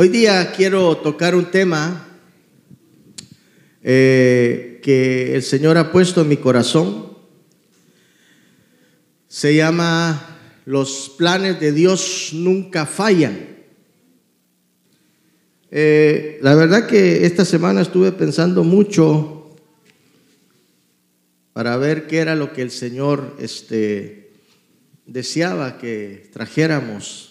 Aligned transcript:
Hoy 0.00 0.10
día 0.10 0.52
quiero 0.52 0.96
tocar 0.98 1.34
un 1.34 1.50
tema 1.50 2.06
eh, 3.82 4.78
que 4.80 5.34
el 5.34 5.42
Señor 5.42 5.76
ha 5.76 5.90
puesto 5.90 6.20
en 6.20 6.28
mi 6.28 6.36
corazón. 6.36 7.18
Se 9.26 9.56
llama 9.56 10.38
Los 10.66 11.12
planes 11.18 11.58
de 11.58 11.72
Dios 11.72 12.30
nunca 12.32 12.86
fallan. 12.86 13.40
Eh, 15.72 16.38
la 16.42 16.54
verdad 16.54 16.86
que 16.86 17.26
esta 17.26 17.44
semana 17.44 17.80
estuve 17.80 18.12
pensando 18.12 18.62
mucho 18.62 19.56
para 21.52 21.76
ver 21.76 22.06
qué 22.06 22.18
era 22.18 22.36
lo 22.36 22.52
que 22.52 22.62
el 22.62 22.70
Señor 22.70 23.34
este, 23.40 24.30
deseaba 25.06 25.76
que 25.76 26.30
trajéramos 26.32 27.27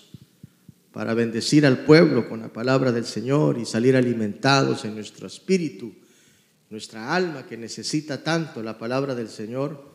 para 0.98 1.14
bendecir 1.14 1.64
al 1.64 1.86
pueblo 1.86 2.28
con 2.28 2.40
la 2.42 2.52
palabra 2.52 2.92
del 2.92 3.06
Señor 3.06 3.60
y 3.60 3.68
salir 3.68 3.96
alimentados 3.96 4.84
en 4.84 4.96
nuestro 4.96 5.28
espíritu, 5.28 5.94
nuestra 6.72 7.14
alma 7.14 7.46
que 7.46 7.56
necesita 7.56 8.24
tanto 8.24 8.64
la 8.64 8.80
palabra 8.80 9.14
del 9.14 9.30
Señor. 9.30 9.92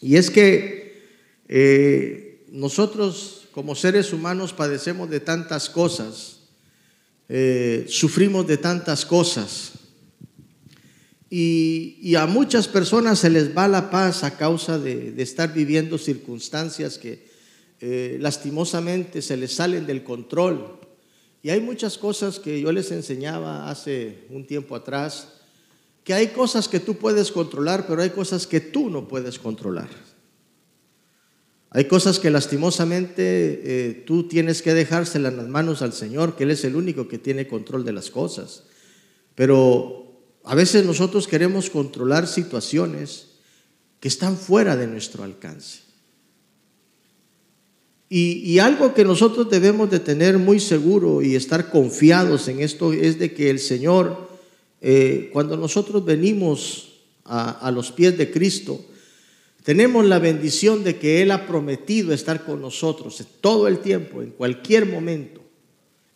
Y 0.00 0.14
es 0.14 0.30
que 0.30 1.02
eh, 1.48 2.46
nosotros 2.52 3.48
como 3.50 3.74
seres 3.74 4.12
humanos 4.12 4.52
padecemos 4.52 5.10
de 5.10 5.18
tantas 5.18 5.68
cosas, 5.68 6.42
eh, 7.28 7.84
sufrimos 7.88 8.46
de 8.46 8.58
tantas 8.58 9.04
cosas. 9.04 9.72
Y, 11.28 12.14
a 12.14 12.26
muchas 12.26 12.68
personas 12.68 13.18
se 13.18 13.30
les 13.30 13.56
va 13.56 13.66
la 13.66 13.90
paz 13.90 14.22
a 14.22 14.36
causa 14.36 14.78
de 14.78 15.20
estar 15.20 15.52
viviendo 15.52 15.98
circunstancias 15.98 16.98
que, 16.98 17.33
eh, 17.86 18.16
lastimosamente 18.18 19.20
se 19.20 19.36
les 19.36 19.52
salen 19.52 19.84
del 19.84 20.02
control. 20.02 20.78
Y 21.42 21.50
hay 21.50 21.60
muchas 21.60 21.98
cosas 21.98 22.38
que 22.38 22.58
yo 22.58 22.72
les 22.72 22.90
enseñaba 22.90 23.68
hace 23.68 24.24
un 24.30 24.46
tiempo 24.46 24.74
atrás, 24.74 25.34
que 26.02 26.14
hay 26.14 26.28
cosas 26.28 26.66
que 26.66 26.80
tú 26.80 26.94
puedes 26.96 27.30
controlar, 27.30 27.86
pero 27.86 28.00
hay 28.00 28.08
cosas 28.08 28.46
que 28.46 28.60
tú 28.60 28.88
no 28.88 29.06
puedes 29.06 29.38
controlar. 29.38 29.90
Hay 31.68 31.84
cosas 31.84 32.18
que 32.18 32.30
lastimosamente 32.30 33.60
eh, 33.64 34.04
tú 34.06 34.28
tienes 34.28 34.62
que 34.62 34.72
dejárselas 34.72 35.32
en 35.32 35.36
las 35.36 35.48
manos 35.48 35.82
al 35.82 35.92
Señor, 35.92 36.36
que 36.36 36.44
Él 36.44 36.52
es 36.52 36.64
el 36.64 36.76
único 36.76 37.06
que 37.06 37.18
tiene 37.18 37.46
control 37.46 37.84
de 37.84 37.92
las 37.92 38.08
cosas. 38.08 38.62
Pero 39.34 40.22
a 40.42 40.54
veces 40.54 40.86
nosotros 40.86 41.28
queremos 41.28 41.68
controlar 41.68 42.28
situaciones 42.28 43.40
que 44.00 44.08
están 44.08 44.38
fuera 44.38 44.74
de 44.74 44.86
nuestro 44.86 45.22
alcance. 45.22 45.83
Y, 48.16 48.60
algo 48.60 48.94
que 48.94 49.04
nosotros 49.04 49.50
debemos 49.50 49.90
de 49.90 49.98
tener 49.98 50.38
muy 50.38 50.60
seguro 50.60 51.20
y 51.20 51.34
estar 51.34 51.68
confiados 51.68 52.46
en 52.46 52.60
esto 52.60 52.92
es 52.92 53.18
de 53.18 53.34
que 53.34 53.50
el 53.50 53.58
Señor, 53.58 54.30
eh, 54.80 55.30
cuando 55.32 55.56
nosotros 55.56 56.04
venimos 56.04 56.92
a, 57.24 57.72
los 57.72 57.90
pies 57.90 58.16
de 58.16 58.30
Cristo, 58.30 58.84
tenemos 59.64 60.06
la 60.06 60.20
bendición 60.20 60.84
de 60.84 60.94
que 60.94 61.22
Él 61.22 61.32
ha 61.32 61.44
prometido 61.48 62.14
estar 62.14 62.44
con 62.44 62.60
nosotros 62.60 63.20
todo 63.40 63.66
el 63.66 63.80
tiempo, 63.80 64.22
en 64.22 64.30
cualquier 64.30 64.86
momento. 64.86 65.42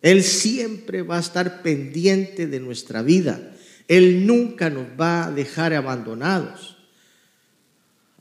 Él 0.01 0.23
siempre 0.23 1.01
va 1.01 1.17
a 1.17 1.19
estar 1.19 1.61
pendiente 1.61 2.47
de 2.47 2.61
nuestra 2.61 3.01
vida. 3.01 3.57
Él 3.89 4.25
nunca 4.25 4.69
nos 4.69 4.85
va 4.97 5.25
a 5.25 5.31
dejar 5.31 5.73
abandonados, 5.73 6.77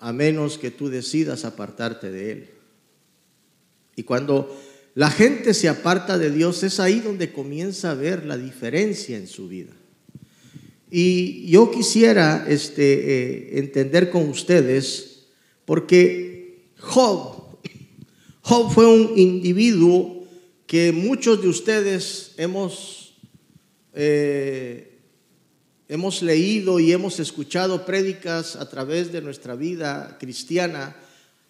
a 0.00 0.12
menos 0.12 0.58
que 0.58 0.72
tú 0.72 0.88
decidas 0.88 1.44
apartarte 1.44 2.10
de 2.10 2.32
Él. 2.32 2.57
Y 3.98 4.04
cuando 4.04 4.56
la 4.94 5.10
gente 5.10 5.52
se 5.54 5.68
aparta 5.68 6.18
de 6.18 6.30
Dios, 6.30 6.62
es 6.62 6.78
ahí 6.78 7.00
donde 7.00 7.32
comienza 7.32 7.90
a 7.90 7.94
ver 7.94 8.24
la 8.24 8.36
diferencia 8.36 9.16
en 9.16 9.26
su 9.26 9.48
vida. 9.48 9.72
Y 10.88 11.50
yo 11.50 11.72
quisiera 11.72 12.46
este, 12.48 12.82
eh, 12.82 13.58
entender 13.58 14.08
con 14.08 14.28
ustedes, 14.28 15.24
porque 15.64 16.68
Job, 16.78 17.58
fue 18.72 18.86
un 18.86 19.18
individuo 19.18 20.28
que 20.68 20.92
muchos 20.92 21.42
de 21.42 21.48
ustedes 21.48 22.34
hemos, 22.36 23.16
eh, 23.94 24.96
hemos 25.88 26.22
leído 26.22 26.78
y 26.78 26.92
hemos 26.92 27.18
escuchado 27.18 27.84
prédicas 27.84 28.54
a 28.54 28.68
través 28.68 29.10
de 29.10 29.22
nuestra 29.22 29.56
vida 29.56 30.18
cristiana 30.20 30.96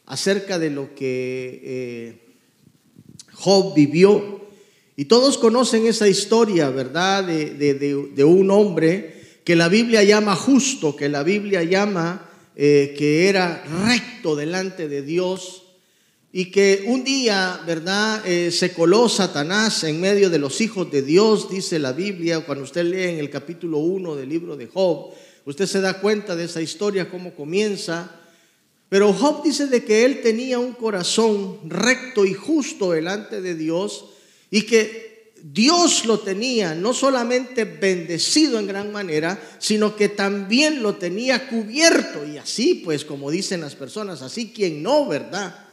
acerca 0.08 0.58
de 0.58 0.70
lo 0.70 0.94
que 0.94 1.60
eh, 1.62 2.27
Job 3.38 3.74
vivió. 3.74 4.40
Y 4.96 5.04
todos 5.04 5.38
conocen 5.38 5.86
esa 5.86 6.08
historia, 6.08 6.70
¿verdad? 6.70 7.24
De, 7.24 8.24
un 8.24 8.50
hombre 8.50 9.40
que 9.44 9.54
la 9.54 9.68
Biblia 9.68 10.02
llama 10.02 10.34
justo, 10.34 10.96
que 10.96 11.08
la 11.08 11.22
Biblia 11.22 11.62
llama 11.62 12.28
eh, 12.56 12.94
que 12.98 13.28
era 13.28 13.64
recto 13.86 14.34
delante 14.34 14.88
de 14.88 15.02
Dios 15.02 15.62
y 16.32 16.50
que 16.50 16.84
un 16.86 17.04
día, 17.04 17.60
¿verdad? 17.64 18.26
Eh, 18.26 18.50
se 18.50 18.72
coló 18.72 19.08
Satanás 19.08 19.84
en 19.84 20.00
medio 20.00 20.28
de 20.30 20.40
los 20.40 20.60
hijos 20.60 20.90
de 20.90 21.02
Dios, 21.02 21.48
dice 21.48 21.78
la 21.78 21.92
Biblia, 21.92 22.40
cuando 22.40 22.64
usted 22.64 22.84
lee 22.84 23.04
en 23.04 23.18
el 23.20 23.30
capítulo 23.30 23.78
1 23.78 24.16
del 24.16 24.28
libro 24.28 24.56
de 24.56 24.66
Job, 24.66 25.12
usted 25.44 25.66
se 25.66 25.80
da 25.80 26.00
cuenta 26.00 26.34
de 26.34 26.44
esa 26.44 26.60
historia, 26.60 27.08
cómo 27.08 27.34
comienza. 27.34 28.17
Pero 28.88 29.12
Job 29.12 29.42
dice 29.42 29.66
de 29.66 29.84
que 29.84 30.04
él 30.04 30.22
tenía 30.22 30.58
un 30.58 30.72
corazón 30.72 31.58
recto 31.68 32.24
y 32.24 32.32
justo 32.32 32.92
delante 32.92 33.42
de 33.42 33.54
Dios 33.54 34.06
y 34.50 34.62
que 34.62 35.32
Dios 35.42 36.04
lo 36.06 36.20
tenía 36.20 36.74
no 36.74 36.92
solamente 36.92 37.64
bendecido 37.64 38.58
en 38.58 38.66
gran 38.66 38.90
manera, 38.90 39.40
sino 39.58 39.94
que 39.94 40.08
también 40.08 40.82
lo 40.82 40.96
tenía 40.96 41.48
cubierto. 41.48 42.24
Y 42.26 42.38
así, 42.38 42.82
pues, 42.84 43.04
como 43.04 43.30
dicen 43.30 43.60
las 43.60 43.74
personas, 43.74 44.22
así 44.22 44.52
quien 44.52 44.82
no, 44.82 45.06
¿verdad? 45.06 45.66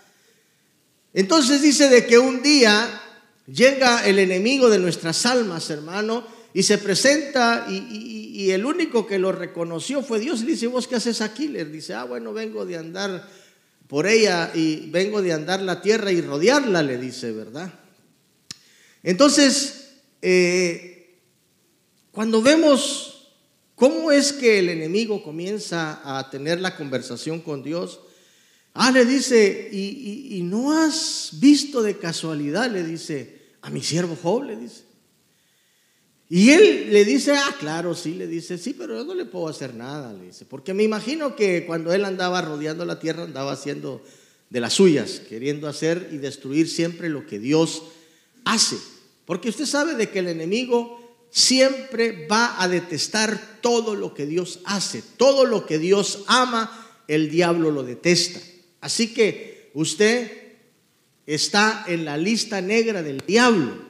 Entonces 1.14 1.62
dice 1.62 1.90
de 1.90 2.06
que 2.06 2.20
un 2.20 2.44
día 2.44 3.02
llega 3.48 4.06
el 4.06 4.20
enemigo 4.20 4.70
de 4.70 4.80
nuestras 4.80 5.26
almas, 5.26 5.70
hermano, 5.70 6.28
y 6.56 6.64
se 6.64 6.78
presenta 6.78 7.68
y, 7.70 8.50
el 8.52 8.66
único 8.66 9.06
que 9.06 9.20
lo 9.20 9.34
reconoció 9.34 10.02
fue 10.02 10.20
Dios. 10.20 10.40
Le 10.40 10.52
dice, 10.52 10.68
¿vos 10.68 10.88
qué 10.88 10.96
haces 10.96 11.20
aquí? 11.20 11.50
Le 11.50 11.66
dice, 11.66 11.94
ah, 11.94 12.06
bueno, 12.06 12.32
vengo 12.32 12.66
de 12.66 12.78
andar 12.78 13.28
por 13.88 14.08
ella 14.08 14.52
y 14.56 14.90
vengo 14.90 15.22
de 15.22 15.34
andar 15.34 15.62
la 15.62 15.82
tierra 15.82 16.14
y 16.14 16.22
rodearla, 16.22 16.82
le 16.82 16.98
dice, 16.98 17.34
¿verdad? 17.34 17.74
Entonces, 19.04 19.96
eh, 20.22 21.20
cuando 22.12 22.42
vemos 22.42 23.34
cómo 23.76 24.14
es 24.14 24.32
que 24.32 24.60
el 24.60 24.70
enemigo 24.70 25.24
comienza 25.24 26.00
a 26.06 26.30
tener 26.30 26.62
la 26.62 26.78
conversación 26.78 27.42
con 27.42 27.64
Dios, 27.64 28.00
ah, 28.76 28.92
le 28.92 29.04
dice, 29.04 29.70
y, 29.74 30.38
y 30.38 30.42
no 30.44 30.72
has 30.72 31.32
visto 31.34 31.82
de 31.82 31.98
casualidad, 31.98 32.72
le 32.72 32.84
dice, 32.84 33.42
a 33.62 33.70
mi 33.70 33.84
siervo 33.84 34.18
Job, 34.22 34.44
le 34.44 34.56
dice. 34.56 34.85
Y 36.30 36.50
él 36.52 36.92
le 36.92 37.06
dice, 37.06 37.34
ah, 37.34 37.56
claro, 37.60 37.94
sí, 37.94 38.16
le 38.16 38.26
dice, 38.26 38.58
sí, 38.58 38.74
pero 38.74 38.96
yo 38.96 39.06
no 39.06 39.14
le 39.14 39.26
puedo 39.26 39.48
hacer 39.48 39.76
nada, 39.76 40.12
le 40.12 40.28
dice, 40.28 40.46
porque 40.46 40.74
me 40.74 40.84
imagino 40.84 41.36
que 41.36 41.66
cuando 41.66 41.94
él 41.94 42.04
andaba 42.04 42.42
rodeando 42.42 42.84
la 42.84 43.00
tierra 43.00 43.24
andaba 43.24 43.52
haciendo 43.52 44.02
de 44.50 44.60
las 44.60 44.74
suyas, 44.74 45.22
queriendo 45.30 45.68
hacer 45.68 46.10
y 46.12 46.18
destruir 46.18 46.68
siempre 46.68 47.10
lo 47.10 47.28
que 47.28 47.38
Dios 47.40 47.84
hace. 48.44 48.78
Porque 49.26 49.50
usted 49.50 49.66
sabe 49.66 49.96
de 49.96 50.10
que 50.10 50.20
el 50.20 50.28
enemigo 50.28 51.06
siempre 51.30 52.28
va 52.28 52.62
a 52.62 52.68
detestar 52.68 53.60
todo 53.62 53.94
lo 53.94 54.14
que 54.14 54.26
Dios 54.26 54.62
hace, 54.66 55.04
todo 55.18 55.46
lo 55.46 55.66
que 55.66 55.78
Dios 55.78 56.24
ama, 56.28 57.04
el 57.08 57.30
diablo 57.30 57.70
lo 57.70 57.84
detesta. 57.84 58.40
Así 58.82 59.14
que 59.14 59.70
usted 59.74 60.32
está 61.26 61.86
en 61.88 62.06
la 62.06 62.18
lista 62.18 62.62
negra 62.62 63.04
del 63.04 63.20
diablo. 63.26 63.85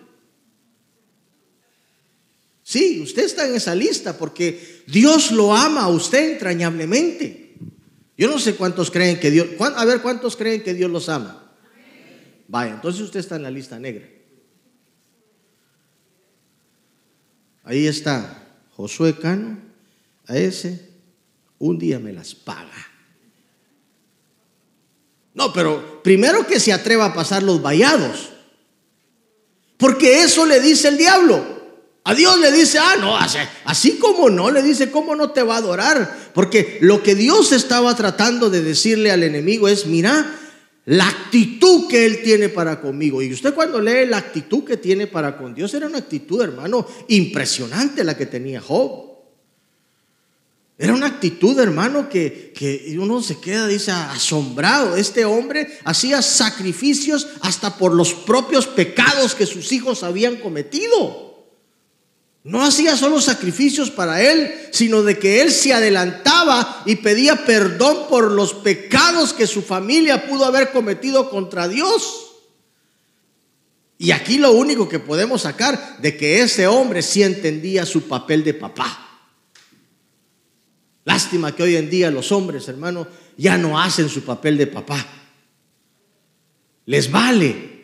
Sí, 2.75 2.99
usted 2.99 3.23
está 3.23 3.47
en 3.47 3.55
esa 3.55 3.73
lista 3.73 4.17
porque 4.17 4.83
Dios 4.85 5.31
lo 5.31 5.55
ama 5.55 5.83
a 5.83 5.87
usted 5.87 6.33
entrañablemente. 6.33 7.53
Yo 8.17 8.27
no 8.27 8.37
sé 8.37 8.55
cuántos 8.55 8.91
creen 8.91 9.17
que 9.17 9.31
Dios, 9.31 9.47
a 9.61 9.85
ver 9.85 10.01
cuántos 10.01 10.35
creen 10.35 10.61
que 10.61 10.73
Dios 10.73 10.91
los 10.91 11.07
ama. 11.07 11.53
Vaya, 12.49 12.73
entonces 12.73 13.01
usted 13.01 13.21
está 13.21 13.37
en 13.37 13.43
la 13.43 13.49
lista 13.49 13.79
negra. 13.79 14.05
Ahí 17.63 17.87
está 17.87 18.45
Josué 18.75 19.17
Cano, 19.17 19.57
a 20.27 20.37
ese 20.37 20.89
un 21.59 21.79
día 21.79 21.97
me 21.97 22.11
las 22.11 22.35
paga. 22.35 22.91
No, 25.33 25.53
pero 25.53 26.03
primero 26.03 26.45
que 26.45 26.59
se 26.59 26.73
atreva 26.73 27.05
a 27.05 27.13
pasar 27.13 27.41
los 27.41 27.61
vallados, 27.61 28.31
porque 29.77 30.23
eso 30.23 30.45
le 30.45 30.59
dice 30.59 30.89
el 30.89 30.97
diablo. 30.97 31.54
A 32.07 32.13
Dios 32.13 32.39
le 32.39 32.51
dice, 32.51 32.77
ah, 32.77 32.97
no, 33.01 33.17
así, 33.17 33.97
como 33.97 34.29
no, 34.29 34.51
le 34.51 34.61
dice, 34.61 34.91
¿cómo 34.91 35.15
no 35.15 35.31
te 35.31 35.41
va 35.41 35.55
a 35.55 35.57
adorar? 35.57 36.31
Porque 36.35 36.77
lo 36.81 37.01
que 37.01 37.15
Dios 37.15 37.51
estaba 37.51 37.95
tratando 37.95 38.51
de 38.51 38.61
decirle 38.61 39.09
al 39.09 39.23
enemigo 39.23 39.67
es, 39.67 39.87
mira, 39.87 40.39
la 40.85 41.07
actitud 41.07 41.87
que 41.87 42.05
Él 42.05 42.21
tiene 42.21 42.49
para 42.49 42.79
conmigo. 42.79 43.23
Y 43.23 43.33
usted 43.33 43.55
cuando 43.55 43.81
lee 43.81 44.05
la 44.05 44.17
actitud 44.17 44.63
que 44.63 44.77
tiene 44.77 45.07
para 45.07 45.35
con 45.35 45.55
Dios, 45.55 45.73
era 45.73 45.87
una 45.87 45.97
actitud, 45.97 46.39
hermano, 46.43 46.85
impresionante 47.07 48.03
la 48.03 48.15
que 48.15 48.27
tenía 48.27 48.61
Job. 48.61 49.15
Era 50.77 50.93
una 50.93 51.07
actitud, 51.07 51.59
hermano, 51.59 52.07
que, 52.07 52.53
que 52.55 52.95
uno 52.99 53.23
se 53.23 53.39
queda, 53.39 53.65
dice, 53.65 53.89
asombrado. 53.89 54.95
Este 54.95 55.25
hombre 55.25 55.79
hacía 55.85 56.21
sacrificios 56.21 57.29
hasta 57.41 57.79
por 57.79 57.95
los 57.95 58.13
propios 58.13 58.67
pecados 58.67 59.33
que 59.33 59.47
sus 59.47 59.71
hijos 59.71 60.03
habían 60.03 60.35
cometido. 60.35 61.34
No 62.45 62.61
hacía 62.61 62.95
solo 62.95 63.19
sacrificios 63.19 63.89
para 63.89 64.21
él, 64.21 64.53
sino 64.71 65.01
de 65.01 65.17
que 65.17 65.41
él 65.41 65.51
se 65.51 65.73
adelantaba 65.73 66.83
y 66.85 66.97
pedía 66.97 67.43
perdón 67.43 68.07
por 68.07 68.29
los 68.29 68.53
pecados 68.53 69.33
que 69.33 69.47
su 69.47 69.63
familia 69.63 70.27
pudo 70.27 70.45
haber 70.45 70.71
cometido 70.71 71.31
contra 71.31 71.67
Dios. 71.67 72.35
Y 73.97 74.11
aquí 74.11 74.37
lo 74.37 74.51
único 74.51 74.87
que 74.87 74.99
podemos 74.99 75.41
sacar 75.41 75.97
de 75.99 76.15
que 76.17 76.41
ese 76.41 76.67
hombre 76.67 77.01
sí 77.01 77.23
entendía 77.23 77.83
su 77.83 78.03
papel 78.03 78.43
de 78.43 78.53
papá. 78.53 79.23
Lástima 81.03 81.55
que 81.55 81.63
hoy 81.63 81.75
en 81.77 81.89
día 81.89 82.11
los 82.11 82.31
hombres, 82.31 82.67
hermano, 82.67 83.07
ya 83.37 83.57
no 83.57 83.81
hacen 83.81 84.07
su 84.07 84.23
papel 84.23 84.55
de 84.55 84.67
papá. 84.67 85.03
Les 86.85 87.09
vale 87.09 87.74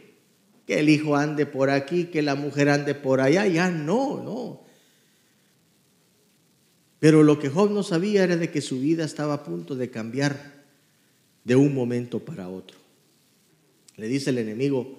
que 0.71 0.79
el 0.79 0.88
hijo 0.88 1.18
ande 1.18 1.45
por 1.45 1.69
aquí, 1.69 2.06
que 2.06 2.21
la 2.21 2.35
mujer 2.35 2.69
ande 2.69 2.95
por 2.95 3.19
allá, 3.19 3.45
ya 3.45 3.69
no, 3.69 4.23
no. 4.23 4.62
Pero 6.97 7.23
lo 7.23 7.39
que 7.39 7.50
Job 7.50 7.71
no 7.71 7.83
sabía 7.83 8.23
era 8.23 8.38
de 8.38 8.51
que 8.51 8.62
su 8.62 8.79
vida 8.79 9.03
estaba 9.03 9.33
a 9.33 9.44
punto 9.44 9.75
de 9.75 9.89
cambiar 9.89 10.63
de 11.44 11.57
un 11.57 11.75
momento 11.75 12.19
para 12.19 12.47
otro. 12.47 12.77
Le 13.97 14.07
dice 14.07 14.29
el 14.29 14.38
enemigo, 14.38 14.97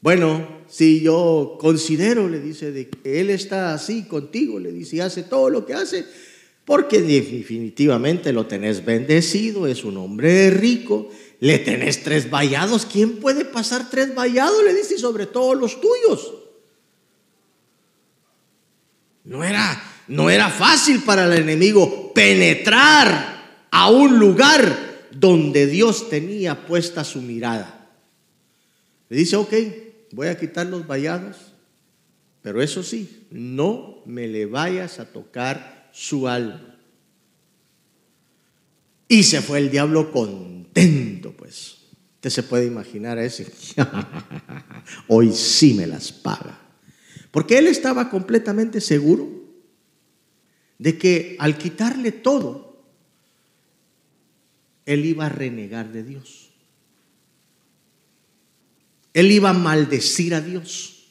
bueno, 0.00 0.62
si 0.68 1.02
yo 1.02 1.58
considero, 1.60 2.26
le 2.26 2.40
dice, 2.40 2.72
de 2.72 2.88
que 2.88 3.20
él 3.20 3.28
está 3.28 3.74
así 3.74 4.04
contigo, 4.04 4.58
le 4.58 4.72
dice, 4.72 4.96
y 4.96 5.00
hace 5.00 5.24
todo 5.24 5.50
lo 5.50 5.66
que 5.66 5.74
hace, 5.74 6.06
porque 6.64 7.02
definitivamente 7.02 8.32
lo 8.32 8.46
tenés 8.46 8.82
bendecido, 8.82 9.66
es 9.66 9.84
un 9.84 9.98
hombre 9.98 10.48
rico, 10.48 11.10
le 11.44 11.58
tenés 11.58 12.02
tres 12.02 12.30
vallados. 12.30 12.86
¿Quién 12.86 13.20
puede 13.20 13.44
pasar 13.44 13.90
tres 13.90 14.14
vallados? 14.14 14.64
Le 14.64 14.72
dice, 14.72 14.96
sobre 14.96 15.26
todo 15.26 15.54
los 15.54 15.78
tuyos. 15.78 16.32
No 19.24 19.44
era, 19.44 19.78
no 20.08 20.30
era 20.30 20.48
fácil 20.48 21.02
para 21.02 21.26
el 21.26 21.34
enemigo 21.34 22.14
penetrar 22.14 23.66
a 23.70 23.90
un 23.90 24.18
lugar 24.18 25.10
donde 25.10 25.66
Dios 25.66 26.08
tenía 26.08 26.66
puesta 26.66 27.04
su 27.04 27.20
mirada. 27.20 27.90
Le 29.10 29.18
dice, 29.18 29.36
ok, 29.36 29.52
voy 30.12 30.28
a 30.28 30.38
quitar 30.38 30.64
los 30.64 30.86
vallados, 30.86 31.36
pero 32.40 32.62
eso 32.62 32.82
sí, 32.82 33.26
no 33.30 34.02
me 34.06 34.28
le 34.28 34.46
vayas 34.46 34.98
a 34.98 35.12
tocar 35.12 35.90
su 35.92 36.26
alma. 36.26 36.78
Y 39.08 39.24
se 39.24 39.42
fue 39.42 39.58
el 39.58 39.70
diablo 39.70 40.10
pues. 41.36 41.76
Usted 42.16 42.30
se 42.30 42.42
puede 42.42 42.66
imaginar 42.66 43.18
a 43.18 43.24
ese. 43.24 43.52
Hoy 45.08 45.32
sí 45.32 45.74
me 45.74 45.86
las 45.86 46.10
paga. 46.10 46.58
Porque 47.30 47.58
él 47.58 47.66
estaba 47.66 48.10
completamente 48.10 48.80
seguro 48.80 49.28
de 50.78 50.96
que 50.96 51.36
al 51.38 51.58
quitarle 51.58 52.12
todo, 52.12 52.82
él 54.86 55.04
iba 55.04 55.26
a 55.26 55.28
renegar 55.28 55.92
de 55.92 56.02
Dios. 56.02 56.50
Él 59.12 59.30
iba 59.30 59.50
a 59.50 59.54
maldecir 59.54 60.34
a 60.34 60.40
Dios. 60.40 61.06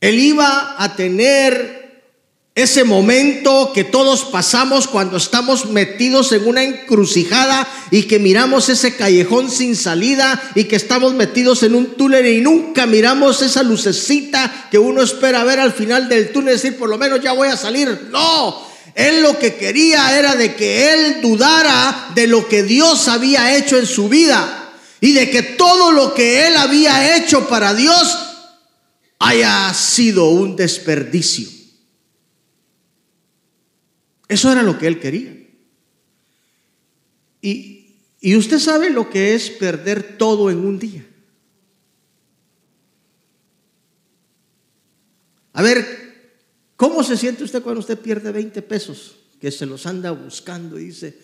Él 0.00 0.18
iba 0.18 0.82
a 0.82 0.96
tener 0.96 1.79
ese 2.60 2.84
momento 2.84 3.72
que 3.74 3.84
todos 3.84 4.24
pasamos 4.24 4.88
cuando 4.88 5.16
estamos 5.16 5.66
metidos 5.66 6.32
en 6.32 6.46
una 6.46 6.62
encrucijada 6.62 7.66
y 7.90 8.04
que 8.04 8.18
miramos 8.18 8.68
ese 8.68 8.96
callejón 8.96 9.50
sin 9.50 9.76
salida 9.76 10.40
y 10.54 10.64
que 10.64 10.76
estamos 10.76 11.14
metidos 11.14 11.62
en 11.62 11.74
un 11.74 11.96
túnel 11.96 12.26
y 12.26 12.40
nunca 12.40 12.86
miramos 12.86 13.42
esa 13.42 13.62
lucecita 13.62 14.68
que 14.70 14.78
uno 14.78 15.02
espera 15.02 15.44
ver 15.44 15.60
al 15.60 15.72
final 15.72 16.08
del 16.08 16.32
túnel, 16.32 16.54
decir, 16.54 16.76
por 16.76 16.88
lo 16.88 16.98
menos 16.98 17.20
ya 17.20 17.32
voy 17.32 17.48
a 17.48 17.56
salir. 17.56 18.08
No, 18.10 18.66
él 18.94 19.22
lo 19.22 19.38
que 19.38 19.54
quería 19.54 20.18
era 20.18 20.34
de 20.34 20.54
que 20.54 20.92
él 20.92 21.20
dudara 21.22 22.10
de 22.14 22.26
lo 22.26 22.48
que 22.48 22.62
Dios 22.62 23.08
había 23.08 23.56
hecho 23.56 23.78
en 23.78 23.86
su 23.86 24.08
vida 24.08 24.72
y 25.00 25.12
de 25.12 25.30
que 25.30 25.42
todo 25.42 25.92
lo 25.92 26.14
que 26.14 26.46
él 26.46 26.56
había 26.56 27.16
hecho 27.16 27.48
para 27.48 27.74
Dios 27.74 28.18
haya 29.18 29.72
sido 29.74 30.30
un 30.30 30.56
desperdicio. 30.56 31.59
Eso 34.30 34.52
era 34.52 34.62
lo 34.62 34.78
que 34.78 34.86
él 34.86 35.00
quería. 35.00 35.36
Y, 37.42 37.96
y 38.20 38.36
usted 38.36 38.60
sabe 38.60 38.88
lo 38.88 39.10
que 39.10 39.34
es 39.34 39.50
perder 39.50 40.18
todo 40.18 40.52
en 40.52 40.58
un 40.58 40.78
día. 40.78 41.04
A 45.52 45.62
ver, 45.62 46.38
¿cómo 46.76 47.02
se 47.02 47.16
siente 47.16 47.42
usted 47.42 47.60
cuando 47.60 47.80
usted 47.80 47.98
pierde 47.98 48.30
20 48.30 48.62
pesos? 48.62 49.16
Que 49.40 49.50
se 49.50 49.66
los 49.66 49.84
anda 49.86 50.12
buscando 50.12 50.78
y 50.78 50.84
dice, 50.84 51.18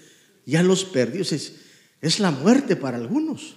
ya 0.45 0.65
los 0.65 0.85
perdió. 0.85 1.23
Es, 1.23 1.53
es 2.01 2.19
la 2.19 2.33
muerte 2.33 2.75
para 2.75 2.97
algunos. 2.97 3.57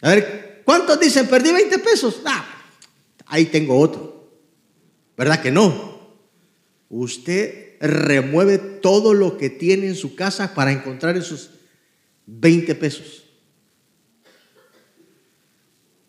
A 0.00 0.08
ver, 0.08 0.62
¿cuántos 0.64 0.98
dicen, 0.98 1.28
perdí 1.28 1.52
20 1.52 1.78
pesos? 1.80 2.22
Ah, 2.24 2.46
ahí 3.26 3.44
tengo 3.44 3.78
otro. 3.78 4.32
¿Verdad 5.14 5.42
que 5.42 5.50
no? 5.50 5.93
Usted 6.88 7.76
remueve 7.80 8.58
todo 8.58 9.14
lo 9.14 9.36
que 9.36 9.50
tiene 9.50 9.86
en 9.86 9.96
su 9.96 10.14
casa 10.14 10.54
para 10.54 10.72
encontrar 10.72 11.16
esos 11.16 11.50
20 12.26 12.74
pesos. 12.74 13.24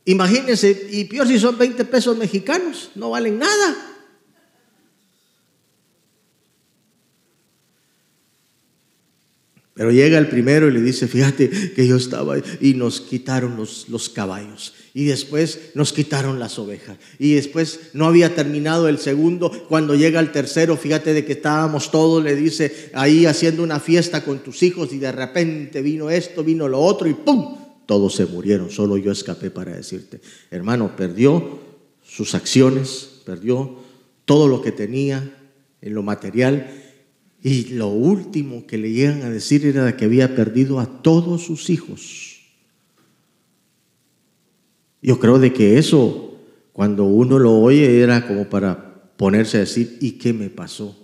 Imagínense, 0.05 0.87
y 0.91 1.05
peor 1.05 1.27
si 1.27 1.39
son 1.39 1.57
20 1.57 1.83
pesos 1.85 2.15
mexicanos, 2.17 2.91
no 2.95 3.09
valen 3.09 3.39
nada. 3.39 3.94
Pero 9.75 9.91
llega 9.91 10.17
el 10.17 10.29
primero 10.29 10.69
y 10.69 10.71
le 10.71 10.81
dice, 10.81 11.05
fíjate 11.05 11.49
que 11.49 11.85
yo 11.85 11.97
estaba 11.97 12.37
y 12.61 12.73
nos 12.75 13.01
quitaron 13.01 13.57
los, 13.57 13.89
los 13.89 14.07
caballos 14.07 14.73
y 14.93 15.03
después 15.03 15.71
nos 15.73 15.91
quitaron 15.91 16.39
las 16.39 16.57
ovejas. 16.57 16.97
Y 17.19 17.33
después 17.33 17.89
no 17.91 18.05
había 18.05 18.33
terminado 18.33 18.87
el 18.87 18.97
segundo. 18.97 19.51
Cuando 19.67 19.93
llega 19.93 20.21
el 20.21 20.31
tercero, 20.31 20.77
fíjate 20.77 21.13
de 21.13 21.25
que 21.25 21.33
estábamos 21.33 21.91
todos, 21.91 22.23
le 22.23 22.37
dice, 22.37 22.89
ahí 22.93 23.25
haciendo 23.25 23.61
una 23.61 23.81
fiesta 23.81 24.23
con 24.23 24.39
tus 24.39 24.63
hijos 24.63 24.93
y 24.93 24.97
de 24.97 25.11
repente 25.11 25.81
vino 25.81 26.09
esto, 26.09 26.45
vino 26.45 26.69
lo 26.69 26.79
otro 26.79 27.09
y 27.09 27.13
¡pum! 27.13 27.57
Todos 27.85 28.15
se 28.15 28.25
murieron, 28.25 28.71
solo 28.71 28.95
yo 28.95 29.11
escapé 29.11 29.51
para 29.51 29.75
decirte, 29.75 30.21
hermano, 30.49 30.95
perdió 30.95 31.59
sus 32.01 32.33
acciones, 32.33 33.09
perdió 33.25 33.75
todo 34.23 34.47
lo 34.47 34.61
que 34.61 34.71
tenía 34.71 35.37
en 35.81 35.93
lo 35.93 36.01
material 36.01 36.84
y 37.47 37.65
lo 37.65 37.89
último 37.89 38.65
que 38.65 38.79
le 38.79 38.91
llegan 38.91 39.21
a 39.21 39.29
decir 39.29 39.67
era 39.67 39.95
que 39.95 40.05
había 40.05 40.35
perdido 40.35 40.79
a 40.79 41.03
todos 41.03 41.43
sus 41.43 41.69
hijos. 41.69 42.39
Yo 44.99 45.19
creo 45.19 45.37
de 45.37 45.53
que 45.53 45.77
eso, 45.77 46.39
cuando 46.73 47.03
uno 47.03 47.37
lo 47.37 47.53
oye, 47.53 48.01
era 48.01 48.25
como 48.25 48.49
para 48.49 49.11
ponerse 49.15 49.57
a 49.57 49.59
decir, 49.59 49.99
¿y 50.01 50.13
qué 50.13 50.33
me 50.33 50.49
pasó? 50.49 50.97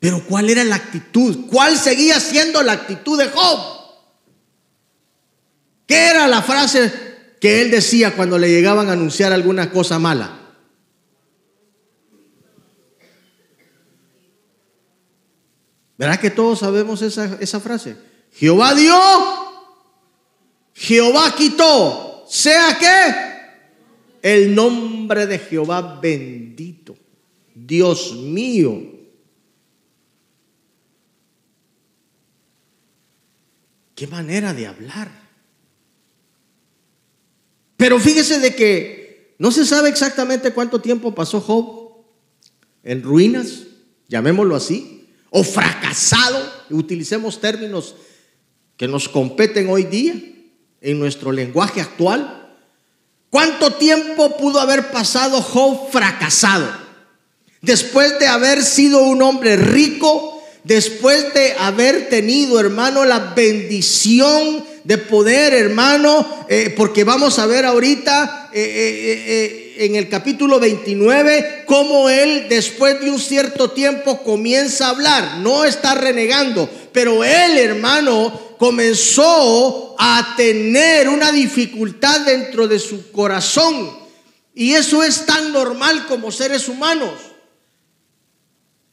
Pero 0.00 0.24
¿cuál 0.26 0.50
era 0.50 0.64
la 0.64 0.74
actitud? 0.74 1.46
¿Cuál 1.48 1.76
seguía 1.76 2.18
siendo 2.18 2.64
la 2.64 2.72
actitud 2.72 3.16
de 3.16 3.28
Job? 3.28 3.60
¿Qué 5.86 6.08
era 6.08 6.26
la 6.26 6.42
frase 6.42 6.90
que 7.40 7.62
él 7.62 7.70
decía 7.70 8.16
cuando 8.16 8.40
le 8.40 8.48
llegaban 8.48 8.88
a 8.88 8.94
anunciar 8.94 9.32
alguna 9.32 9.70
cosa 9.70 10.00
mala? 10.00 10.39
¿Verdad 16.00 16.18
que 16.18 16.30
todos 16.30 16.60
sabemos 16.60 17.02
esa, 17.02 17.36
esa 17.42 17.60
frase? 17.60 17.94
Jehová 18.32 18.74
dio 18.74 18.96
Jehová 20.72 21.34
quitó, 21.36 22.24
sea 22.26 22.78
que 22.78 24.30
el 24.36 24.54
nombre 24.54 25.26
de 25.26 25.38
Jehová 25.38 26.00
bendito. 26.00 26.96
Dios 27.54 28.14
mío. 28.14 28.80
Qué 33.94 34.06
manera 34.06 34.54
de 34.54 34.68
hablar. 34.68 35.10
Pero 37.76 38.00
fíjese 38.00 38.40
de 38.40 38.54
que 38.54 39.34
no 39.38 39.50
se 39.50 39.66
sabe 39.66 39.90
exactamente 39.90 40.54
cuánto 40.54 40.80
tiempo 40.80 41.14
pasó 41.14 41.42
Job 41.42 42.06
en 42.84 43.02
ruinas, 43.02 43.66
llamémoslo 44.08 44.56
así, 44.56 44.99
o 45.30 45.44
fracasado, 45.44 46.38
utilicemos 46.70 47.40
términos 47.40 47.94
que 48.76 48.88
nos 48.88 49.08
competen 49.08 49.68
hoy 49.70 49.84
día 49.84 50.14
en 50.80 50.98
nuestro 50.98 51.32
lenguaje 51.32 51.80
actual. 51.80 52.56
¿Cuánto 53.30 53.74
tiempo 53.74 54.36
pudo 54.36 54.60
haber 54.60 54.90
pasado 54.90 55.40
Job 55.40 55.90
fracasado? 55.90 56.68
Después 57.62 58.18
de 58.18 58.26
haber 58.26 58.62
sido 58.62 59.02
un 59.02 59.22
hombre 59.22 59.56
rico, 59.56 60.42
después 60.64 61.32
de 61.34 61.52
haber 61.58 62.08
tenido, 62.08 62.58
hermano, 62.58 63.04
la 63.04 63.34
bendición 63.34 64.64
de 64.84 64.98
poder, 64.98 65.52
hermano, 65.52 66.46
eh, 66.48 66.74
porque 66.76 67.04
vamos 67.04 67.38
a 67.38 67.46
ver 67.46 67.66
ahorita 67.66 68.50
eh, 68.52 68.62
eh, 68.64 69.69
en 69.80 69.96
el 69.96 70.10
capítulo 70.10 70.60
29 70.60 71.62
cómo 71.64 72.10
él 72.10 72.48
después 72.50 73.00
de 73.00 73.10
un 73.10 73.18
cierto 73.18 73.70
tiempo 73.70 74.22
comienza 74.22 74.86
a 74.86 74.90
hablar, 74.90 75.38
no 75.38 75.64
está 75.64 75.94
renegando, 75.94 76.68
pero 76.92 77.24
él, 77.24 77.56
hermano, 77.56 78.56
comenzó 78.58 79.96
a 79.98 80.34
tener 80.36 81.08
una 81.08 81.32
dificultad 81.32 82.20
dentro 82.20 82.68
de 82.68 82.78
su 82.78 83.10
corazón. 83.10 83.98
Y 84.54 84.74
eso 84.74 85.02
es 85.02 85.24
tan 85.24 85.50
normal 85.50 86.06
como 86.06 86.30
seres 86.30 86.68
humanos. 86.68 87.14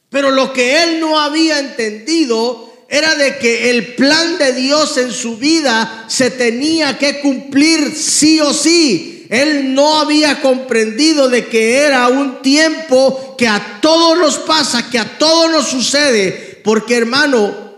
Pero 0.08 0.30
lo 0.30 0.54
que 0.54 0.82
él 0.82 1.00
no 1.00 1.20
había 1.20 1.58
entendido 1.58 2.72
era 2.88 3.14
de 3.14 3.36
que 3.36 3.68
el 3.68 3.94
plan 3.94 4.38
de 4.38 4.54
Dios 4.54 4.96
en 4.96 5.12
su 5.12 5.36
vida 5.36 6.06
se 6.08 6.30
tenía 6.30 6.96
que 6.96 7.20
cumplir 7.20 7.94
sí 7.94 8.40
o 8.40 8.54
sí. 8.54 9.17
Él 9.28 9.74
no 9.74 10.00
había 10.00 10.40
comprendido 10.40 11.28
de 11.28 11.46
que 11.46 11.78
era 11.78 12.08
un 12.08 12.40
tiempo 12.40 13.36
que 13.36 13.46
a 13.46 13.80
todos 13.80 14.18
nos 14.18 14.38
pasa, 14.38 14.88
que 14.90 14.98
a 14.98 15.18
todos 15.18 15.50
nos 15.50 15.68
sucede, 15.68 16.60
porque 16.64 16.96
hermano, 16.96 17.68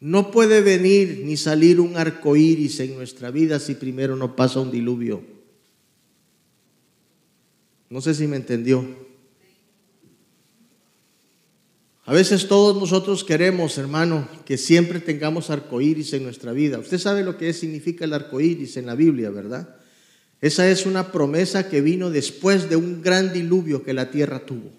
no 0.00 0.32
puede 0.32 0.62
venir 0.62 1.22
ni 1.24 1.36
salir 1.36 1.80
un 1.80 1.96
arco 1.96 2.34
iris 2.34 2.80
en 2.80 2.96
nuestra 2.96 3.30
vida 3.30 3.60
si 3.60 3.74
primero 3.74 4.16
no 4.16 4.34
pasa 4.34 4.58
un 4.58 4.72
diluvio. 4.72 5.22
No 7.88 8.00
sé 8.00 8.12
si 8.14 8.26
me 8.26 8.36
entendió. 8.36 8.84
A 12.04 12.12
veces 12.12 12.48
todos 12.48 12.76
nosotros 12.76 13.22
queremos, 13.22 13.78
hermano, 13.78 14.26
que 14.44 14.58
siempre 14.58 14.98
tengamos 14.98 15.50
arcoíris 15.50 16.12
en 16.14 16.24
nuestra 16.24 16.50
vida. 16.50 16.80
Usted 16.80 16.98
sabe 16.98 17.22
lo 17.22 17.38
que 17.38 17.52
significa 17.52 18.04
el 18.04 18.12
arcoíris 18.12 18.76
en 18.76 18.86
la 18.86 18.96
Biblia, 18.96 19.30
¿verdad? 19.30 19.76
Esa 20.42 20.68
es 20.68 20.86
una 20.86 21.12
promesa 21.12 21.68
que 21.68 21.80
vino 21.80 22.10
después 22.10 22.68
de 22.68 22.74
un 22.74 23.00
gran 23.00 23.32
diluvio 23.32 23.84
que 23.84 23.94
la 23.94 24.10
tierra 24.10 24.44
tuvo. 24.44 24.72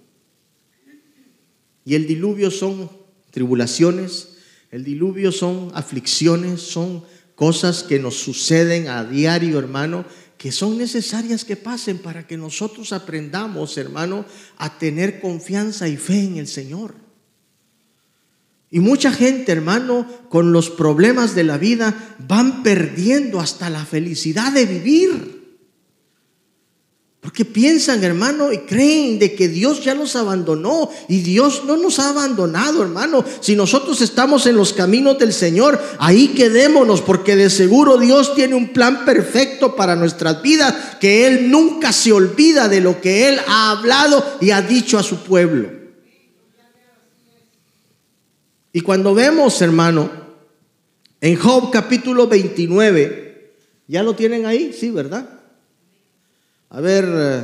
Y 1.85 1.95
el 1.95 2.05
diluvio 2.05 2.51
son 2.51 2.91
tribulaciones, 3.31 4.35
el 4.71 4.83
diluvio 4.83 5.31
son 5.31 5.71
aflicciones, 5.73 6.61
son 6.61 7.05
cosas 7.35 7.83
que 7.83 7.97
nos 7.97 8.15
suceden 8.15 8.89
a 8.89 9.05
diario, 9.05 9.57
hermano, 9.57 10.05
que 10.37 10.51
son 10.51 10.77
necesarias 10.77 11.45
que 11.45 11.55
pasen 11.55 11.97
para 11.97 12.27
que 12.27 12.35
nosotros 12.35 12.91
aprendamos, 12.91 13.77
hermano, 13.77 14.25
a 14.57 14.77
tener 14.77 15.21
confianza 15.21 15.87
y 15.87 15.95
fe 15.95 16.25
en 16.25 16.37
el 16.37 16.47
Señor. 16.47 16.93
Y 18.69 18.81
mucha 18.81 19.13
gente, 19.13 19.53
hermano, 19.53 20.05
con 20.27 20.51
los 20.51 20.69
problemas 20.69 21.35
de 21.35 21.45
la 21.45 21.57
vida 21.57 22.17
van 22.27 22.63
perdiendo 22.63 23.39
hasta 23.39 23.69
la 23.69 23.85
felicidad 23.85 24.51
de 24.51 24.65
vivir. 24.65 25.42
Porque 27.33 27.45
piensan, 27.45 28.03
hermano, 28.03 28.53
y 28.53 28.59
creen 28.59 29.17
de 29.17 29.33
que 29.33 29.47
Dios 29.47 29.83
ya 29.83 29.95
los 29.95 30.15
abandonó. 30.15 30.91
Y 31.07 31.21
Dios 31.21 31.63
no 31.65 31.77
nos 31.77 31.97
ha 31.97 32.09
abandonado, 32.09 32.83
hermano. 32.83 33.25
Si 33.39 33.55
nosotros 33.55 34.01
estamos 34.01 34.45
en 34.45 34.55
los 34.55 34.71
caminos 34.71 35.17
del 35.17 35.33
Señor, 35.33 35.81
ahí 35.97 36.27
quedémonos, 36.27 37.01
porque 37.01 37.35
de 37.35 37.49
seguro 37.49 37.97
Dios 37.97 38.35
tiene 38.35 38.53
un 38.53 38.71
plan 38.71 39.03
perfecto 39.03 39.75
para 39.75 39.95
nuestras 39.95 40.43
vidas, 40.43 40.75
que 41.01 41.25
Él 41.25 41.49
nunca 41.49 41.91
se 41.91 42.11
olvida 42.11 42.69
de 42.69 42.81
lo 42.81 43.01
que 43.01 43.29
Él 43.29 43.39
ha 43.47 43.71
hablado 43.71 44.23
y 44.39 44.51
ha 44.51 44.61
dicho 44.61 44.99
a 44.99 45.03
su 45.03 45.23
pueblo. 45.23 45.71
Y 48.71 48.81
cuando 48.81 49.15
vemos, 49.15 49.59
hermano, 49.59 50.11
en 51.19 51.35
Job 51.35 51.71
capítulo 51.71 52.27
29, 52.27 53.55
¿ya 53.87 54.03
lo 54.03 54.13
tienen 54.13 54.45
ahí? 54.45 54.71
Sí, 54.71 54.91
¿verdad? 54.91 55.42
A 56.73 56.81
ver, 56.81 57.05
eh, 57.07 57.43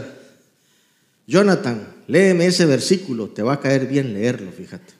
Jonathan, 1.27 1.87
léeme 2.07 2.47
ese 2.47 2.65
versículo, 2.65 3.29
te 3.29 3.43
va 3.43 3.53
a 3.53 3.59
caer 3.59 3.85
bien 3.85 4.11
leerlo, 4.11 4.51
fíjate. 4.51 4.93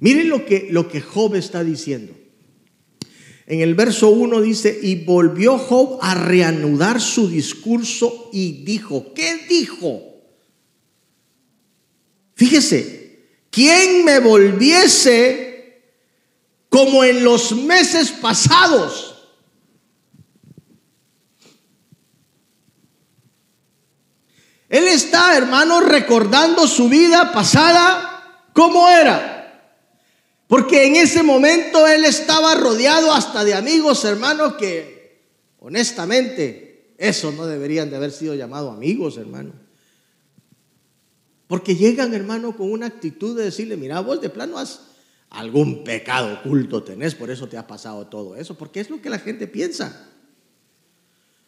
Miren 0.00 0.28
lo 0.28 0.44
que, 0.44 0.66
lo 0.72 0.88
que 0.88 1.00
Job 1.00 1.36
está 1.36 1.62
diciendo. 1.62 2.21
En 3.52 3.60
el 3.60 3.74
verso 3.74 4.08
1 4.08 4.40
dice, 4.40 4.80
y 4.82 5.04
volvió 5.04 5.58
Job 5.58 5.98
a 6.00 6.14
reanudar 6.14 7.02
su 7.02 7.28
discurso 7.28 8.30
y 8.32 8.64
dijo, 8.64 9.12
¿qué 9.12 9.44
dijo? 9.46 10.00
Fíjese, 12.34 13.26
¿quién 13.50 14.06
me 14.06 14.20
volviese 14.20 15.82
como 16.70 17.04
en 17.04 17.22
los 17.24 17.52
meses 17.52 18.10
pasados? 18.10 19.28
Él 24.70 24.88
está, 24.88 25.36
hermano, 25.36 25.82
recordando 25.82 26.66
su 26.66 26.88
vida 26.88 27.32
pasada, 27.32 28.48
¿cómo 28.54 28.88
era? 28.88 29.31
Porque 30.52 30.86
en 30.86 30.96
ese 30.96 31.22
momento 31.22 31.88
él 31.88 32.04
estaba 32.04 32.54
rodeado 32.54 33.10
hasta 33.14 33.42
de 33.42 33.54
amigos, 33.54 34.04
hermanos, 34.04 34.56
que 34.56 35.22
honestamente 35.60 36.92
eso 36.98 37.32
no 37.32 37.46
deberían 37.46 37.88
de 37.88 37.96
haber 37.96 38.12
sido 38.12 38.34
llamados 38.34 38.76
amigos, 38.76 39.16
hermano. 39.16 39.54
Porque 41.46 41.74
llegan, 41.74 42.12
hermano, 42.12 42.54
con 42.54 42.70
una 42.70 42.84
actitud 42.84 43.34
de 43.34 43.44
decirle, 43.44 43.78
mira, 43.78 44.00
vos 44.00 44.20
de 44.20 44.28
plano 44.28 44.58
has 44.58 44.82
algún 45.30 45.84
pecado 45.84 46.34
oculto 46.34 46.82
tenés, 46.82 47.14
por 47.14 47.30
eso 47.30 47.48
te 47.48 47.56
ha 47.56 47.66
pasado 47.66 48.08
todo 48.08 48.36
eso, 48.36 48.54
porque 48.58 48.80
es 48.80 48.90
lo 48.90 49.00
que 49.00 49.08
la 49.08 49.20
gente 49.20 49.46
piensa. 49.46 50.06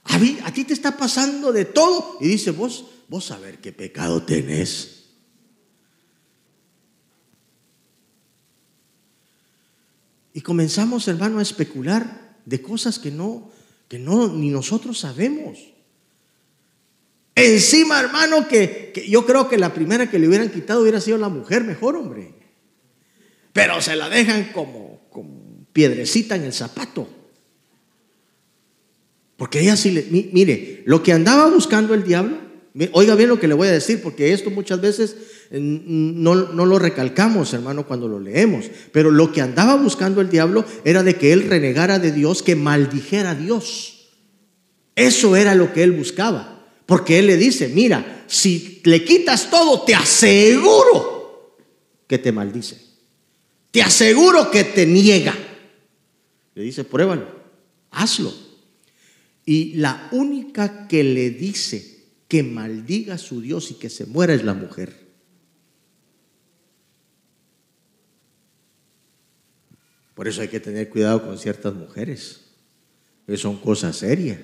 A, 0.04 0.16
a 0.46 0.54
ti 0.54 0.64
te 0.64 0.72
está 0.72 0.96
pasando 0.96 1.52
de 1.52 1.66
todo 1.66 2.16
y 2.22 2.28
dice, 2.28 2.52
vos, 2.52 2.86
vos 3.08 3.30
a 3.32 3.38
ver 3.38 3.58
qué 3.58 3.70
pecado 3.70 4.22
tenés. 4.22 4.93
Y 10.34 10.40
comenzamos, 10.40 11.06
hermano, 11.06 11.38
a 11.38 11.42
especular 11.42 12.36
de 12.44 12.60
cosas 12.60 12.98
que 12.98 13.12
no, 13.12 13.50
que 13.88 14.00
no, 14.00 14.28
ni 14.28 14.50
nosotros 14.50 14.98
sabemos. 14.98 15.58
Encima, 17.36 18.00
hermano, 18.00 18.48
que, 18.48 18.92
yo 19.08 19.24
creo 19.26 19.48
que 19.48 19.56
la 19.56 19.72
primera 19.72 20.10
que 20.10 20.18
le 20.18 20.26
hubieran 20.26 20.50
quitado 20.50 20.82
hubiera 20.82 21.00
sido 21.00 21.18
la 21.18 21.28
mujer, 21.28 21.62
mejor, 21.62 21.94
hombre. 21.94 22.34
Pero 23.52 23.80
se 23.80 23.94
la 23.94 24.08
dejan 24.08 24.50
como, 24.52 25.06
como 25.08 25.66
piedrecita 25.72 26.34
en 26.34 26.42
el 26.42 26.52
zapato. 26.52 27.08
Porque 29.36 29.60
ella 29.60 29.76
sí 29.76 29.92
le, 29.92 30.02
mire, 30.10 30.82
lo 30.84 31.04
que 31.04 31.12
andaba 31.12 31.48
buscando 31.48 31.94
el 31.94 32.02
diablo, 32.02 32.38
oiga 32.90 33.14
bien 33.14 33.28
lo 33.28 33.38
que 33.38 33.46
le 33.46 33.54
voy 33.54 33.68
a 33.68 33.72
decir, 33.72 34.02
porque 34.02 34.32
esto 34.32 34.50
muchas 34.50 34.80
veces 34.80 35.16
no, 35.50 36.34
no, 36.34 36.66
lo 36.66 36.78
recalcamos, 36.78 37.52
hermano, 37.52 37.86
cuando 37.86 38.08
lo 38.08 38.18
leemos. 38.18 38.66
Pero 38.92 39.10
lo 39.10 39.32
que 39.32 39.40
andaba 39.40 39.76
buscando 39.76 40.20
el 40.20 40.30
diablo 40.30 40.64
era 40.84 41.02
de 41.02 41.16
que 41.16 41.32
él 41.32 41.48
renegara 41.48 41.98
de 41.98 42.12
Dios, 42.12 42.42
que 42.42 42.56
maldijera 42.56 43.30
a 43.30 43.34
Dios. 43.34 44.08
Eso 44.96 45.36
era 45.36 45.54
lo 45.54 45.72
que 45.72 45.82
él 45.82 45.92
buscaba. 45.92 46.66
Porque 46.86 47.18
él 47.18 47.26
le 47.26 47.36
dice, 47.36 47.68
mira, 47.68 48.24
si 48.26 48.80
le 48.84 49.04
quitas 49.04 49.50
todo, 49.50 49.82
te 49.82 49.94
aseguro 49.94 51.56
que 52.06 52.18
te 52.18 52.32
maldice. 52.32 52.80
Te 53.70 53.82
aseguro 53.82 54.50
que 54.50 54.64
te 54.64 54.86
niega. 54.86 55.34
Le 56.54 56.62
dice, 56.62 56.84
pruébalo, 56.84 57.26
hazlo. 57.90 58.32
Y 59.46 59.74
la 59.74 60.08
única 60.12 60.86
que 60.86 61.04
le 61.04 61.30
dice 61.30 61.94
que 62.28 62.42
maldiga 62.42 63.14
a 63.14 63.18
su 63.18 63.40
Dios 63.40 63.70
y 63.70 63.74
que 63.74 63.90
se 63.90 64.06
muera 64.06 64.34
es 64.34 64.44
la 64.44 64.54
mujer. 64.54 65.03
Por 70.14 70.28
eso 70.28 70.40
hay 70.40 70.48
que 70.48 70.60
tener 70.60 70.88
cuidado 70.88 71.24
con 71.24 71.38
ciertas 71.38 71.74
mujeres, 71.74 72.46
que 73.26 73.36
son 73.36 73.56
cosas 73.58 73.96
serias. 73.96 74.38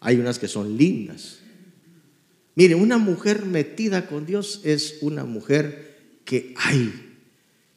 Hay 0.00 0.16
unas 0.16 0.38
que 0.38 0.48
son 0.48 0.76
lindas, 0.76 1.38
Mire, 2.56 2.74
una 2.74 2.98
mujer 2.98 3.44
metida 3.44 4.06
con 4.06 4.26
Dios 4.26 4.60
es 4.64 4.98
una 5.00 5.24
mujer 5.24 6.18
que 6.24 6.54
hay 6.56 6.92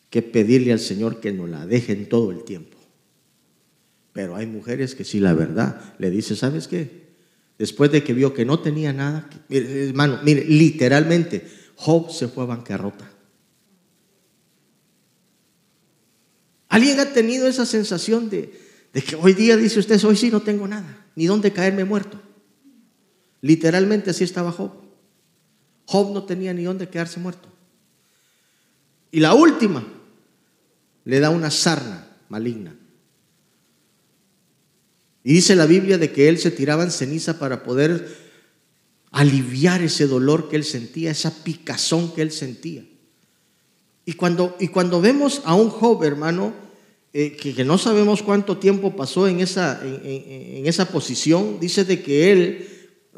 que 0.10 0.22
pedirle 0.22 0.72
al 0.72 0.80
Señor 0.80 1.20
que 1.20 1.32
nos 1.34 1.50
la 1.50 1.66
dejen 1.66 2.08
todo 2.08 2.32
el 2.32 2.44
tiempo. 2.44 2.78
Pero 4.14 4.36
hay 4.36 4.46
mujeres 4.46 4.96
que 4.96 5.04
sí, 5.04 5.20
la 5.20 5.34
verdad, 5.34 5.96
le 6.00 6.10
dice, 6.10 6.36
¿sabes 6.36 6.68
qué? 6.68 7.08
Después 7.58 7.92
de 7.92 8.04
que 8.04 8.14
vio 8.14 8.34
que 8.34 8.46
no 8.46 8.60
tenía 8.60 8.94
nada, 8.94 9.30
hermano, 9.50 10.20
mire, 10.24 10.46
literalmente, 10.46 11.44
Job 11.78 12.12
se 12.12 12.28
fue 12.28 12.44
a 12.44 12.48
bancarrota. 12.48 13.10
¿Alguien 16.70 17.00
ha 17.00 17.14
tenido 17.14 17.48
esa 17.48 17.66
sensación 17.66 18.30
de, 18.30 18.60
de 18.94 19.02
que 19.02 19.16
hoy 19.16 19.34
día 19.34 19.56
dice 19.56 19.80
usted, 19.80 20.04
hoy 20.04 20.18
sí 20.18 20.30
no 20.30 20.42
tengo 20.42 20.68
nada, 20.68 21.06
ni 21.16 21.28
dónde 21.28 21.54
caerme 21.54 21.86
muerto? 21.86 22.20
Literalmente 23.42 24.10
así 24.10 24.24
estaba 24.24 24.52
Job. 24.52 24.72
Job 25.86 26.14
no 26.14 26.24
tenía 26.24 26.54
ni 26.54 26.64
dónde 26.64 26.90
quedarse 26.90 27.20
muerto. 27.20 27.48
Y 29.12 29.20
la 29.20 29.36
última, 29.36 29.86
le 31.06 31.20
da 31.20 31.30
una 31.30 31.52
sarna 31.52 32.08
maligna. 32.28 32.76
Y 35.24 35.34
dice 35.34 35.56
la 35.56 35.66
Biblia 35.68 35.98
de 35.98 36.12
que 36.12 36.28
él 36.28 36.40
se 36.40 36.52
tiraba 36.52 36.84
en 36.84 36.92
ceniza 36.92 37.38
para 37.38 37.64
poder 37.64 38.27
aliviar 39.18 39.82
ese 39.82 40.06
dolor 40.06 40.48
que 40.48 40.58
él 40.58 40.64
sentía, 40.64 41.10
esa 41.10 41.44
picazón 41.44 42.14
que 42.14 42.22
él 42.22 42.32
sentía. 42.32 42.86
Y 44.06 44.14
cuando, 44.14 44.56
y 44.60 44.68
cuando 44.68 45.02
vemos 45.02 45.42
a 45.44 45.56
un 45.56 45.70
Job, 45.70 46.04
hermano, 46.04 46.54
eh, 47.14 47.36
que, 47.36 47.66
no 47.66 47.80
sabemos 47.80 48.22
cuánto 48.22 48.58
tiempo 48.58 48.96
pasó 48.96 49.28
en 49.28 49.40
esa, 49.40 49.82
en 49.84 50.68
esa 50.68 50.90
posición, 50.90 51.60
dice 51.60 51.84
de 51.84 52.04
que 52.04 52.32
él 52.32 52.68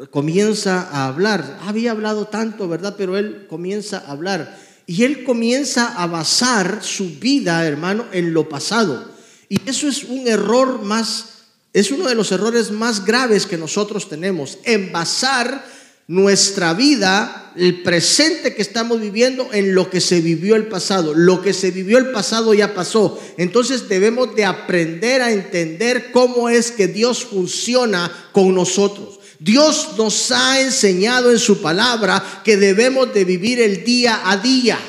comienza 0.10 0.84
a 0.90 1.08
hablar. 1.08 1.60
Había 1.64 1.92
hablado 1.92 2.28
tanto, 2.28 2.70
¿verdad? 2.70 2.96
Pero 2.98 3.18
él 3.18 3.46
comienza 3.50 3.98
a 3.98 4.12
hablar. 4.12 4.58
Y 4.88 5.04
él 5.04 5.26
comienza 5.26 6.02
a 6.02 6.08
basar 6.08 6.80
su 6.82 7.20
vida, 7.20 7.68
hermano, 7.68 8.06
en 8.14 8.34
lo 8.34 8.48
pasado. 8.48 9.06
Y 9.50 9.60
eso 9.70 9.90
es 9.90 10.06
un 10.06 10.30
error 10.30 10.82
más, 10.82 11.42
es 11.74 11.92
uno 11.92 12.08
de 12.08 12.16
los 12.16 12.32
errores 12.32 12.72
más 12.72 13.04
graves 13.04 13.46
que 13.46 13.58
nosotros 13.58 14.08
tenemos, 14.08 14.60
en 14.64 14.94
basar 14.94 15.78
nuestra 16.10 16.74
vida, 16.74 17.54
el 17.56 17.84
presente 17.84 18.56
que 18.56 18.64
estamos 18.64 19.00
viviendo, 19.00 19.54
en 19.54 19.76
lo 19.76 19.92
que 19.92 20.02
se 20.02 20.22
vivió 20.22 20.56
el 20.56 20.66
pasado. 20.66 21.14
Lo 21.14 21.40
que 21.40 21.54
se 21.54 21.70
vivió 21.70 22.00
el 22.00 22.10
pasado 22.10 22.56
ya 22.56 22.74
pasó. 22.74 23.22
Entonces 23.38 23.88
debemos 23.88 24.36
de 24.36 24.44
aprender 24.44 25.22
a 25.22 25.32
entender 25.32 26.12
cómo 26.12 26.50
es 26.50 26.72
que 26.72 26.88
Dios 26.88 27.26
funciona 27.26 28.12
con 28.32 28.56
nosotros. 28.56 29.20
Dios 29.38 29.90
nos 30.00 30.32
ha 30.32 30.60
enseñado 30.60 31.30
en 31.30 31.38
su 31.38 31.62
palabra 31.62 32.42
que 32.44 32.58
debemos 32.58 33.14
de 33.14 33.24
vivir 33.24 33.62
el 33.62 33.84
día 33.84 34.20
a 34.26 34.38
día. 34.38 34.80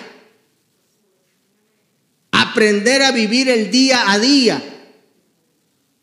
Aprender 2.31 3.03
a 3.03 3.13
vivir 3.13 3.51
el 3.51 3.71
día 3.71 4.11
a 4.11 4.19
día. 4.19 4.63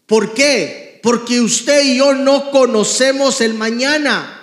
¿Por 0.06 0.36
qué? 0.36 1.00
Porque 1.02 1.42
usted 1.42 1.84
y 1.86 1.98
yo 1.98 2.14
no 2.14 2.52
conocemos 2.52 3.42
el 3.42 3.56
mañana. 3.56 4.36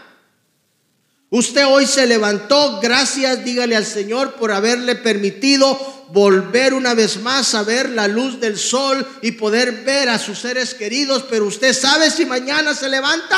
Usted 1.35 1.67
hoy 1.67 1.85
se 1.85 2.07
levantó, 2.07 2.79
gracias, 2.81 3.45
dígale 3.45 3.75
al 3.75 3.85
Señor 3.85 4.37
por 4.37 4.53
haberle 4.53 4.95
permitido 4.95 5.77
volver 6.13 6.73
una 6.73 6.95
vez 6.95 7.21
más 7.23 7.57
a 7.57 7.65
ver 7.65 7.91
la 7.91 8.07
luz 8.07 8.39
del 8.39 8.57
sol 8.57 9.05
y 9.21 9.33
poder 9.33 9.83
ver 9.83 10.09
a 10.11 10.21
sus 10.21 10.39
seres 10.39 10.75
queridos, 10.75 11.25
pero 11.29 11.47
usted 11.47 11.73
sabe 11.73 12.09
si 12.13 12.25
mañana 12.25 12.73
se 12.73 12.89
levanta. 12.89 13.37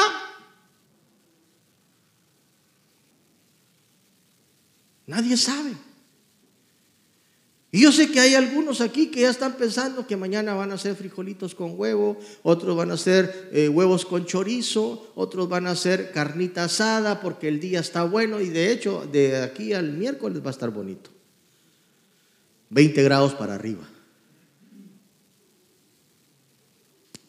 Nadie 5.06 5.38
sabe. 5.38 5.85
Y 7.76 7.82
yo 7.82 7.92
sé 7.92 8.10
que 8.10 8.20
hay 8.20 8.34
algunos 8.34 8.80
aquí 8.80 9.08
que 9.08 9.20
ya 9.20 9.28
están 9.28 9.58
pensando 9.58 10.06
que 10.06 10.16
mañana 10.16 10.54
van 10.54 10.70
a 10.70 10.76
hacer 10.76 10.96
frijolitos 10.96 11.54
con 11.54 11.78
huevo, 11.78 12.18
otros 12.42 12.74
van 12.74 12.90
a 12.90 12.94
hacer 12.94 13.50
eh, 13.52 13.68
huevos 13.68 14.06
con 14.06 14.24
chorizo, 14.24 15.12
otros 15.14 15.46
van 15.46 15.66
a 15.66 15.72
hacer 15.72 16.10
carnita 16.10 16.64
asada 16.64 17.20
porque 17.20 17.48
el 17.48 17.60
día 17.60 17.80
está 17.80 18.04
bueno 18.04 18.40
y 18.40 18.48
de 18.48 18.72
hecho 18.72 19.06
de 19.12 19.42
aquí 19.42 19.74
al 19.74 19.92
miércoles 19.92 20.42
va 20.42 20.46
a 20.46 20.52
estar 20.52 20.70
bonito. 20.70 21.10
20 22.70 23.02
grados 23.02 23.34
para 23.34 23.56
arriba. 23.56 23.86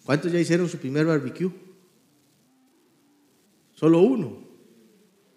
¿Cuántos 0.05 0.31
ya 0.31 0.39
hicieron 0.39 0.69
su 0.69 0.77
primer 0.77 1.05
barbecue? 1.05 1.51
Solo 3.75 3.99
uno, 3.99 4.37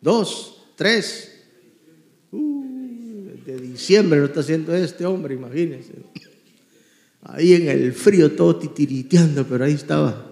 dos, 0.01 0.66
tres, 0.77 1.31
de 3.51 3.61
diciembre 3.61 4.21
no 4.21 4.27
está 4.27 4.41
haciendo 4.41 4.75
este 4.75 5.05
hombre, 5.07 5.35
imagínense. 5.35 5.93
Ahí 7.23 7.55
en 7.55 7.69
el 7.69 7.93
frío 7.93 8.33
todo 8.33 8.57
titiriteando, 8.57 9.47
pero 9.47 9.65
ahí 9.65 9.73
estaba. 9.73 10.27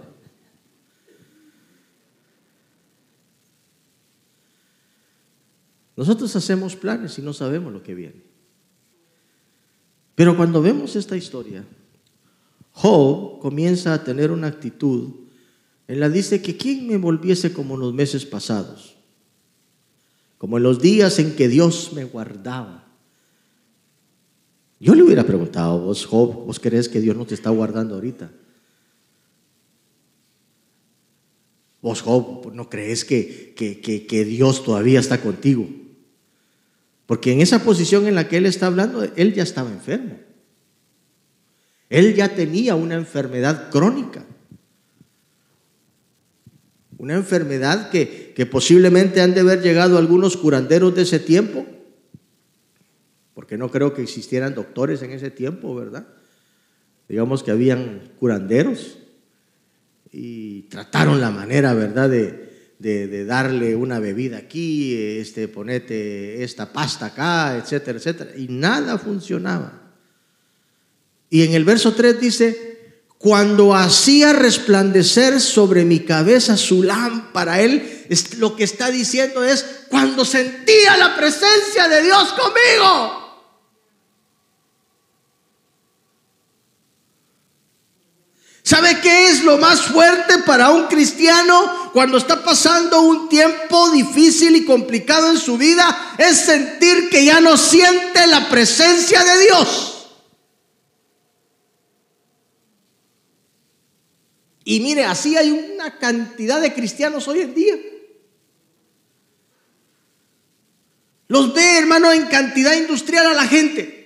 Nosotros 5.96 6.34
hacemos 6.36 6.76
planes 6.76 7.18
y 7.18 7.22
no 7.22 7.32
sabemos 7.32 7.72
lo 7.72 7.82
que 7.82 7.94
viene. 7.94 8.22
Pero 10.14 10.36
cuando 10.36 10.62
vemos 10.62 10.96
esta 10.96 11.16
historia, 11.16 11.64
Job 12.72 13.40
comienza 13.40 13.94
a 13.94 14.04
tener 14.04 14.30
una 14.30 14.46
actitud 14.46 15.10
en 15.88 16.00
la 16.00 16.08
dice 16.08 16.40
que 16.40 16.56
quién 16.56 16.86
me 16.86 16.96
volviese 16.96 17.52
como 17.52 17.74
en 17.74 17.80
los 17.80 17.94
meses 17.94 18.24
pasados 18.24 18.98
como 20.38 20.56
en 20.56 20.62
los 20.62 20.80
días 20.80 21.18
en 21.18 21.34
que 21.34 21.48
Dios 21.48 21.92
me 21.92 22.04
guardaba. 22.04 22.84
Yo 24.80 24.94
le 24.94 25.02
hubiera 25.02 25.24
preguntado, 25.24 25.80
vos 25.80 26.06
Job, 26.06 26.46
¿vos 26.46 26.60
crees 26.60 26.88
que 26.88 27.00
Dios 27.00 27.16
no 27.16 27.26
te 27.26 27.34
está 27.34 27.50
guardando 27.50 27.96
ahorita? 27.96 28.30
Vos 31.82 32.00
Job, 32.02 32.52
¿no 32.54 32.68
crees 32.68 33.04
que, 33.04 33.54
que, 33.56 33.80
que, 33.80 34.24
Dios 34.24 34.64
todavía 34.64 35.00
está 35.00 35.20
contigo? 35.20 35.68
Porque 37.06 37.32
en 37.32 37.40
esa 37.40 37.64
posición 37.64 38.06
en 38.06 38.14
la 38.14 38.28
que 38.28 38.36
él 38.36 38.46
está 38.46 38.66
hablando, 38.66 39.02
él 39.02 39.34
ya 39.34 39.42
estaba 39.42 39.70
enfermo. 39.70 40.18
Él 41.88 42.14
ya 42.14 42.34
tenía 42.34 42.74
una 42.74 42.94
enfermedad 42.94 43.70
crónica. 43.70 44.24
Una 46.98 47.14
enfermedad 47.14 47.90
que, 47.90 48.32
que 48.36 48.44
posiblemente 48.44 49.22
han 49.22 49.34
de 49.34 49.40
haber 49.40 49.62
llegado 49.62 49.98
algunos 49.98 50.36
curanderos 50.36 50.94
de 50.94 51.02
ese 51.02 51.18
tiempo, 51.18 51.64
porque 53.38 53.56
no 53.56 53.70
creo 53.70 53.94
que 53.94 54.02
existieran 54.02 54.56
doctores 54.56 55.00
en 55.02 55.12
ese 55.12 55.30
tiempo, 55.30 55.72
¿verdad? 55.72 56.08
Digamos 57.08 57.44
que 57.44 57.52
habían 57.52 58.10
curanderos 58.18 58.98
y 60.10 60.62
trataron 60.62 61.20
la 61.20 61.30
manera, 61.30 61.72
¿verdad?, 61.72 62.10
de, 62.10 63.24
darle 63.26 63.76
una 63.76 64.00
bebida 64.00 64.38
aquí, 64.38 64.92
este, 65.20 65.46
ponete 65.46 66.42
esta 66.42 66.72
pasta 66.72 67.06
acá, 67.06 67.56
etcétera, 67.56 67.98
etcétera, 67.98 68.32
y 68.36 68.48
nada 68.48 68.98
funcionaba. 68.98 69.92
Y 71.30 71.44
en 71.44 71.54
el 71.54 71.64
verso 71.64 71.94
3 71.94 72.20
dice, 72.20 73.02
cuando 73.18 73.72
hacía 73.72 74.32
resplandecer 74.32 75.40
sobre 75.40 75.84
mi 75.84 76.00
cabeza 76.00 76.56
su 76.56 76.82
lámpara, 76.82 77.60
él 77.60 78.04
lo 78.38 78.56
que 78.56 78.64
está 78.64 78.90
diciendo 78.90 79.44
es 79.44 79.64
cuando 79.88 80.24
sentía 80.24 80.96
la 80.96 81.14
presencia 81.14 81.86
de 81.86 82.02
Dios 82.02 82.32
conmigo. 82.32 83.27
¿Sabe 88.68 89.00
qué 89.00 89.28
es 89.28 89.44
lo 89.44 89.56
más 89.56 89.80
fuerte 89.80 90.40
para 90.44 90.68
un 90.68 90.88
cristiano 90.88 91.90
cuando 91.94 92.18
está 92.18 92.44
pasando 92.44 93.00
un 93.00 93.30
tiempo 93.30 93.90
difícil 93.92 94.54
y 94.56 94.66
complicado 94.66 95.30
en 95.30 95.38
su 95.38 95.56
vida? 95.56 96.16
Es 96.18 96.36
sentir 96.36 97.08
que 97.08 97.24
ya 97.24 97.40
no 97.40 97.56
siente 97.56 98.26
la 98.26 98.46
presencia 98.50 99.24
de 99.24 99.40
Dios. 99.44 100.10
Y 104.64 104.80
mire, 104.80 105.06
así 105.06 105.34
hay 105.34 105.50
una 105.50 105.96
cantidad 105.96 106.60
de 106.60 106.74
cristianos 106.74 107.26
hoy 107.26 107.40
en 107.40 107.54
día. 107.54 107.76
Los 111.28 111.54
ve, 111.54 111.78
hermano, 111.78 112.12
en 112.12 112.26
cantidad 112.26 112.74
industrial 112.74 113.28
a 113.28 113.32
la 113.32 113.46
gente. 113.46 113.97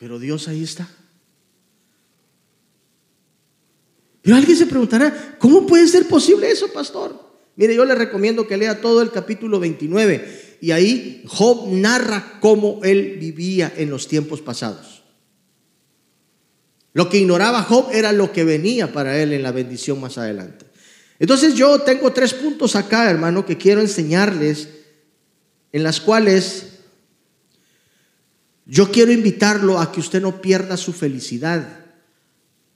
Pero 0.00 0.18
Dios 0.18 0.48
ahí 0.48 0.64
está. 0.64 0.88
Pero 4.22 4.36
alguien 4.36 4.56
se 4.56 4.66
preguntará, 4.66 5.36
¿cómo 5.38 5.66
puede 5.66 5.86
ser 5.86 6.08
posible 6.08 6.50
eso, 6.50 6.72
pastor? 6.72 7.30
Mire, 7.56 7.74
yo 7.74 7.84
le 7.84 7.94
recomiendo 7.94 8.46
que 8.46 8.56
lea 8.56 8.80
todo 8.80 9.02
el 9.02 9.10
capítulo 9.10 9.60
29 9.60 10.58
y 10.62 10.70
ahí 10.70 11.22
Job 11.26 11.68
narra 11.68 12.38
cómo 12.40 12.80
él 12.82 13.18
vivía 13.20 13.72
en 13.76 13.90
los 13.90 14.08
tiempos 14.08 14.40
pasados. 14.40 15.02
Lo 16.94 17.10
que 17.10 17.18
ignoraba 17.18 17.62
Job 17.62 17.90
era 17.92 18.12
lo 18.12 18.32
que 18.32 18.44
venía 18.44 18.92
para 18.92 19.20
él 19.22 19.34
en 19.34 19.42
la 19.42 19.52
bendición 19.52 20.00
más 20.00 20.16
adelante. 20.16 20.64
Entonces 21.18 21.54
yo 21.54 21.80
tengo 21.80 22.10
tres 22.12 22.32
puntos 22.32 22.74
acá, 22.74 23.10
hermano, 23.10 23.44
que 23.44 23.58
quiero 23.58 23.82
enseñarles, 23.82 24.68
en 25.72 25.82
las 25.82 26.00
cuales 26.00 26.69
yo 28.70 28.92
quiero 28.92 29.10
invitarlo 29.10 29.80
a 29.80 29.90
que 29.90 29.98
usted 29.98 30.22
no 30.22 30.40
pierda 30.40 30.76
su 30.76 30.92
felicidad 30.92 31.80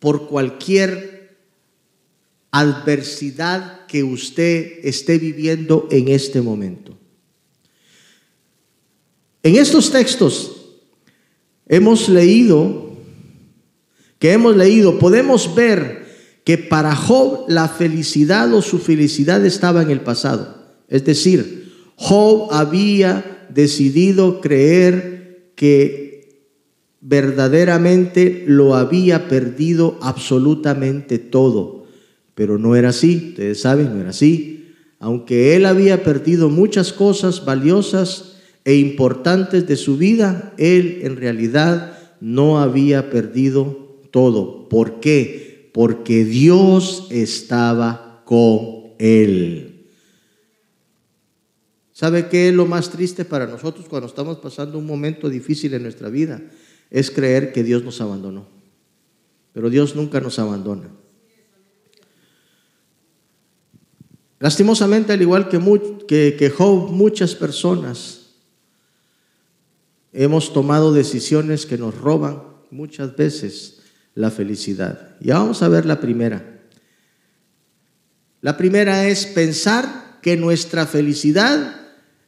por 0.01 0.27
cualquier 0.27 1.39
adversidad 2.51 3.87
que 3.87 4.03
usted 4.03 4.81
esté 4.83 5.19
viviendo 5.19 5.87
en 5.93 6.09
este 6.09 6.43
momento. 6.43 6.99
En 9.45 9.55
estos 9.55 9.93
textos 9.93 10.67
hemos 11.69 12.09
leído, 12.09 12.97
que 14.19 14.33
hemos 14.33 14.57
leído, 14.57 14.99
podemos 14.99 15.55
ver 15.55 16.09
que 16.43 16.59
para 16.59 16.97
Job 16.97 17.45
la 17.47 17.69
felicidad 17.69 18.53
o 18.53 18.63
su 18.63 18.81
felicidad 18.81 19.47
estaba 19.47 19.83
en 19.83 19.91
el 19.91 20.01
pasado. 20.01 20.75
Es 20.89 21.05
decir, 21.05 21.73
Job 21.95 22.49
había 22.53 23.47
decidido 23.49 24.41
creer 24.41 25.14
que 25.55 26.15
verdaderamente 27.01 28.45
lo 28.47 28.75
había 28.75 29.29
perdido 29.29 29.99
absolutamente 30.01 31.19
todo. 31.19 31.85
Pero 32.35 32.59
no 32.59 32.77
era 32.77 32.89
así, 32.89 33.29
ustedes 33.31 33.61
saben, 33.61 33.95
no 33.95 34.01
era 34.01 34.11
así. 34.11 34.73
Aunque 34.99 35.55
él 35.55 35.67
había 35.67 36.03
perdido 36.03 36.49
muchas 36.49 36.93
cosas 36.93 37.45
valiosas 37.45 38.37
e 38.65 38.77
importantes 38.77 39.69
de 39.69 39.77
su 39.77 39.99
vida, 39.99 40.55
él 40.57 41.01
en 41.03 41.17
realidad 41.17 41.99
no 42.21 42.59
había 42.59 43.11
perdido 43.11 44.01
todo. 44.11 44.69
¿Por 44.71 45.01
qué? 45.01 45.71
Porque 45.75 46.25
Dios 46.25 47.09
estaba 47.11 48.23
con 48.25 48.95
él. 48.99 49.74
¿Sabe 51.95 52.29
qué 52.29 52.49
es 52.49 52.55
lo 52.55 52.67
más 52.67 52.91
triste 52.91 53.25
para 53.25 53.47
nosotros 53.47 53.87
cuando 53.89 54.09
estamos 54.09 54.39
pasando 54.39 54.79
un 54.79 54.85
momento 54.85 55.29
difícil 55.29 55.75
en 55.75 55.85
nuestra 55.85 56.09
vida? 56.09 56.43
Es 56.91 57.09
creer 57.09 57.53
que 57.53 57.63
Dios 57.63 57.85
nos 57.85 58.01
abandonó. 58.01 58.49
Pero 59.53 59.71
Dios 59.71 59.95
nunca 59.95 60.21
nos 60.21 60.41
abandona. 60.41 60.91
Lastimosamente, 64.41 65.13
al 65.13 65.23
igual 65.23 65.49
que, 65.49 66.35
que, 66.37 66.51
Job, 66.51 66.91
muchas 66.91 67.37
personas 67.37 68.33
hemos 70.13 70.53
tomado 70.53 70.93
decisiones 70.93 71.65
que 71.65 71.79
nos 71.79 71.97
roban 71.97 72.43
muchas 72.73 73.15
veces 73.15 73.83
la 74.17 74.33
felicidad. 74.33 75.17
Ya 75.21 75.39
vamos 75.39 75.63
a 75.63 75.69
ver 75.69 75.87
la 75.87 76.01
primera. 76.01 76.61
La 78.41 78.57
primera 78.57 79.07
es 79.07 79.27
pensar 79.27 80.19
que 80.21 80.37
nuestra 80.37 80.87
felicidad 80.87 81.84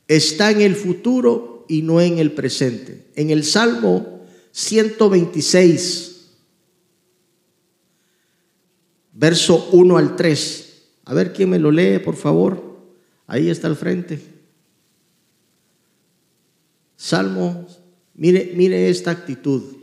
está 0.08 0.50
en 0.50 0.60
el 0.60 0.76
futuro 0.76 1.64
y 1.68 1.82
no 1.82 2.00
en 2.00 2.18
el 2.18 2.32
presente. 2.32 3.06
En 3.14 3.30
el 3.30 3.44
Salmo 3.44 4.20
126, 4.52 6.28
verso 9.12 9.68
1 9.72 9.96
al 9.96 10.16
3. 10.16 10.82
A 11.04 11.14
ver 11.14 11.32
quién 11.32 11.50
me 11.50 11.58
lo 11.58 11.70
lee, 11.70 11.98
por 11.98 12.16
favor. 12.16 12.62
Ahí 13.26 13.50
está 13.50 13.68
al 13.68 13.76
frente. 13.76 14.20
Salmo, 16.96 17.66
mire, 18.14 18.52
mire 18.54 18.88
esta 18.88 19.10
actitud. 19.10 19.75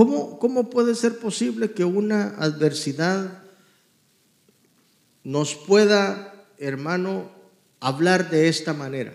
¿Cómo, 0.00 0.70
puede 0.70 0.94
ser 0.94 1.18
posible 1.18 1.72
que 1.72 1.84
una 1.84 2.28
adversidad 2.38 3.42
nos 5.24 5.54
pueda, 5.54 6.46
hermano, 6.56 7.30
hablar 7.80 8.30
de 8.30 8.48
esta 8.48 8.72
manera? 8.72 9.12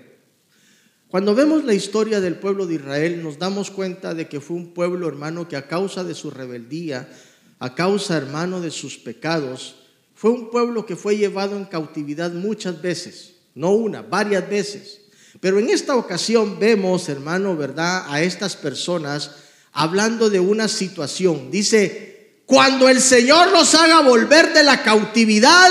Cuando 1.07 1.33
vemos 1.33 1.63
la 1.63 1.73
historia 1.73 2.21
del 2.21 2.35
pueblo 2.35 2.67
de 2.67 2.75
Israel, 2.75 3.23
nos 3.23 3.39
damos 3.39 3.71
cuenta 3.71 4.13
de 4.13 4.27
que 4.27 4.39
fue 4.39 4.57
un 4.57 4.75
pueblo, 4.75 5.07
hermano, 5.07 5.47
que 5.47 5.55
a 5.55 5.67
causa 5.67 6.03
de 6.03 6.13
su 6.13 6.29
rebeldía, 6.29 7.09
a 7.57 7.73
causa, 7.73 8.15
hermano, 8.15 8.61
de 8.61 8.69
sus 8.69 8.99
pecados, 8.99 9.77
fue 10.13 10.29
un 10.29 10.51
pueblo 10.51 10.85
que 10.85 10.95
fue 10.95 11.17
llevado 11.17 11.57
en 11.57 11.65
cautividad 11.65 12.31
muchas 12.31 12.79
veces, 12.79 13.37
no 13.55 13.71
una, 13.71 14.03
varias 14.03 14.47
veces. 14.47 15.01
Pero 15.39 15.57
en 15.57 15.71
esta 15.71 15.95
ocasión 15.95 16.59
vemos, 16.59 17.09
hermano, 17.09 17.57
¿verdad?, 17.57 18.05
a 18.07 18.21
estas 18.21 18.55
personas 18.55 19.44
hablando 19.75 20.29
de 20.29 20.39
una 20.39 20.67
situación. 20.67 21.51
Dice, 21.51 22.41
cuando 22.45 22.87
el 22.89 23.01
Señor 23.01 23.51
nos 23.51 23.75
haga 23.75 23.99
volver 23.99 24.53
de 24.53 24.63
la 24.63 24.81
cautividad, 24.81 25.69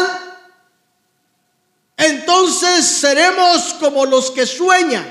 entonces 1.96 2.84
seremos 2.84 3.74
como 3.74 4.04
los 4.04 4.30
que 4.30 4.46
sueñan. 4.46 5.06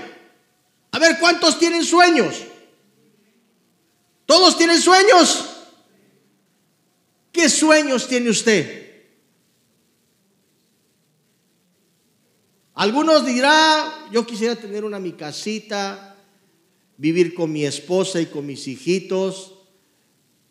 A 0.91 0.99
ver, 0.99 1.17
¿cuántos 1.19 1.57
tienen 1.57 1.83
sueños? 1.83 2.35
¿Todos 4.27 4.57
tienen 4.57 4.79
sueños? 4.79 5.49
¿Qué 7.31 7.49
sueños 7.49 8.07
tiene 8.07 8.29
usted? 8.29 8.83
Algunos 12.75 13.25
dirán, 13.25 14.11
yo 14.11 14.23
quisiera 14.25 14.55
tener 14.55 14.85
una 14.85 14.99
mi 14.99 15.13
casita, 15.13 16.12
vivir 16.97 17.33
con 17.33 17.51
mi 17.51 17.65
esposa 17.65 18.21
y 18.21 18.27
con 18.27 18.45
mis 18.45 18.67
hijitos, 18.67 19.59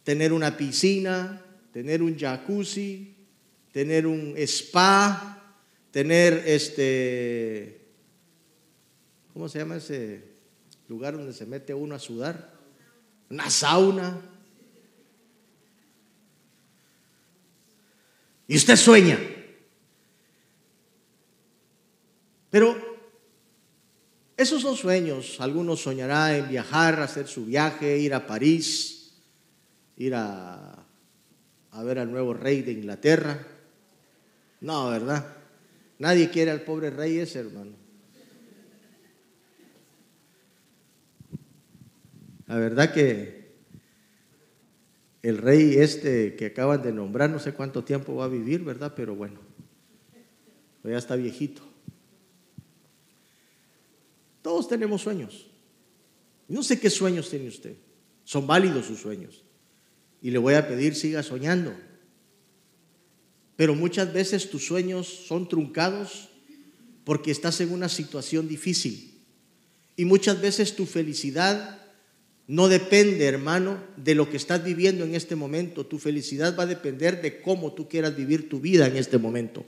tener 0.03 0.33
una 0.33 0.57
piscina, 0.57 1.45
tener 1.73 2.03
un 2.03 2.19
jacuzzi, 2.19 3.15
tener 3.73 4.07
un 4.07 4.35
spa, 4.37 5.57
tener 5.91 6.45
este, 6.47 7.87
¿cómo 9.33 9.49
se 9.49 9.59
llama 9.59 9.77
ese 9.77 10.25
lugar 10.89 11.17
donde 11.17 11.33
se 11.33 11.47
mete 11.47 11.75
uno 11.75 11.95
a 11.95 11.99
sudar? 11.99 12.53
Una 13.31 13.49
sauna. 13.49 14.21
Y 18.47 18.57
usted 18.57 18.77
sueña. 18.77 19.19
Pero 22.51 22.92
esos 24.37 24.63
son 24.63 24.77
sueños. 24.77 25.41
Algunos 25.41 25.81
soñarán 25.81 26.35
en 26.35 26.49
viajar, 26.49 27.01
hacer 27.01 27.29
su 27.29 27.47
viaje, 27.47 27.99
ir 27.99 28.15
a 28.15 28.27
París, 28.27 29.15
ir 29.97 30.15
a, 30.15 30.85
a 31.71 31.83
ver 31.83 31.99
al 31.99 32.11
nuevo 32.11 32.35
rey 32.35 32.63
de 32.63 32.73
Inglaterra. 32.73 33.47
No, 34.61 34.91
¿verdad? 34.91 35.27
Nadie 35.99 36.31
quiere 36.31 36.51
al 36.51 36.63
pobre 36.63 36.91
rey 36.91 37.19
ese, 37.19 37.41
hermano. 37.41 37.73
La 42.47 42.57
verdad 42.57 42.93
que 42.93 43.43
el 45.23 45.39
rey 45.39 45.77
este 45.77 46.35
que 46.37 46.47
acaban 46.47 46.83
de 46.83 46.93
nombrar, 46.93 47.31
no 47.31 47.39
sé 47.39 47.55
cuánto 47.55 47.85
tiempo 47.85 48.17
va 48.17 48.25
a 48.25 48.29
vivir, 48.29 48.63
¿verdad? 48.63 48.93
Pero 48.95 49.15
bueno, 49.15 49.41
ya 50.85 50.99
está 50.99 51.17
viejito. 51.17 51.72
Todos 54.43 54.69
tenemos 54.69 55.03
sueños. 55.03 55.47
No 56.49 56.63
sé 56.63 56.79
qué 56.79 56.91
sueños 56.91 57.31
tiene 57.31 57.49
usted. 57.49 57.77
Son 58.25 58.47
válidos 58.47 58.87
sus 58.87 59.01
sueños. 59.01 59.45
Y 60.21 60.31
le 60.31 60.39
voy 60.39 60.55
a 60.55 60.69
pedir, 60.69 60.95
siga 60.95 61.23
soñando. 61.23 61.73
Pero 63.57 63.75
muchas 63.75 64.13
veces 64.13 64.51
tus 64.51 64.67
sueños 64.67 65.07
son 65.07 65.49
truncados 65.49 66.29
porque 67.05 67.31
estás 67.31 67.61
en 67.61 67.73
una 67.73 67.89
situación 67.89 68.49
difícil. 68.49 69.21
Y 69.97 70.05
muchas 70.05 70.41
veces 70.41 70.75
tu 70.75 70.87
felicidad 70.87 71.81
no 72.47 72.69
depende, 72.69 73.25
hermano, 73.27 73.79
de 73.97 74.15
lo 74.15 74.29
que 74.29 74.37
estás 74.37 74.65
viviendo 74.65 75.05
en 75.05 75.15
este 75.15 75.37
momento. 75.37 75.87
Tu 75.87 75.99
felicidad 75.99 76.57
va 76.59 76.65
a 76.65 76.67
depender 76.67 77.23
de 77.23 77.41
cómo 77.41 77.73
tú 77.73 77.89
quieras 77.89 78.17
vivir 78.17 78.49
tu 78.49 78.61
vida 78.61 78.87
en 78.87 78.97
este 78.97 79.19
momento. 79.19 79.65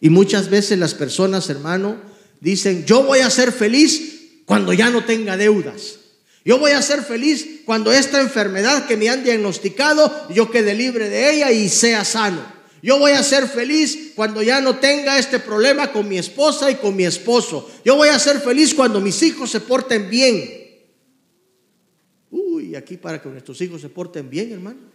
Y 0.00 0.10
muchas 0.10 0.50
veces 0.50 0.78
las 0.78 0.94
personas, 0.94 1.48
hermano, 1.50 2.00
dicen, 2.42 2.84
yo 2.84 3.04
voy 3.04 3.20
a 3.20 3.30
ser 3.30 3.52
feliz 3.52 4.42
cuando 4.44 4.72
ya 4.72 4.90
no 4.90 5.04
tenga 5.04 5.36
deudas. 5.36 6.00
Yo 6.44 6.58
voy 6.58 6.72
a 6.72 6.82
ser 6.82 7.02
feliz 7.02 7.60
cuando 7.64 7.92
esta 7.92 8.20
enfermedad 8.20 8.86
que 8.86 8.96
me 8.96 9.08
han 9.08 9.22
diagnosticado, 9.22 10.28
yo 10.28 10.50
quede 10.50 10.74
libre 10.74 11.08
de 11.08 11.32
ella 11.32 11.52
y 11.52 11.68
sea 11.68 12.04
sano. 12.04 12.44
Yo 12.82 12.98
voy 12.98 13.12
a 13.12 13.22
ser 13.22 13.46
feliz 13.46 14.12
cuando 14.16 14.42
ya 14.42 14.60
no 14.60 14.80
tenga 14.80 15.16
este 15.18 15.38
problema 15.38 15.92
con 15.92 16.08
mi 16.08 16.18
esposa 16.18 16.68
y 16.68 16.74
con 16.74 16.96
mi 16.96 17.04
esposo. 17.04 17.70
Yo 17.84 17.94
voy 17.94 18.08
a 18.08 18.18
ser 18.18 18.40
feliz 18.40 18.74
cuando 18.74 19.00
mis 19.00 19.22
hijos 19.22 19.52
se 19.52 19.60
porten 19.60 20.10
bien. 20.10 20.50
Uy, 22.28 22.74
aquí 22.74 22.96
para 22.96 23.22
que 23.22 23.28
nuestros 23.28 23.60
hijos 23.60 23.80
se 23.80 23.88
porten 23.88 24.28
bien, 24.28 24.50
hermano. 24.50 24.91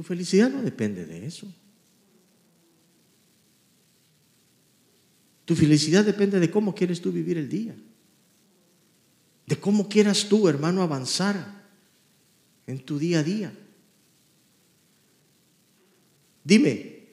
Tu 0.00 0.04
felicidad 0.04 0.48
no 0.48 0.62
depende 0.62 1.04
de 1.04 1.26
eso. 1.26 1.46
Tu 5.44 5.54
felicidad 5.54 6.06
depende 6.06 6.40
de 6.40 6.50
cómo 6.50 6.74
quieres 6.74 7.02
tú 7.02 7.12
vivir 7.12 7.36
el 7.36 7.50
día 7.50 7.76
de 9.50 9.58
cómo 9.58 9.88
quieras 9.88 10.28
tú, 10.28 10.48
hermano, 10.48 10.80
avanzar 10.80 11.66
en 12.68 12.78
tu 12.78 13.00
día 13.00 13.18
a 13.18 13.22
día. 13.24 13.52
Dime, 16.44 17.08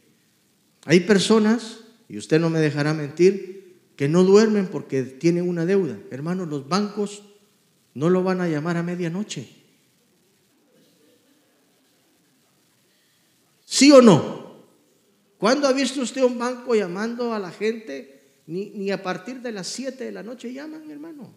hay 0.85 0.99
personas, 0.99 1.79
y 2.07 2.19
usted 2.19 2.39
no 2.39 2.51
me 2.51 2.59
dejará 2.59 2.93
mentir, 2.93 3.79
que 3.95 4.07
no 4.07 4.23
duermen 4.23 4.67
porque 4.67 5.01
tienen 5.01 5.49
una 5.49 5.65
deuda. 5.65 5.97
Hermano, 6.11 6.45
los 6.45 6.69
bancos 6.69 7.23
no 7.95 8.11
lo 8.11 8.21
van 8.21 8.39
a 8.39 8.47
llamar 8.47 8.77
a 8.77 8.83
medianoche. 8.83 9.56
¿Sí 13.69 13.91
o 13.91 14.01
no? 14.01 14.63
¿Cuándo 15.37 15.67
ha 15.67 15.73
visto 15.73 16.01
usted 16.01 16.23
un 16.23 16.39
banco 16.39 16.73
llamando 16.73 17.33
a 17.33 17.39
la 17.39 17.51
gente? 17.51 18.39
Ni, 18.47 18.69
ni 18.69 18.91
a 18.91 19.03
partir 19.03 19.41
de 19.41 19.51
las 19.51 19.67
7 19.67 20.05
de 20.05 20.11
la 20.13 20.23
noche 20.23 20.53
llaman, 20.53 20.89
hermano. 20.89 21.33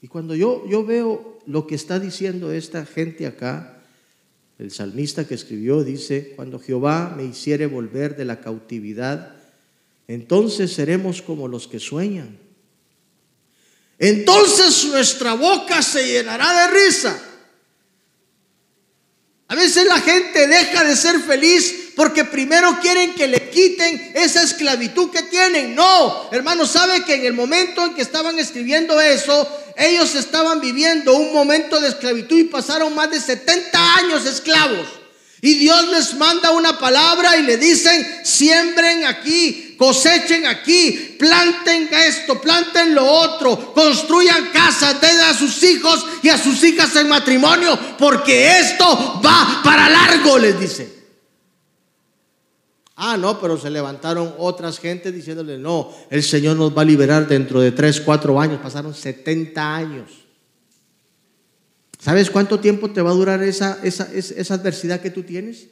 Y 0.00 0.08
cuando 0.08 0.34
yo, 0.34 0.66
yo 0.66 0.82
veo 0.82 1.40
lo 1.44 1.66
que 1.66 1.74
está 1.74 2.00
diciendo 2.00 2.50
esta 2.50 2.86
gente 2.86 3.26
acá, 3.26 3.82
el 4.58 4.70
salmista 4.70 5.28
que 5.28 5.34
escribió 5.34 5.84
dice, 5.84 6.32
cuando 6.36 6.58
Jehová 6.58 7.12
me 7.14 7.24
hiciere 7.24 7.66
volver 7.66 8.16
de 8.16 8.24
la 8.24 8.40
cautividad, 8.40 9.36
entonces 10.08 10.72
seremos 10.72 11.20
como 11.20 11.48
los 11.48 11.68
que 11.68 11.80
sueñan. 11.80 12.43
Entonces 13.98 14.84
nuestra 14.86 15.34
boca 15.34 15.82
se 15.82 16.06
llenará 16.06 16.66
de 16.66 16.74
risa. 16.74 17.18
A 19.48 19.54
veces 19.54 19.86
la 19.86 20.00
gente 20.00 20.46
deja 20.48 20.84
de 20.84 20.96
ser 20.96 21.20
feliz 21.20 21.92
porque 21.94 22.24
primero 22.24 22.80
quieren 22.80 23.14
que 23.14 23.28
le 23.28 23.50
quiten 23.50 24.12
esa 24.14 24.42
esclavitud 24.42 25.10
que 25.10 25.22
tienen. 25.24 25.74
No, 25.74 26.28
hermano, 26.32 26.66
sabe 26.66 27.04
que 27.04 27.14
en 27.14 27.26
el 27.26 27.34
momento 27.34 27.84
en 27.84 27.94
que 27.94 28.02
estaban 28.02 28.38
escribiendo 28.38 29.00
eso, 29.00 29.48
ellos 29.76 30.14
estaban 30.14 30.60
viviendo 30.60 31.14
un 31.14 31.32
momento 31.32 31.78
de 31.80 31.88
esclavitud 31.88 32.38
y 32.38 32.44
pasaron 32.44 32.94
más 32.94 33.10
de 33.10 33.20
70 33.20 33.96
años 33.96 34.26
esclavos. 34.26 34.88
Y 35.40 35.54
Dios 35.54 35.88
les 35.88 36.14
manda 36.14 36.50
una 36.52 36.78
palabra 36.78 37.36
y 37.36 37.42
le 37.42 37.58
dicen, 37.58 38.04
siembren 38.24 39.04
aquí, 39.04 39.63
cosechen 39.76 40.46
aquí, 40.46 41.16
planten 41.18 41.88
esto, 41.92 42.40
planten 42.40 42.94
lo 42.94 43.06
otro, 43.06 43.72
construyan 43.74 44.50
casas, 44.52 45.00
den 45.00 45.20
a 45.20 45.34
sus 45.34 45.62
hijos 45.62 46.06
y 46.22 46.28
a 46.28 46.38
sus 46.38 46.62
hijas 46.64 46.94
en 46.96 47.08
matrimonio, 47.08 47.78
porque 47.98 48.58
esto 48.58 49.20
va 49.24 49.60
para 49.62 49.88
largo, 49.88 50.38
les 50.38 50.58
dice. 50.58 51.04
Ah, 52.96 53.16
no, 53.16 53.40
pero 53.40 53.58
se 53.58 53.70
levantaron 53.70 54.34
otras 54.38 54.78
gentes 54.78 55.12
diciéndole, 55.12 55.58
no, 55.58 55.90
el 56.10 56.22
Señor 56.22 56.56
nos 56.56 56.76
va 56.76 56.82
a 56.82 56.84
liberar 56.84 57.26
dentro 57.26 57.60
de 57.60 57.72
tres, 57.72 58.00
cuatro 58.00 58.40
años. 58.40 58.60
Pasaron 58.62 58.94
70 58.94 59.74
años. 59.74 60.10
¿Sabes 61.98 62.30
cuánto 62.30 62.60
tiempo 62.60 62.90
te 62.90 63.02
va 63.02 63.10
a 63.10 63.14
durar 63.14 63.42
esa, 63.42 63.80
esa, 63.82 64.12
esa 64.12 64.54
adversidad 64.54 65.00
que 65.00 65.10
tú 65.10 65.22
tienes? 65.22 65.68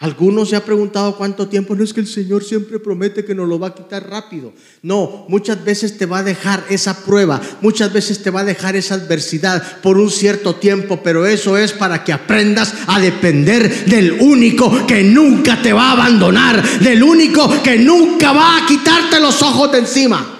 Algunos 0.00 0.48
se 0.50 0.56
ha 0.56 0.64
preguntado 0.64 1.16
cuánto 1.16 1.48
tiempo. 1.48 1.74
No 1.74 1.84
es 1.84 1.94
que 1.94 2.00
el 2.00 2.06
Señor 2.06 2.44
siempre 2.44 2.78
promete 2.78 3.24
que 3.24 3.34
nos 3.34 3.48
lo 3.48 3.58
va 3.58 3.68
a 3.68 3.74
quitar 3.74 4.08
rápido. 4.08 4.52
No, 4.82 5.24
muchas 5.28 5.64
veces 5.64 5.96
te 5.96 6.06
va 6.06 6.18
a 6.18 6.22
dejar 6.22 6.64
esa 6.68 7.04
prueba, 7.04 7.40
muchas 7.60 7.92
veces 7.92 8.22
te 8.22 8.30
va 8.30 8.40
a 8.40 8.44
dejar 8.44 8.76
esa 8.76 8.96
adversidad 8.96 9.80
por 9.80 9.98
un 9.98 10.10
cierto 10.10 10.56
tiempo, 10.56 11.00
pero 11.02 11.26
eso 11.26 11.56
es 11.56 11.72
para 11.72 12.02
que 12.02 12.12
aprendas 12.12 12.74
a 12.86 13.00
depender 13.00 13.86
del 13.86 14.12
único 14.20 14.86
que 14.86 15.04
nunca 15.04 15.62
te 15.62 15.72
va 15.72 15.90
a 15.90 15.92
abandonar, 15.92 16.80
del 16.80 17.02
único 17.02 17.62
que 17.62 17.78
nunca 17.78 18.32
va 18.32 18.58
a 18.58 18.66
quitarte 18.66 19.20
los 19.20 19.40
ojos 19.42 19.70
de 19.72 19.78
encima. 19.78 20.34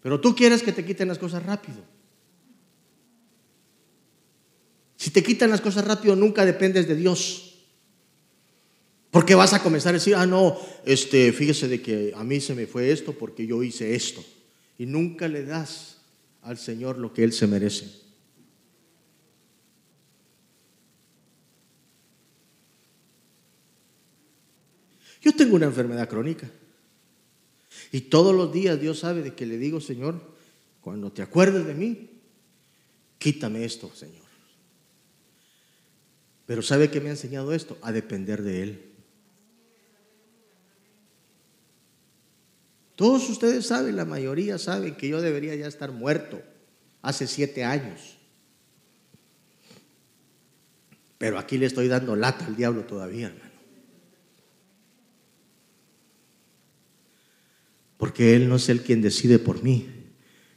Pero 0.00 0.20
tú 0.20 0.36
quieres 0.36 0.62
que 0.62 0.70
te 0.70 0.84
quiten 0.84 1.08
las 1.08 1.18
cosas 1.18 1.44
rápido. 1.44 1.78
Si 4.96 5.10
te 5.10 5.22
quitan 5.22 5.50
las 5.50 5.60
cosas 5.60 5.84
rápido, 5.84 6.16
nunca 6.16 6.44
dependes 6.44 6.88
de 6.88 6.96
Dios. 6.96 7.54
Porque 9.10 9.34
vas 9.34 9.52
a 9.52 9.62
comenzar 9.62 9.90
a 9.90 9.98
decir, 9.98 10.14
ah, 10.14 10.26
no, 10.26 10.58
este, 10.84 11.32
fíjese 11.32 11.68
de 11.68 11.80
que 11.80 12.12
a 12.14 12.24
mí 12.24 12.40
se 12.40 12.54
me 12.54 12.66
fue 12.66 12.90
esto 12.90 13.12
porque 13.12 13.46
yo 13.46 13.62
hice 13.62 13.94
esto. 13.94 14.24
Y 14.78 14.86
nunca 14.86 15.28
le 15.28 15.44
das 15.44 15.98
al 16.42 16.58
Señor 16.58 16.98
lo 16.98 17.12
que 17.12 17.24
Él 17.24 17.32
se 17.32 17.46
merece. 17.46 17.86
Yo 25.22 25.34
tengo 25.34 25.56
una 25.56 25.66
enfermedad 25.66 26.08
crónica. 26.08 26.50
Y 27.90 28.02
todos 28.02 28.34
los 28.34 28.52
días 28.52 28.80
Dios 28.80 28.98
sabe 28.98 29.22
de 29.22 29.34
que 29.34 29.46
le 29.46 29.58
digo, 29.58 29.80
Señor, 29.80 30.20
cuando 30.80 31.10
te 31.10 31.22
acuerdes 31.22 31.66
de 31.66 31.74
mí, 31.74 32.10
quítame 33.18 33.64
esto, 33.64 33.90
Señor. 33.94 34.25
Pero 36.46 36.62
¿sabe 36.62 36.90
qué 36.90 37.00
me 37.00 37.08
ha 37.08 37.12
enseñado 37.12 37.52
esto? 37.52 37.76
A 37.82 37.92
depender 37.92 38.42
de 38.42 38.62
Él. 38.62 38.82
Todos 42.94 43.28
ustedes 43.28 43.66
saben, 43.66 43.96
la 43.96 44.06
mayoría 44.06 44.56
saben 44.56 44.94
que 44.94 45.08
yo 45.08 45.20
debería 45.20 45.54
ya 45.54 45.66
estar 45.66 45.92
muerto 45.92 46.40
hace 47.02 47.26
siete 47.26 47.62
años. 47.62 48.16
Pero 51.18 51.38
aquí 51.38 51.58
le 51.58 51.66
estoy 51.66 51.88
dando 51.88 52.16
lata 52.16 52.46
al 52.46 52.56
diablo 52.56 52.84
todavía, 52.84 53.26
hermano. 53.26 53.46
Porque 57.96 58.34
Él 58.34 58.48
no 58.48 58.56
es 58.56 58.68
el 58.68 58.82
quien 58.82 59.02
decide 59.02 59.38
por 59.38 59.62
mí. 59.62 59.88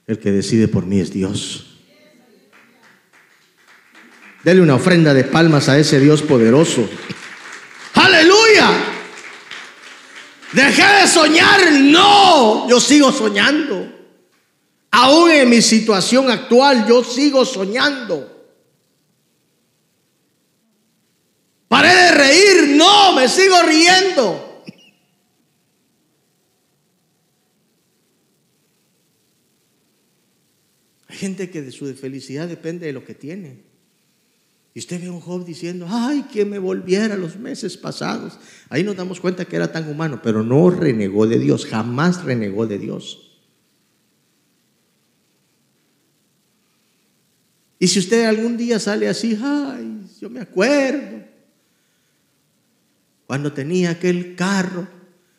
El 0.07 0.19
que 0.19 0.31
decide 0.31 0.67
por 0.67 0.85
mí 0.85 0.99
es 0.99 1.11
Dios. 1.11 1.68
Dele 4.43 4.61
una 4.61 4.75
ofrenda 4.75 5.13
de 5.13 5.25
palmas 5.25 5.67
a 5.67 5.77
ese 5.77 5.99
Dios 5.99 6.21
poderoso. 6.21 6.87
Aleluya. 7.93 8.69
Dejé 10.53 11.01
de 11.01 11.07
soñar. 11.07 11.71
No, 11.73 12.69
yo 12.69 12.79
sigo 12.79 13.11
soñando. 13.11 13.99
Aún 14.91 15.31
en 15.31 15.49
mi 15.49 15.61
situación 15.61 16.31
actual, 16.31 16.85
yo 16.87 17.03
sigo 17.03 17.45
soñando. 17.45 18.37
Paré 21.67 21.93
de 21.93 22.11
reír. 22.11 22.69
No, 22.69 23.13
me 23.13 23.27
sigo 23.27 23.61
riendo. 23.63 24.63
Hay 31.07 31.17
gente 31.17 31.49
que 31.49 31.61
de 31.61 31.71
su 31.71 31.93
felicidad 31.95 32.47
depende 32.47 32.85
de 32.85 32.93
lo 32.93 33.03
que 33.03 33.13
tiene. 33.13 33.69
Y 34.73 34.79
usted 34.79 35.01
ve 35.01 35.07
a 35.07 35.11
un 35.11 35.19
Job 35.19 35.45
diciendo, 35.45 35.87
ay, 35.89 36.23
que 36.31 36.45
me 36.45 36.59
volviera 36.59 37.17
los 37.17 37.37
meses 37.37 37.75
pasados. 37.75 38.39
Ahí 38.69 38.83
nos 38.83 38.95
damos 38.95 39.19
cuenta 39.19 39.45
que 39.45 39.55
era 39.55 39.71
tan 39.71 39.89
humano, 39.89 40.21
pero 40.23 40.43
no 40.43 40.69
renegó 40.69 41.25
de 41.25 41.39
Dios, 41.39 41.65
jamás 41.65 42.23
renegó 42.23 42.67
de 42.67 42.77
Dios. 42.77 43.25
Y 47.79 47.87
si 47.87 47.99
usted 47.99 48.25
algún 48.25 48.57
día 48.57 48.77
sale 48.79 49.07
así, 49.07 49.39
ay, 49.41 50.01
yo 50.19 50.29
me 50.29 50.41
acuerdo, 50.41 51.23
cuando 53.25 53.53
tenía 53.53 53.91
aquel 53.91 54.35
carro 54.35 54.87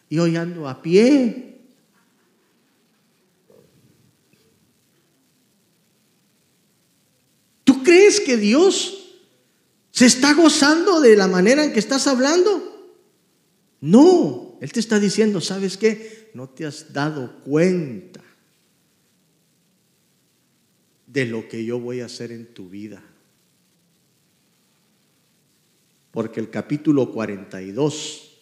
y 0.09 0.19
hoy 0.19 0.37
ando 0.37 0.69
a 0.69 0.81
pie. 0.81 1.61
¿Tú 7.65 7.83
crees 7.83 8.21
que 8.21 8.37
Dios 8.37 9.00
¿Se 10.01 10.07
está 10.07 10.33
gozando 10.33 11.03
de 11.03 11.15
la 11.15 11.29
manera 11.29 11.63
en 11.63 11.75
que 11.75 11.79
estás 11.79 12.07
hablando? 12.07 12.97
No, 13.83 14.57
Él 14.63 14.73
te 14.73 14.81
está 14.81 14.99
diciendo, 14.99 15.43
¿sabes 15.43 15.77
qué? 15.77 16.31
No 16.33 16.49
te 16.49 16.65
has 16.65 16.95
dado 16.95 17.43
cuenta 17.45 18.23
de 21.07 21.27
lo 21.27 21.47
que 21.47 21.67
yo 21.67 21.79
voy 21.79 22.01
a 22.01 22.07
hacer 22.07 22.33
en 22.33 22.47
tu 22.47 22.71
vida. 22.71 23.05
Porque 26.13 26.41
el 26.41 26.49
capítulo 26.49 27.13
42 27.13 28.39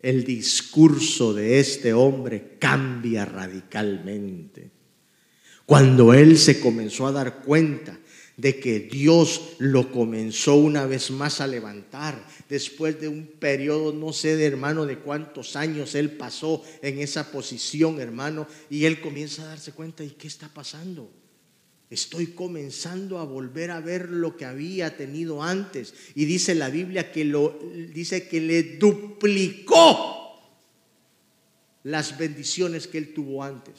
el 0.00 0.22
discurso 0.22 1.32
de 1.32 1.60
este 1.60 1.94
hombre 1.94 2.58
cambia 2.58 3.24
radicalmente. 3.24 4.70
Cuando 5.64 6.12
él 6.12 6.36
se 6.36 6.60
comenzó 6.60 7.06
a 7.06 7.12
dar 7.12 7.40
cuenta 7.40 7.98
de 8.36 8.58
que 8.58 8.80
Dios 8.80 9.54
lo 9.58 9.92
comenzó 9.92 10.56
una 10.56 10.86
vez 10.86 11.10
más 11.10 11.40
a 11.40 11.46
levantar, 11.46 12.26
después 12.48 13.00
de 13.00 13.08
un 13.08 13.26
periodo, 13.26 13.92
no 13.92 14.12
sé 14.12 14.36
de 14.36 14.46
hermano 14.46 14.86
de 14.86 14.98
cuántos 14.98 15.56
años 15.56 15.94
él 15.94 16.12
pasó 16.12 16.62
en 16.82 16.98
esa 16.98 17.30
posición, 17.30 18.00
hermano, 18.00 18.46
y 18.68 18.86
él 18.86 19.00
comienza 19.00 19.42
a 19.42 19.46
darse 19.46 19.72
cuenta, 19.72 20.02
¿y 20.02 20.10
qué 20.10 20.26
está 20.26 20.48
pasando? 20.48 21.10
Estoy 21.90 22.28
comenzando 22.28 23.18
a 23.18 23.24
volver 23.24 23.70
a 23.70 23.80
ver 23.80 24.08
lo 24.08 24.36
que 24.36 24.46
había 24.46 24.96
tenido 24.96 25.42
antes. 25.42 25.94
Y 26.16 26.24
dice 26.24 26.54
la 26.56 26.68
Biblia 26.68 27.12
que 27.12 27.24
lo 27.24 27.56
dice 27.92 28.26
que 28.26 28.40
le 28.40 28.62
duplicó 28.78 30.40
las 31.84 32.18
bendiciones 32.18 32.88
que 32.88 32.98
él 32.98 33.14
tuvo 33.14 33.44
antes. 33.44 33.74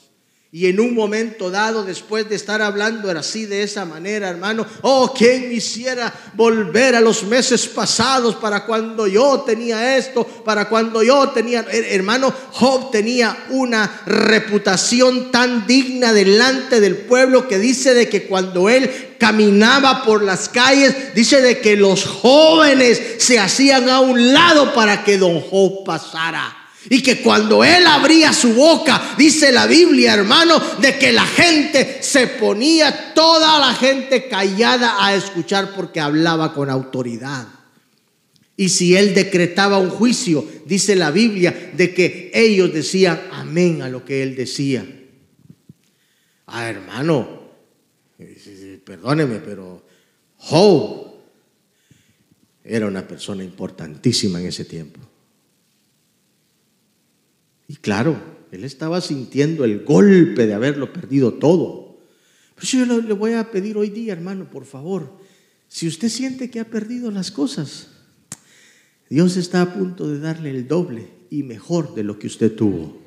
Y 0.52 0.68
en 0.68 0.78
un 0.78 0.94
momento 0.94 1.50
dado, 1.50 1.84
después 1.84 2.28
de 2.28 2.36
estar 2.36 2.62
hablando 2.62 3.10
así 3.10 3.46
de 3.46 3.64
esa 3.64 3.84
manera, 3.84 4.28
hermano, 4.28 4.64
oh, 4.82 5.12
¿quién 5.12 5.50
quisiera 5.50 6.12
volver 6.34 6.94
a 6.94 7.00
los 7.00 7.24
meses 7.24 7.66
pasados 7.66 8.36
para 8.36 8.64
cuando 8.64 9.08
yo 9.08 9.40
tenía 9.40 9.96
esto, 9.96 10.24
para 10.24 10.68
cuando 10.68 11.02
yo 11.02 11.30
tenía, 11.30 11.66
hermano, 11.70 12.32
Job 12.52 12.92
tenía 12.92 13.36
una 13.50 14.02
reputación 14.06 15.32
tan 15.32 15.66
digna 15.66 16.12
delante 16.12 16.80
del 16.80 16.96
pueblo 16.96 17.48
que 17.48 17.58
dice 17.58 17.92
de 17.92 18.08
que 18.08 18.28
cuando 18.28 18.68
él 18.70 19.16
caminaba 19.18 20.04
por 20.04 20.22
las 20.22 20.48
calles, 20.48 21.12
dice 21.12 21.42
de 21.42 21.60
que 21.60 21.76
los 21.76 22.04
jóvenes 22.04 23.16
se 23.18 23.40
hacían 23.40 23.90
a 23.90 23.98
un 23.98 24.32
lado 24.32 24.72
para 24.74 25.02
que 25.02 25.18
don 25.18 25.40
Job 25.40 25.84
pasara. 25.84 26.65
Y 26.88 27.02
que 27.02 27.20
cuando 27.20 27.64
él 27.64 27.86
abría 27.86 28.32
su 28.32 28.54
boca, 28.54 29.14
dice 29.18 29.52
la 29.52 29.66
Biblia, 29.66 30.14
hermano, 30.14 30.60
de 30.80 30.96
que 30.98 31.12
la 31.12 31.26
gente 31.26 31.98
se 32.00 32.26
ponía, 32.26 33.12
toda 33.14 33.58
la 33.58 33.74
gente 33.74 34.28
callada 34.28 35.04
a 35.04 35.14
escuchar 35.14 35.74
porque 35.74 36.00
hablaba 36.00 36.54
con 36.54 36.70
autoridad. 36.70 37.46
Y 38.56 38.70
si 38.70 38.96
él 38.96 39.14
decretaba 39.14 39.78
un 39.78 39.90
juicio, 39.90 40.46
dice 40.64 40.96
la 40.96 41.10
Biblia, 41.10 41.72
de 41.74 41.92
que 41.92 42.30
ellos 42.32 42.72
decían 42.72 43.20
amén 43.32 43.82
a 43.82 43.88
lo 43.88 44.04
que 44.04 44.22
él 44.22 44.34
decía. 44.34 44.86
Ah, 46.46 46.68
hermano, 46.68 47.50
perdóneme, 48.84 49.40
pero 49.40 49.84
Job 50.38 51.06
era 52.64 52.86
una 52.86 53.06
persona 53.06 53.44
importantísima 53.44 54.40
en 54.40 54.46
ese 54.46 54.64
tiempo. 54.64 55.00
Y 57.68 57.76
claro, 57.76 58.16
él 58.52 58.64
estaba 58.64 59.00
sintiendo 59.00 59.64
el 59.64 59.84
golpe 59.84 60.46
de 60.46 60.54
haberlo 60.54 60.92
perdido 60.92 61.34
todo. 61.34 61.98
Pero 62.54 62.66
yo 62.66 63.02
le 63.02 63.12
voy 63.12 63.34
a 63.34 63.50
pedir 63.50 63.76
hoy 63.76 63.90
día, 63.90 64.12
hermano, 64.12 64.50
por 64.50 64.64
favor, 64.64 65.18
si 65.68 65.86
usted 65.86 66.08
siente 66.08 66.50
que 66.50 66.60
ha 66.60 66.64
perdido 66.64 67.10
las 67.10 67.30
cosas, 67.30 67.88
Dios 69.10 69.36
está 69.36 69.62
a 69.62 69.74
punto 69.74 70.08
de 70.08 70.20
darle 70.20 70.50
el 70.50 70.66
doble 70.66 71.10
y 71.30 71.42
mejor 71.42 71.94
de 71.94 72.04
lo 72.04 72.18
que 72.18 72.28
usted 72.28 72.54
tuvo. 72.54 73.04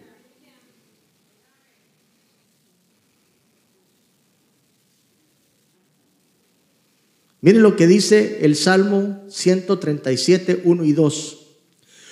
Miren 7.41 7.63
lo 7.63 7.77
que 7.77 7.87
dice 7.87 8.39
el 8.41 8.55
Salmo 8.55 9.23
137, 9.29 10.61
1 10.65 10.83
y 10.83 10.91
2. 10.91 11.47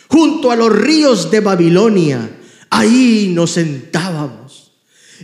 Junto 0.07 0.51
a 0.51 0.55
los 0.55 0.73
ríos 0.73 1.29
de 1.31 1.41
Babilonia 1.41 2.36
Ahí 2.69 3.31
nos 3.33 3.51
sentábamos 3.51 4.73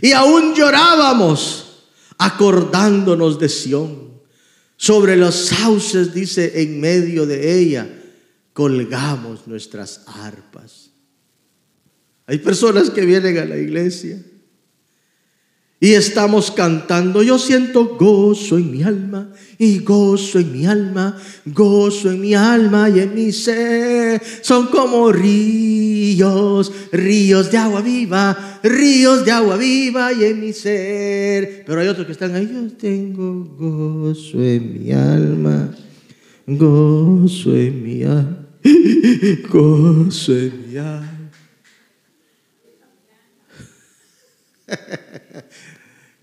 y 0.00 0.12
aún 0.12 0.54
llorábamos 0.54 1.84
acordándonos 2.18 3.38
de 3.38 3.48
Sión. 3.48 4.14
Sobre 4.76 5.16
los 5.16 5.34
sauces, 5.34 6.12
dice, 6.12 6.60
en 6.60 6.80
medio 6.80 7.26
de 7.26 7.60
ella, 7.60 7.88
colgamos 8.52 9.46
nuestras 9.46 10.02
arpas. 10.06 10.90
Hay 12.26 12.38
personas 12.38 12.90
que 12.90 13.04
vienen 13.06 13.38
a 13.38 13.44
la 13.44 13.56
iglesia 13.56 14.22
y 15.80 15.92
estamos 15.92 16.50
cantando, 16.50 17.22
yo 17.22 17.38
siento 17.38 17.96
gozo 17.96 18.56
en 18.58 18.70
mi 18.70 18.82
alma 18.82 19.32
y 19.58 19.78
gozo 19.80 20.38
en 20.38 20.52
mi 20.52 20.66
alma, 20.66 21.16
gozo 21.44 22.10
en 22.10 22.20
mi 22.20 22.34
alma 22.34 22.88
y 22.88 23.00
en 23.00 23.14
mi 23.14 23.32
ser. 23.32 24.22
Son 24.42 24.66
como 24.68 25.12
ríos, 25.12 26.72
ríos 26.92 27.50
de 27.50 27.58
agua 27.58 27.82
viva, 27.82 28.60
ríos 28.62 29.24
de 29.24 29.30
agua 29.30 29.56
viva 29.56 30.12
y 30.12 30.24
en 30.24 30.40
mi 30.40 30.52
ser. 30.52 31.64
Pero 31.66 31.80
hay 31.80 31.88
otros 31.88 32.06
que 32.06 32.12
están 32.12 32.34
ahí, 32.34 32.50
yo 32.52 32.76
tengo 32.76 33.44
gozo 33.56 34.42
en 34.42 34.82
mi 34.82 34.92
alma, 34.92 35.74
gozo 36.46 37.56
en 37.56 37.82
mi 37.82 38.02
alma, 38.02 38.46
gozo 39.50 40.32
en 40.32 40.70
mi 40.70 40.76
alma. 40.76 41.10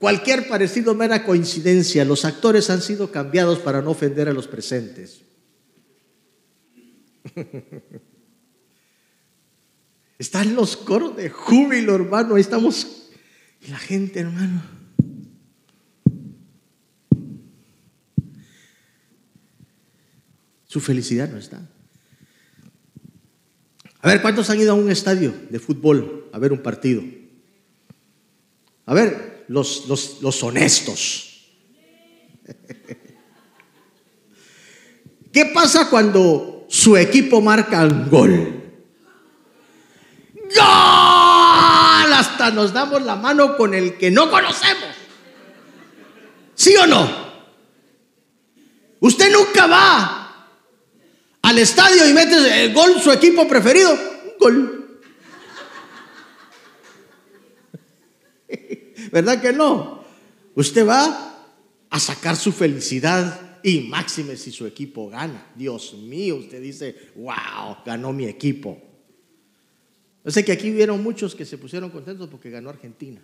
Cualquier 0.01 0.47
parecido 0.47 0.95
mera 0.95 1.23
coincidencia. 1.23 2.03
Los 2.03 2.25
actores 2.25 2.71
han 2.71 2.81
sido 2.81 3.11
cambiados 3.11 3.59
para 3.59 3.83
no 3.83 3.91
ofender 3.91 4.27
a 4.27 4.33
los 4.33 4.47
presentes. 4.47 5.21
Están 10.17 10.55
los 10.55 10.75
coros 10.75 11.15
de 11.15 11.29
júbilo, 11.29 11.93
hermano. 11.93 12.33
Ahí 12.33 12.41
estamos. 12.41 13.11
Y 13.61 13.67
la 13.67 13.77
gente, 13.77 14.21
hermano. 14.21 14.63
Su 20.65 20.79
felicidad 20.79 21.29
no 21.29 21.37
está. 21.37 21.61
A 23.99 24.07
ver, 24.07 24.23
¿cuántos 24.23 24.49
han 24.49 24.59
ido 24.59 24.71
a 24.71 24.73
un 24.75 24.89
estadio 24.89 25.31
de 25.51 25.59
fútbol 25.59 26.27
a 26.33 26.39
ver 26.39 26.53
un 26.53 26.63
partido? 26.63 27.03
A 28.87 28.95
ver, 28.95 29.30
los, 29.51 30.43
honestos. 30.43 31.27
¿Qué 35.33 35.45
pasa 35.47 35.89
cuando 35.89 36.65
su 36.69 36.95
equipo 36.97 37.41
marca 37.41 37.83
un 37.83 38.09
gol? 38.09 38.61
¡Gol! 40.33 42.13
Hasta 42.13 42.51
nos 42.51 42.73
damos 42.73 43.01
la 43.03 43.15
mano 43.15 43.57
con 43.57 43.73
el 43.73 43.97
que 43.97 44.11
no 44.11 44.29
conocemos. 44.29 44.89
¿Sí 46.55 46.75
o 46.75 46.85
no? 46.85 47.31
Usted 48.99 49.31
nunca 49.31 49.65
va 49.67 50.47
al 51.41 51.57
estadio 51.57 52.07
y 52.07 52.13
mete 52.13 52.65
el 52.65 52.73
gol 52.73 53.01
su 53.01 53.11
equipo 53.11 53.47
preferido. 53.47 53.97
Gol. 54.39 54.80
¿Verdad 59.11 59.41
que 59.41 59.53
no? 59.53 60.03
Usted 60.55 60.87
va 60.87 61.31
a 61.89 61.99
sacar 61.99 62.35
su 62.35 62.51
felicidad 62.51 63.59
y 63.63 63.81
máxime 63.81 64.35
si 64.37 64.51
su 64.51 64.65
equipo 64.65 65.09
gana. 65.09 65.51
Dios 65.55 65.93
mío, 65.93 66.37
usted 66.37 66.61
dice, 66.61 66.95
wow, 67.15 67.77
ganó 67.85 68.11
mi 68.13 68.25
equipo. 68.25 68.81
Yo 70.23 70.31
sé 70.31 70.45
que 70.45 70.51
aquí 70.51 70.69
vieron 70.71 71.01
muchos 71.01 71.35
que 71.35 71.45
se 71.45 71.57
pusieron 71.57 71.89
contentos 71.89 72.29
porque 72.29 72.49
ganó 72.49 72.69
Argentina. 72.69 73.21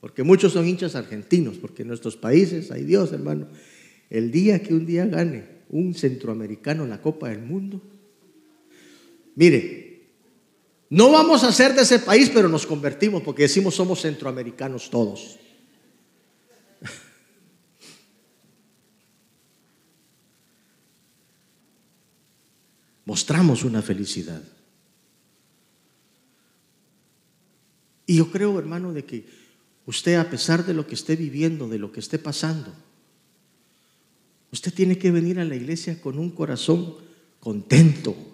Porque 0.00 0.24
muchos 0.24 0.52
son 0.52 0.66
hinchas 0.66 0.96
argentinos, 0.96 1.58
porque 1.58 1.82
en 1.82 1.88
nuestros 1.88 2.16
países, 2.16 2.72
hay 2.72 2.82
Dios 2.82 3.12
hermano, 3.12 3.46
el 4.10 4.32
día 4.32 4.60
que 4.60 4.74
un 4.74 4.84
día 4.84 5.06
gane 5.06 5.44
un 5.70 5.94
centroamericano 5.94 6.86
la 6.86 7.00
Copa 7.00 7.28
del 7.28 7.40
Mundo, 7.40 7.80
mire, 9.36 9.91
no 10.92 11.10
vamos 11.10 11.42
a 11.42 11.50
ser 11.52 11.74
de 11.74 11.80
ese 11.80 12.00
país, 12.00 12.28
pero 12.28 12.50
nos 12.50 12.66
convertimos 12.66 13.22
porque 13.22 13.44
decimos 13.44 13.74
somos 13.74 14.02
centroamericanos 14.02 14.90
todos. 14.90 15.38
Mostramos 23.06 23.64
una 23.64 23.80
felicidad. 23.80 24.42
Y 28.04 28.16
yo 28.16 28.30
creo, 28.30 28.58
hermano, 28.58 28.92
de 28.92 29.06
que 29.06 29.24
usted, 29.86 30.16
a 30.16 30.28
pesar 30.28 30.66
de 30.66 30.74
lo 30.74 30.86
que 30.86 30.94
esté 30.94 31.16
viviendo, 31.16 31.68
de 31.68 31.78
lo 31.78 31.90
que 31.90 32.00
esté 32.00 32.18
pasando, 32.18 32.70
usted 34.50 34.74
tiene 34.74 34.98
que 34.98 35.10
venir 35.10 35.40
a 35.40 35.46
la 35.46 35.56
iglesia 35.56 36.02
con 36.02 36.18
un 36.18 36.32
corazón 36.32 36.96
contento 37.40 38.31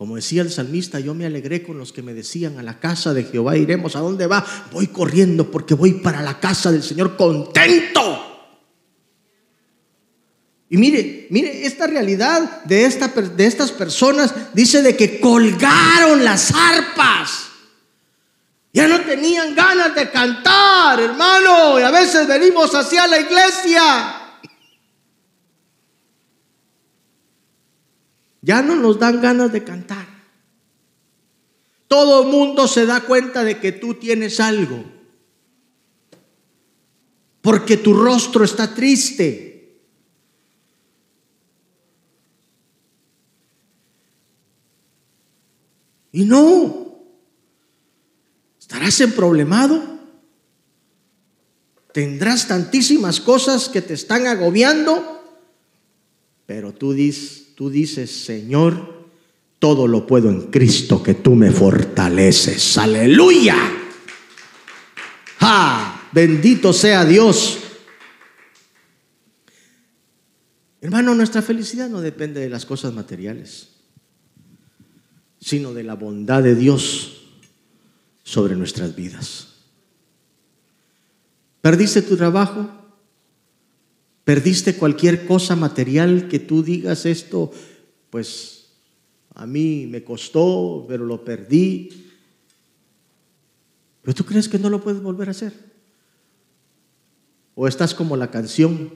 como 0.00 0.16
decía 0.16 0.40
el 0.40 0.50
salmista, 0.50 0.98
yo 0.98 1.12
me 1.12 1.26
alegré 1.26 1.62
con 1.62 1.76
los 1.76 1.92
que 1.92 2.00
me 2.00 2.14
decían, 2.14 2.58
a 2.58 2.62
la 2.62 2.80
casa 2.80 3.12
de 3.12 3.24
Jehová 3.24 3.58
iremos. 3.58 3.96
¿A 3.96 3.98
dónde 3.98 4.26
va? 4.26 4.42
Voy 4.72 4.86
corriendo 4.86 5.50
porque 5.50 5.74
voy 5.74 5.92
para 5.92 6.22
la 6.22 6.40
casa 6.40 6.72
del 6.72 6.82
Señor 6.82 7.18
contento. 7.18 8.48
Y 10.70 10.78
mire, 10.78 11.26
mire, 11.28 11.66
esta 11.66 11.86
realidad 11.86 12.62
de, 12.64 12.86
esta, 12.86 13.08
de 13.08 13.44
estas 13.44 13.72
personas 13.72 14.32
dice 14.54 14.80
de 14.80 14.96
que 14.96 15.20
colgaron 15.20 16.24
las 16.24 16.50
arpas. 16.50 17.48
Ya 18.72 18.88
no 18.88 19.02
tenían 19.02 19.54
ganas 19.54 19.94
de 19.94 20.10
cantar, 20.10 20.98
hermano. 20.98 21.78
Y 21.78 21.82
a 21.82 21.90
veces 21.90 22.26
venimos 22.26 22.74
hacia 22.74 23.06
la 23.06 23.20
iglesia. 23.20 24.19
Ya 28.42 28.62
no 28.62 28.76
nos 28.76 28.98
dan 28.98 29.20
ganas 29.20 29.52
de 29.52 29.64
cantar. 29.64 30.06
Todo 31.88 32.22
el 32.22 32.28
mundo 32.28 32.68
se 32.68 32.86
da 32.86 33.00
cuenta 33.00 33.44
de 33.44 33.58
que 33.58 33.72
tú 33.72 33.94
tienes 33.94 34.40
algo. 34.40 34.84
Porque 37.40 37.76
tu 37.76 37.94
rostro 37.94 38.44
está 38.44 38.74
triste. 38.74 39.50
Y 46.12 46.24
no. 46.24 46.98
¿Estarás 48.58 49.00
emproblemado? 49.00 49.82
¿Tendrás 51.92 52.46
tantísimas 52.46 53.20
cosas 53.20 53.68
que 53.68 53.82
te 53.82 53.94
están 53.94 54.26
agobiando? 54.26 55.24
Pero 56.46 56.72
tú 56.72 56.92
dices, 56.92 57.49
tú 57.60 57.68
dices, 57.68 58.10
Señor, 58.10 59.10
todo 59.58 59.86
lo 59.86 60.06
puedo 60.06 60.30
en 60.30 60.50
Cristo 60.50 61.02
que 61.02 61.12
tú 61.12 61.34
me 61.34 61.50
fortaleces. 61.50 62.78
Aleluya. 62.78 63.54
¡Ah! 65.40 66.08
Bendito 66.10 66.72
sea 66.72 67.04
Dios. 67.04 67.58
Hermano, 70.80 71.14
nuestra 71.14 71.42
felicidad 71.42 71.90
no 71.90 72.00
depende 72.00 72.40
de 72.40 72.48
las 72.48 72.64
cosas 72.64 72.94
materiales 72.94 73.68
sino 75.38 75.74
de 75.74 75.82
la 75.82 75.96
bondad 75.96 76.42
de 76.42 76.54
Dios 76.54 77.26
sobre 78.22 78.56
nuestras 78.56 78.96
vidas. 78.96 79.48
¿Perdiste 81.60 82.00
tu 82.00 82.16
trabajo? 82.16 82.79
¿Perdiste 84.30 84.76
cualquier 84.76 85.26
cosa 85.26 85.56
material 85.56 86.28
que 86.28 86.38
tú 86.38 86.62
digas 86.62 87.04
esto? 87.04 87.50
Pues 88.10 88.68
a 89.34 89.44
mí 89.44 89.88
me 89.90 90.04
costó, 90.04 90.86
pero 90.88 91.04
lo 91.04 91.24
perdí. 91.24 92.12
¿Pero 94.02 94.14
tú 94.14 94.24
crees 94.24 94.48
que 94.48 94.56
no 94.56 94.70
lo 94.70 94.80
puedes 94.80 95.02
volver 95.02 95.26
a 95.26 95.32
hacer? 95.32 95.52
¿O 97.56 97.66
estás 97.66 97.92
como 97.92 98.16
la 98.16 98.30
canción? 98.30 98.92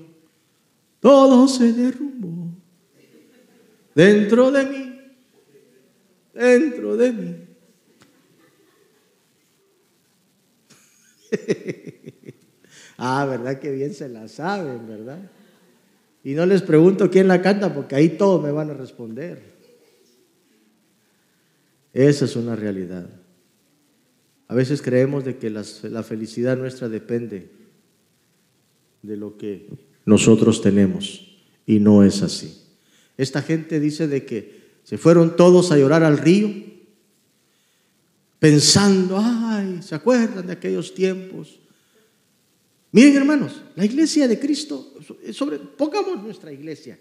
Todo 1.00 1.48
se 1.48 1.72
derrumbó 1.72 2.54
dentro 3.92 4.52
de 4.52 4.64
mí 4.66 4.94
dentro 6.32 6.96
de 6.96 7.12
mí. 7.12 7.36
ah, 12.96 13.26
¿verdad 13.26 13.58
que 13.58 13.70
bien 13.70 13.94
se 13.94 14.08
la 14.08 14.28
saben, 14.28 14.86
verdad? 14.86 15.30
Y 16.22 16.34
no 16.34 16.46
les 16.46 16.62
pregunto 16.62 17.10
quién 17.10 17.28
la 17.28 17.42
canta 17.42 17.72
porque 17.72 17.94
ahí 17.94 18.10
todos 18.10 18.42
me 18.42 18.50
van 18.50 18.70
a 18.70 18.74
responder. 18.74 19.54
Esa 21.92 22.24
es 22.24 22.34
una 22.34 22.56
realidad. 22.56 23.08
A 24.48 24.54
veces 24.54 24.82
creemos 24.82 25.24
de 25.24 25.36
que 25.36 25.50
la 25.50 26.02
felicidad 26.02 26.56
nuestra 26.56 26.88
depende 26.88 27.50
de 29.02 29.16
lo 29.16 29.36
que 29.36 29.68
nosotros 30.04 30.60
tenemos 30.60 31.36
y 31.66 31.78
no 31.78 32.04
es 32.04 32.22
así. 32.22 32.62
Esta 33.16 33.42
gente 33.42 33.80
dice 33.80 34.08
de 34.08 34.24
que 34.24 34.64
se 34.82 34.98
fueron 34.98 35.36
todos 35.36 35.72
a 35.72 35.78
llorar 35.78 36.02
al 36.02 36.18
río, 36.18 36.50
pensando, 38.38 39.18
ay, 39.20 39.80
¿se 39.82 39.94
acuerdan 39.94 40.46
de 40.46 40.52
aquellos 40.52 40.94
tiempos? 40.94 41.60
Miren 42.94 43.16
hermanos, 43.16 43.60
la 43.74 43.84
iglesia 43.84 44.28
de 44.28 44.38
Cristo, 44.38 44.94
sobre, 45.32 45.58
pongamos 45.58 46.22
nuestra 46.22 46.52
iglesia, 46.52 46.96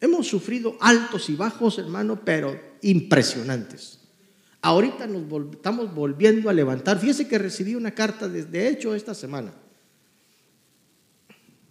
hemos 0.00 0.28
sufrido 0.28 0.76
altos 0.78 1.28
y 1.28 1.34
bajos, 1.34 1.80
hermano, 1.80 2.20
pero 2.24 2.56
impresionantes. 2.82 3.98
Ahorita 4.62 5.08
nos 5.08 5.24
estamos 5.50 5.92
volviendo 5.92 6.48
a 6.48 6.52
levantar. 6.52 7.00
Fíjese 7.00 7.26
que 7.26 7.38
recibí 7.38 7.74
una 7.74 7.90
carta, 7.90 8.28
de, 8.28 8.68
hecho, 8.68 8.94
esta 8.94 9.14
semana, 9.14 9.52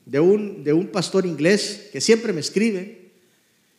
de 0.05 0.19
un, 0.19 0.61
de 0.65 0.73
un 0.73 0.87
pastor 0.87 1.25
inglés 1.25 1.87
que 1.93 2.01
siempre 2.01 2.33
me 2.33 2.41
escribe 2.41 3.13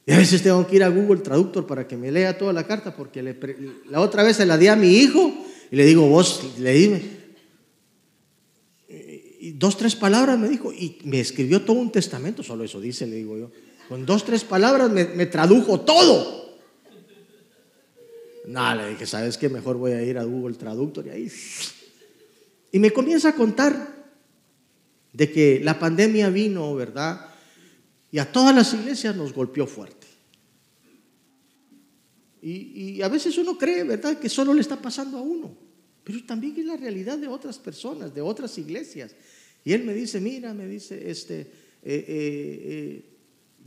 y 0.06 0.12
a 0.12 0.16
veces 0.16 0.42
tengo 0.42 0.66
que 0.66 0.76
ir 0.76 0.84
a 0.84 0.88
Google 0.88 1.20
Traductor 1.20 1.66
para 1.66 1.86
que 1.86 1.98
me 1.98 2.10
lea 2.10 2.38
toda 2.38 2.54
la 2.54 2.66
carta, 2.66 2.96
porque 2.96 3.22
la 3.90 4.00
otra 4.00 4.22
vez 4.22 4.38
se 4.38 4.46
la 4.46 4.56
di 4.56 4.68
a 4.68 4.76
mi 4.76 4.96
hijo 4.96 5.34
y 5.70 5.76
le 5.76 5.84
digo, 5.84 6.08
vos, 6.08 6.54
le 6.58 6.72
dime. 6.72 7.15
Dos, 9.54 9.76
tres 9.76 9.94
palabras 9.94 10.38
me 10.38 10.48
dijo, 10.48 10.72
y 10.72 10.98
me 11.04 11.20
escribió 11.20 11.62
todo 11.62 11.76
un 11.76 11.92
testamento, 11.92 12.42
solo 12.42 12.64
eso 12.64 12.80
dice, 12.80 13.06
le 13.06 13.16
digo 13.16 13.36
yo. 13.36 13.50
Con 13.88 14.06
dos, 14.06 14.24
tres 14.24 14.44
palabras 14.44 14.90
me, 14.90 15.04
me 15.04 15.26
tradujo 15.26 15.80
todo. 15.80 16.58
No, 18.46 18.74
le 18.74 18.90
dije, 18.90 19.06
¿sabes 19.06 19.36
qué? 19.36 19.48
Mejor 19.48 19.76
voy 19.76 19.92
a 19.92 20.02
ir 20.02 20.18
a 20.18 20.24
Google 20.24 20.56
Traductor 20.56 21.06
y 21.06 21.10
ahí. 21.10 21.32
Y 22.72 22.78
me 22.78 22.92
comienza 22.92 23.30
a 23.30 23.34
contar 23.34 23.96
de 25.12 25.32
que 25.32 25.60
la 25.62 25.78
pandemia 25.78 26.30
vino, 26.30 26.74
¿verdad? 26.74 27.26
Y 28.12 28.18
a 28.18 28.30
todas 28.30 28.54
las 28.54 28.72
iglesias 28.74 29.16
nos 29.16 29.32
golpeó 29.32 29.66
fuerte. 29.66 30.06
Y, 32.42 33.02
a 33.02 33.08
veces 33.08 33.36
uno 33.38 33.58
cree, 33.58 33.82
¿verdad?, 33.82 34.18
que 34.18 34.28
solo 34.28 34.54
le 34.54 34.60
está 34.60 34.80
pasando 34.80 35.18
a 35.18 35.22
uno. 35.22 35.56
Pero 36.06 36.22
también 36.22 36.54
es 36.56 36.64
la 36.64 36.76
realidad 36.76 37.18
de 37.18 37.26
otras 37.26 37.58
personas, 37.58 38.14
de 38.14 38.20
otras 38.20 38.56
iglesias. 38.58 39.10
Y 39.64 39.72
él 39.72 39.82
me 39.82 39.92
dice, 39.92 40.20
mira, 40.20 40.54
me 40.54 40.68
dice, 40.68 41.10
este, 41.10 41.40
eh, 41.40 41.46
eh, 41.82 42.04
eh, 42.06 43.04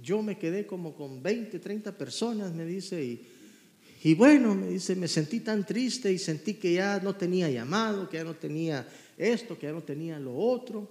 yo 0.01 0.23
me 0.23 0.37
quedé 0.37 0.65
como 0.65 0.95
con 0.95 1.21
20, 1.21 1.59
30 1.59 1.97
personas, 1.97 2.53
me 2.53 2.65
dice, 2.65 3.03
y, 3.03 3.27
y 4.05 4.13
bueno, 4.13 4.55
me 4.55 4.69
dice, 4.69 4.95
me 4.95 5.09
sentí 5.09 5.41
tan 5.41 5.65
triste 5.65 6.13
y 6.13 6.17
sentí 6.17 6.53
que 6.53 6.71
ya 6.71 7.01
no 7.03 7.13
tenía 7.13 7.49
llamado, 7.49 8.07
que 8.07 8.15
ya 8.15 8.23
no 8.23 8.35
tenía 8.35 8.87
esto, 9.17 9.59
que 9.59 9.67
ya 9.67 9.73
no 9.73 9.83
tenía 9.83 10.17
lo 10.17 10.33
otro. 10.33 10.89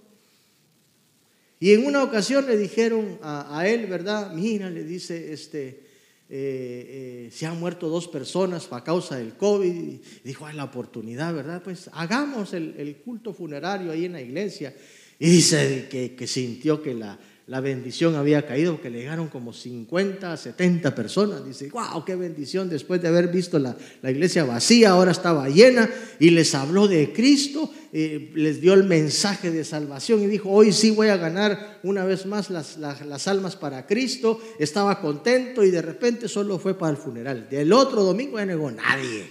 Y 1.59 1.73
en 1.73 1.83
una 1.83 2.03
ocasión 2.03 2.45
le 2.45 2.57
dijeron 2.57 3.17
a, 3.23 3.67
él, 3.67 3.87
¿verdad? 3.87 4.33
Mira, 4.35 4.69
le 4.69 4.83
dice, 4.83 5.33
este, 5.33 5.88
eh, 6.29 7.25
eh, 7.27 7.31
se 7.31 7.45
han 7.47 7.59
muerto 7.59 7.89
dos 7.89 8.07
personas 8.07 8.67
a 8.71 8.83
causa 8.83 9.17
del 9.17 9.35
COVID. 9.35 9.73
Y 9.73 10.01
dijo, 10.23 10.45
hay 10.45 10.55
la 10.55 10.65
oportunidad, 10.65 11.33
¿verdad? 11.33 11.61
Pues 11.63 11.89
hagamos 11.93 12.53
el, 12.53 13.01
culto 13.03 13.33
funerario 13.33 13.91
ahí 13.91 14.05
en 14.05 14.13
la 14.13 14.21
iglesia. 14.21 14.75
Y 15.17 15.29
dice 15.29 15.87
que 15.89 16.27
sintió 16.27 16.81
que 16.81 16.93
la, 16.93 17.19
la 17.49 17.61
bendición 17.61 18.15
había 18.15 18.45
caído, 18.45 18.79
que 18.79 18.91
le 18.91 18.99
llegaron 18.99 19.27
como 19.27 19.53
50, 19.53 20.37
70 20.37 20.93
personas. 20.93 21.43
Dice, 21.43 21.71
wow, 21.71 22.05
qué 22.05 22.15
bendición, 22.15 22.69
después 22.69 23.01
de 23.01 23.07
haber 23.07 23.29
visto 23.29 23.57
la, 23.57 23.75
iglesia 24.03 24.43
vacía, 24.43 24.91
ahora 24.91 25.09
estaba 25.09 25.49
llena, 25.49 25.89
y 26.19 26.29
les 26.29 26.53
habló 26.53 26.87
de 26.87 27.11
Cristo, 27.11 27.73
eh, 27.91 28.31
les 28.35 28.61
dio 28.61 28.75
el 28.75 28.83
mensaje 28.83 29.49
de 29.49 29.65
salvación 29.65 30.21
y 30.21 30.27
dijo, 30.27 30.51
hoy 30.51 30.71
sí 30.71 30.91
voy 30.91 31.07
a 31.07 31.17
ganar 31.17 31.79
una 31.81 32.05
vez 32.05 32.27
más 32.27 32.51
las, 32.51 32.77
las, 32.77 33.27
almas 33.27 33.55
para 33.55 33.87
Cristo. 33.87 34.39
Estaba 34.59 35.01
contento 35.01 35.63
y 35.63 35.71
de 35.71 35.81
repente 35.81 36.27
solo 36.27 36.59
fue 36.59 36.77
para 36.77 36.91
el 36.91 36.97
funeral. 36.97 37.49
Del 37.49 37.73
otro 37.73 38.03
domingo 38.03 38.37
ya 38.37 38.45
negó 38.45 38.69
nadie. 38.69 39.27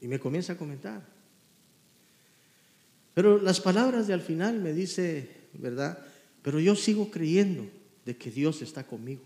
Y 0.00 0.08
me 0.08 0.18
comienza 0.18 0.54
a 0.54 0.56
comentar. 0.56 1.17
Pero 3.18 3.42
las 3.42 3.60
palabras 3.60 4.06
de 4.06 4.14
al 4.14 4.20
final 4.20 4.60
me 4.60 4.72
dice, 4.72 5.28
¿verdad? 5.54 5.98
Pero 6.40 6.60
yo 6.60 6.76
sigo 6.76 7.10
creyendo 7.10 7.68
de 8.04 8.16
que 8.16 8.30
Dios 8.30 8.62
está 8.62 8.84
conmigo. 8.86 9.22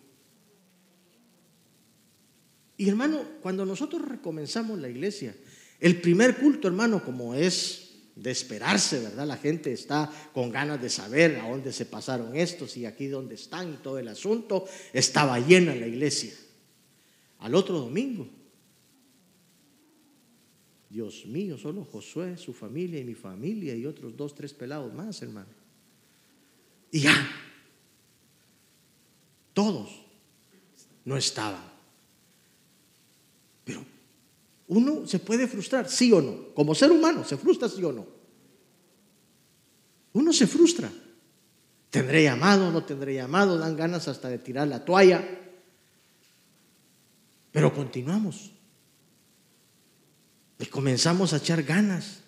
Y 2.78 2.88
hermano, 2.88 3.22
cuando 3.43 3.66
nosotros 3.66 4.01
recomenzamos 4.09 4.78
la 4.78 4.88
iglesia, 4.88 5.36
el 5.78 6.01
primer 6.01 6.38
culto, 6.38 6.68
hermano, 6.68 7.05
como 7.05 7.34
es 7.34 7.90
de 8.16 8.30
esperarse, 8.30 8.99
¿verdad? 8.99 9.26
La 9.26 9.36
gente 9.36 9.74
está 9.74 10.11
con 10.32 10.51
ganas 10.51 10.80
de 10.80 10.88
saber 10.88 11.38
a 11.40 11.51
dónde 11.51 11.70
se 11.70 11.84
pasaron 11.84 12.34
estos 12.34 12.78
y 12.78 12.86
aquí 12.86 13.09
dónde 13.09 13.34
están 13.34 13.74
y 13.74 13.76
todo 13.76 13.99
el 13.99 14.09
asunto. 14.09 14.64
Estaba 14.95 15.38
llena 15.38 15.74
la 15.74 15.86
iglesia. 15.86 16.32
Al 17.40 17.55
otro 17.55 17.78
domingo, 17.78 18.26
Dios 20.93 21.24
mío, 21.24 21.57
solo 21.57 21.86
Josué, 21.86 22.36
su 22.36 22.53
familia 22.53 23.01
y 23.01 23.05
mi 23.05 23.14
familia 23.14 23.74
y 23.74 23.86
otros 23.86 24.14
dos, 24.14 24.34
tres 24.34 24.53
pelados 24.53 24.93
más, 24.93 25.22
hermano. 25.22 25.49
Y 26.90 27.01
ya, 27.01 27.14
todos 29.55 30.03
no 31.07 31.16
estaban. 31.16 31.64
Pero 33.64 33.82
uno 34.68 35.07
se 35.07 35.18
puede 35.18 35.49
frustrar, 35.49 35.88
sí 35.88 36.12
o 36.12 36.20
no. 36.20 36.53
Como 36.55 36.74
ser 36.74 36.93
humano, 36.93 37.24
se 37.24 37.38
frustra, 37.38 37.70
sí 37.70 37.82
o 37.82 37.93
no. 37.93 38.07
Uno 40.12 40.30
se 40.34 40.47
frustra. 40.47 40.93
¿Tendré 41.88 42.24
llamado? 42.24 42.70
¿No 42.70 42.84
tendré 42.84 43.14
llamado? 43.14 43.57
Dan 43.57 43.76
ganas 43.78 44.09
hasta 44.09 44.28
de 44.28 44.38
tirar 44.38 44.68
la 44.68 44.84
toalla. 44.84 45.26
Pero 47.51 47.72
continuamos. 47.72 48.51
Comenzamos 50.70 51.32
a 51.32 51.38
echar 51.38 51.62
ganas. 51.62 52.18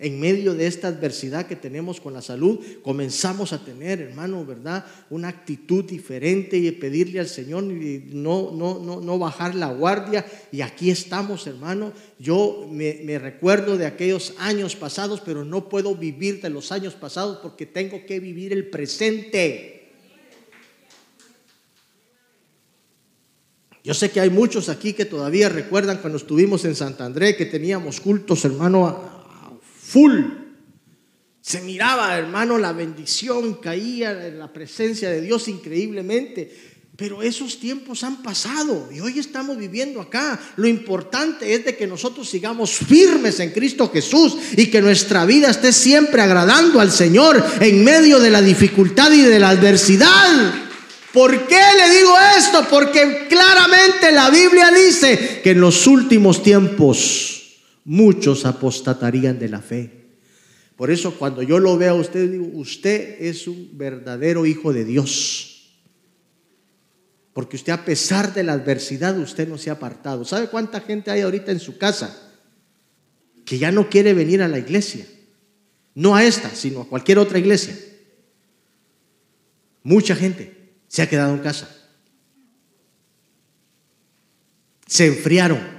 En 0.00 0.20
medio 0.20 0.54
de 0.54 0.68
esta 0.68 0.88
adversidad 0.88 1.46
que 1.46 1.56
tenemos 1.56 2.00
con 2.00 2.14
la 2.14 2.22
salud, 2.22 2.60
comenzamos 2.82 3.52
a 3.52 3.64
tener, 3.64 4.00
hermano, 4.00 4.46
¿verdad? 4.46 4.86
Una 5.10 5.26
actitud 5.26 5.84
diferente 5.84 6.56
y 6.56 6.70
pedirle 6.70 7.18
al 7.18 7.26
Señor 7.26 7.64
y 7.64 8.08
no, 8.12 8.52
no, 8.52 8.78
no, 8.78 9.00
no 9.00 9.18
bajar 9.18 9.56
la 9.56 9.72
guardia. 9.72 10.24
Y 10.52 10.60
aquí 10.60 10.90
estamos, 10.90 11.48
hermano. 11.48 11.92
Yo 12.20 12.68
me 12.70 13.18
recuerdo 13.18 13.76
de 13.76 13.86
aquellos 13.86 14.34
años 14.38 14.76
pasados, 14.76 15.20
pero 15.20 15.44
no 15.44 15.68
puedo 15.68 15.96
vivir 15.96 16.40
de 16.40 16.50
los 16.50 16.70
años 16.70 16.94
pasados 16.94 17.38
porque 17.38 17.66
tengo 17.66 18.06
que 18.06 18.20
vivir 18.20 18.52
el 18.52 18.68
presente. 18.68 19.77
Yo 23.84 23.94
sé 23.94 24.10
que 24.10 24.20
hay 24.20 24.30
muchos 24.30 24.68
aquí 24.68 24.92
que 24.92 25.04
todavía 25.04 25.48
recuerdan 25.48 25.98
cuando 25.98 26.18
estuvimos 26.18 26.64
en 26.64 26.74
Santandré 26.74 27.36
que 27.36 27.46
teníamos 27.46 28.00
cultos, 28.00 28.44
hermano, 28.44 29.18
full. 29.80 30.24
Se 31.40 31.60
miraba, 31.62 32.18
hermano, 32.18 32.58
la 32.58 32.72
bendición 32.72 33.54
caía 33.54 34.26
en 34.26 34.38
la 34.38 34.52
presencia 34.52 35.10
de 35.10 35.20
Dios 35.20 35.48
increíblemente. 35.48 36.76
Pero 36.98 37.22
esos 37.22 37.60
tiempos 37.60 38.02
han 38.02 38.24
pasado 38.24 38.88
y 38.92 38.98
hoy 38.98 39.20
estamos 39.20 39.56
viviendo 39.56 40.00
acá. 40.00 40.38
Lo 40.56 40.66
importante 40.66 41.54
es 41.54 41.64
de 41.64 41.76
que 41.76 41.86
nosotros 41.86 42.28
sigamos 42.28 42.72
firmes 42.72 43.38
en 43.38 43.52
Cristo 43.52 43.88
Jesús 43.88 44.36
y 44.56 44.66
que 44.66 44.82
nuestra 44.82 45.24
vida 45.24 45.48
esté 45.48 45.72
siempre 45.72 46.20
agradando 46.20 46.80
al 46.80 46.90
Señor 46.90 47.42
en 47.60 47.84
medio 47.84 48.18
de 48.18 48.30
la 48.30 48.42
dificultad 48.42 49.12
y 49.12 49.22
de 49.22 49.38
la 49.38 49.50
adversidad. 49.50 50.67
¿Por 51.12 51.46
qué 51.46 51.60
le 51.76 51.96
digo 51.96 52.14
esto? 52.36 52.66
Porque 52.68 53.26
claramente 53.28 54.12
la 54.12 54.30
Biblia 54.30 54.70
dice 54.70 55.40
que 55.42 55.52
en 55.52 55.60
los 55.60 55.86
últimos 55.86 56.42
tiempos 56.42 57.62
muchos 57.84 58.44
apostatarían 58.44 59.38
de 59.38 59.48
la 59.48 59.60
fe. 59.60 59.98
Por 60.76 60.90
eso 60.90 61.14
cuando 61.18 61.42
yo 61.42 61.58
lo 61.58 61.78
veo 61.78 61.92
a 61.92 62.00
usted, 62.00 62.30
digo, 62.30 62.46
usted 62.54 63.16
es 63.20 63.48
un 63.48 63.70
verdadero 63.72 64.44
hijo 64.44 64.72
de 64.72 64.84
Dios. 64.84 65.80
Porque 67.32 67.56
usted 67.56 67.72
a 67.72 67.84
pesar 67.84 68.34
de 68.34 68.42
la 68.42 68.52
adversidad, 68.52 69.18
usted 69.18 69.48
no 69.48 69.56
se 69.56 69.70
ha 69.70 69.74
apartado. 69.74 70.24
¿Sabe 70.24 70.48
cuánta 70.48 70.80
gente 70.80 71.10
hay 71.10 71.22
ahorita 71.22 71.52
en 71.52 71.60
su 71.60 71.78
casa 71.78 72.32
que 73.46 73.58
ya 73.58 73.72
no 73.72 73.88
quiere 73.88 74.12
venir 74.12 74.42
a 74.42 74.48
la 74.48 74.58
iglesia? 74.58 75.06
No 75.94 76.14
a 76.14 76.24
esta, 76.24 76.50
sino 76.54 76.82
a 76.82 76.88
cualquier 76.88 77.18
otra 77.18 77.38
iglesia. 77.38 77.76
Mucha 79.82 80.14
gente 80.14 80.57
se 80.88 81.02
ha 81.02 81.08
quedado 81.08 81.34
en 81.34 81.40
casa. 81.40 81.68
Se 84.86 85.06
enfriaron. 85.06 85.77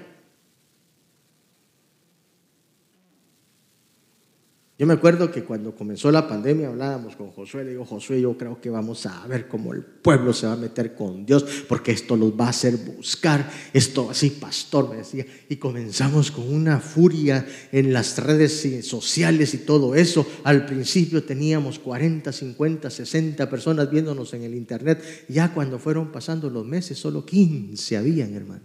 Yo 4.79 4.87
me 4.87 4.93
acuerdo 4.93 5.29
que 5.29 5.43
cuando 5.43 5.75
comenzó 5.75 6.09
la 6.09 6.25
pandemia 6.25 6.69
hablábamos 6.69 7.17
con 7.17 7.31
Josué, 7.31 7.65
le 7.65 7.71
digo, 7.71 7.83
Josué, 7.83 8.21
yo 8.21 8.37
creo 8.37 8.61
que 8.61 8.69
vamos 8.69 9.05
a 9.05 9.27
ver 9.27 9.49
cómo 9.49 9.73
el 9.73 9.83
pueblo 9.83 10.31
se 10.31 10.47
va 10.47 10.53
a 10.53 10.55
meter 10.55 10.95
con 10.95 11.25
Dios, 11.25 11.43
porque 11.67 11.91
esto 11.91 12.15
los 12.15 12.31
va 12.31 12.45
a 12.45 12.51
hacer 12.51 12.77
buscar, 12.77 13.51
esto 13.73 14.09
así, 14.09 14.29
pastor, 14.29 14.89
me 14.89 14.95
decía, 14.95 15.25
y 15.49 15.57
comenzamos 15.57 16.31
con 16.31 16.47
una 16.47 16.79
furia 16.79 17.45
en 17.73 17.91
las 17.91 18.17
redes 18.19 18.85
sociales 18.87 19.53
y 19.53 19.57
todo 19.57 19.95
eso. 19.95 20.25
Al 20.45 20.65
principio 20.65 21.25
teníamos 21.25 21.77
40, 21.77 22.31
50, 22.31 22.89
60 22.89 23.49
personas 23.49 23.91
viéndonos 23.91 24.33
en 24.33 24.43
el 24.43 24.55
internet, 24.55 25.25
ya 25.27 25.53
cuando 25.53 25.77
fueron 25.77 26.09
pasando 26.09 26.49
los 26.49 26.65
meses, 26.65 26.97
solo 26.97 27.25
15 27.25 27.97
habían, 27.97 28.33
hermano. 28.33 28.63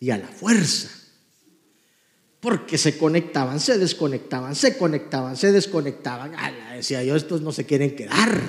Y 0.00 0.10
a 0.10 0.18
la 0.18 0.26
fuerza 0.26 0.99
porque 2.40 2.78
se 2.78 2.96
conectaban, 2.96 3.60
se 3.60 3.78
desconectaban, 3.78 4.54
se 4.54 4.78
conectaban, 4.78 5.36
se 5.36 5.52
desconectaban. 5.52 6.32
decía 6.74 7.04
yo, 7.04 7.14
estos 7.14 7.42
no 7.42 7.52
se 7.52 7.66
quieren 7.66 7.94
quedar. 7.94 8.40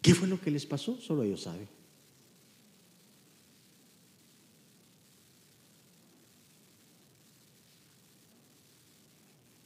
¿Qué 0.00 0.14
fue 0.14 0.26
lo 0.26 0.40
que 0.40 0.50
les 0.50 0.66
pasó? 0.66 0.98
Solo 1.00 1.22
ellos 1.22 1.42
saben. 1.42 1.68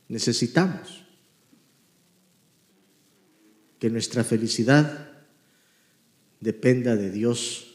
Necesitamos 0.08 1.04
que 3.78 3.90
nuestra 3.90 4.24
felicidad 4.24 5.24
dependa 6.40 6.96
de 6.96 7.10
Dios 7.10 7.65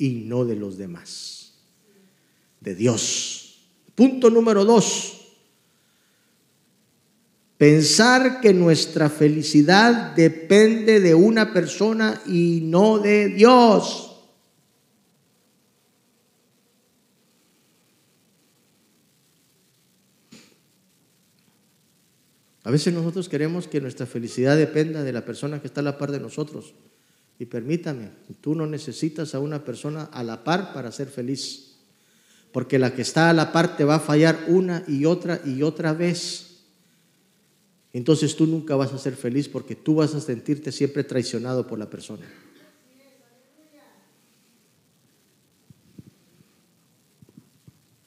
y 0.00 0.24
no 0.24 0.44
de 0.44 0.56
los 0.56 0.78
demás. 0.78 1.52
De 2.60 2.74
Dios. 2.74 3.60
Punto 3.94 4.30
número 4.30 4.64
dos. 4.64 5.18
Pensar 7.58 8.40
que 8.40 8.54
nuestra 8.54 9.10
felicidad 9.10 10.16
depende 10.16 11.00
de 11.00 11.14
una 11.14 11.52
persona 11.52 12.22
y 12.26 12.60
no 12.62 12.98
de 12.98 13.28
Dios. 13.28 14.06
A 22.64 22.70
veces 22.70 22.94
nosotros 22.94 23.28
queremos 23.28 23.68
que 23.68 23.82
nuestra 23.82 24.06
felicidad 24.06 24.56
dependa 24.56 25.02
de 25.02 25.12
la 25.12 25.26
persona 25.26 25.60
que 25.60 25.66
está 25.66 25.80
a 25.82 25.84
la 25.84 25.98
par 25.98 26.10
de 26.12 26.20
nosotros. 26.20 26.72
Y 27.40 27.46
permítame, 27.46 28.10
tú 28.42 28.54
no 28.54 28.66
necesitas 28.66 29.34
a 29.34 29.40
una 29.40 29.64
persona 29.64 30.04
a 30.12 30.22
la 30.22 30.44
par 30.44 30.74
para 30.74 30.92
ser 30.92 31.08
feliz, 31.08 31.78
porque 32.52 32.78
la 32.78 32.94
que 32.94 33.00
está 33.00 33.30
a 33.30 33.32
la 33.32 33.50
par 33.50 33.78
te 33.78 33.84
va 33.84 33.94
a 33.94 34.00
fallar 34.00 34.44
una 34.48 34.84
y 34.86 35.06
otra 35.06 35.40
y 35.46 35.62
otra 35.62 35.94
vez. 35.94 36.66
Entonces 37.94 38.36
tú 38.36 38.46
nunca 38.46 38.76
vas 38.76 38.92
a 38.92 38.98
ser 38.98 39.14
feliz 39.14 39.48
porque 39.48 39.74
tú 39.74 39.94
vas 39.94 40.14
a 40.14 40.20
sentirte 40.20 40.70
siempre 40.70 41.02
traicionado 41.02 41.66
por 41.66 41.78
la 41.78 41.88
persona. 41.88 42.26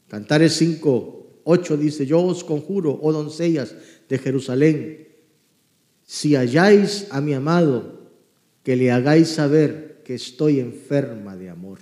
Cantares 0.10 0.54
5, 0.58 1.42
8 1.44 1.78
dice, 1.78 2.06
yo 2.06 2.22
os 2.22 2.44
conjuro, 2.44 3.00
oh 3.02 3.12
doncellas 3.12 3.74
de 4.08 4.20
Jerusalén, 4.20 5.08
si 6.04 6.36
halláis 6.36 7.08
a 7.10 7.20
mi 7.20 7.34
amado, 7.34 8.03
que 8.64 8.76
le 8.76 8.92
hagáis 8.92 9.28
saber 9.30 10.02
que 10.06 10.16
estoy 10.16 10.60
enferma 10.60 11.36
de 11.36 11.50
amor. 11.50 11.80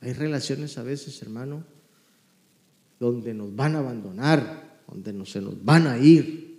Hay 0.00 0.12
relaciones 0.12 0.78
a 0.78 0.82
veces, 0.82 1.20
hermano, 1.22 1.64
donde 2.98 3.34
nos 3.34 3.54
van 3.54 3.76
a 3.76 3.80
abandonar, 3.80 4.82
donde 4.86 5.12
no 5.12 5.26
se 5.26 5.40
nos 5.40 5.62
van 5.64 5.86
a 5.86 5.98
ir. 5.98 6.50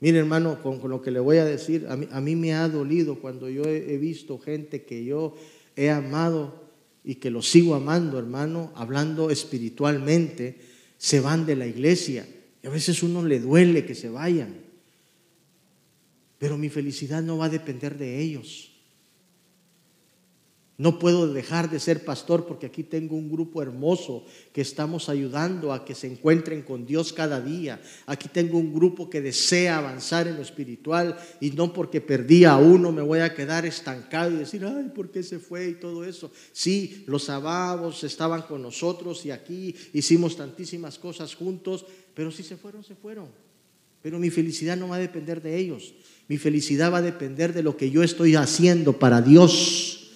Mire, 0.00 0.18
hermano, 0.18 0.62
con, 0.62 0.80
lo 0.88 1.00
que 1.00 1.10
le 1.10 1.20
voy 1.20 1.38
a 1.38 1.44
decir, 1.44 1.86
a 1.88 2.20
mí, 2.20 2.36
me 2.36 2.54
ha 2.54 2.68
dolido 2.68 3.20
cuando 3.20 3.48
yo 3.48 3.64
he, 3.64 3.94
he 3.94 3.98
visto 3.98 4.38
gente 4.38 4.84
que 4.84 5.04
yo 5.04 5.34
he 5.76 5.90
amado 5.90 6.64
y 7.02 7.16
que 7.16 7.30
lo 7.30 7.42
sigo 7.42 7.74
amando, 7.74 8.18
hermano, 8.18 8.72
hablando 8.74 9.30
espiritualmente, 9.30 10.58
se 10.98 11.20
van 11.20 11.46
de 11.46 11.56
la 11.56 11.66
iglesia. 11.66 12.26
Y 12.62 12.66
a 12.66 12.70
veces 12.70 13.02
uno 13.02 13.22
le 13.24 13.40
duele 13.40 13.84
que 13.84 13.94
se 13.94 14.08
vayan. 14.08 14.63
Pero 16.44 16.58
mi 16.58 16.68
felicidad 16.68 17.22
no 17.22 17.38
va 17.38 17.46
a 17.46 17.48
depender 17.48 17.96
de 17.96 18.20
ellos. 18.20 18.70
No 20.76 20.98
puedo 20.98 21.32
dejar 21.32 21.70
de 21.70 21.80
ser 21.80 22.04
pastor 22.04 22.44
porque 22.44 22.66
aquí 22.66 22.82
tengo 22.82 23.16
un 23.16 23.30
grupo 23.30 23.62
hermoso 23.62 24.26
que 24.52 24.60
estamos 24.60 25.08
ayudando 25.08 25.72
a 25.72 25.86
que 25.86 25.94
se 25.94 26.06
encuentren 26.06 26.60
con 26.60 26.84
Dios 26.84 27.14
cada 27.14 27.40
día. 27.40 27.80
Aquí 28.04 28.28
tengo 28.28 28.58
un 28.58 28.74
grupo 28.74 29.08
que 29.08 29.22
desea 29.22 29.78
avanzar 29.78 30.28
en 30.28 30.36
lo 30.36 30.42
espiritual 30.42 31.16
y 31.40 31.52
no 31.52 31.72
porque 31.72 32.02
perdí 32.02 32.44
a 32.44 32.58
uno 32.58 32.92
me 32.92 33.00
voy 33.00 33.20
a 33.20 33.34
quedar 33.34 33.64
estancado 33.64 34.30
y 34.30 34.36
decir, 34.36 34.66
ay, 34.66 34.90
¿por 34.94 35.10
qué 35.10 35.22
se 35.22 35.38
fue 35.38 35.68
y 35.70 35.74
todo 35.76 36.04
eso? 36.04 36.30
Sí, 36.52 37.04
los 37.06 37.30
abados 37.30 38.04
estaban 38.04 38.42
con 38.42 38.60
nosotros 38.60 39.24
y 39.24 39.30
aquí 39.30 39.74
hicimos 39.94 40.36
tantísimas 40.36 40.98
cosas 40.98 41.34
juntos, 41.34 41.86
pero 42.12 42.30
si 42.30 42.42
se 42.42 42.58
fueron, 42.58 42.84
se 42.84 42.94
fueron. 42.94 43.43
Pero 44.04 44.18
mi 44.18 44.28
felicidad 44.28 44.76
no 44.76 44.88
va 44.88 44.96
a 44.96 44.98
depender 44.98 45.40
de 45.40 45.56
ellos. 45.56 45.94
Mi 46.28 46.36
felicidad 46.36 46.92
va 46.92 46.98
a 46.98 47.02
depender 47.02 47.54
de 47.54 47.62
lo 47.62 47.78
que 47.78 47.90
yo 47.90 48.02
estoy 48.02 48.36
haciendo 48.36 48.98
para 48.98 49.22
Dios 49.22 50.10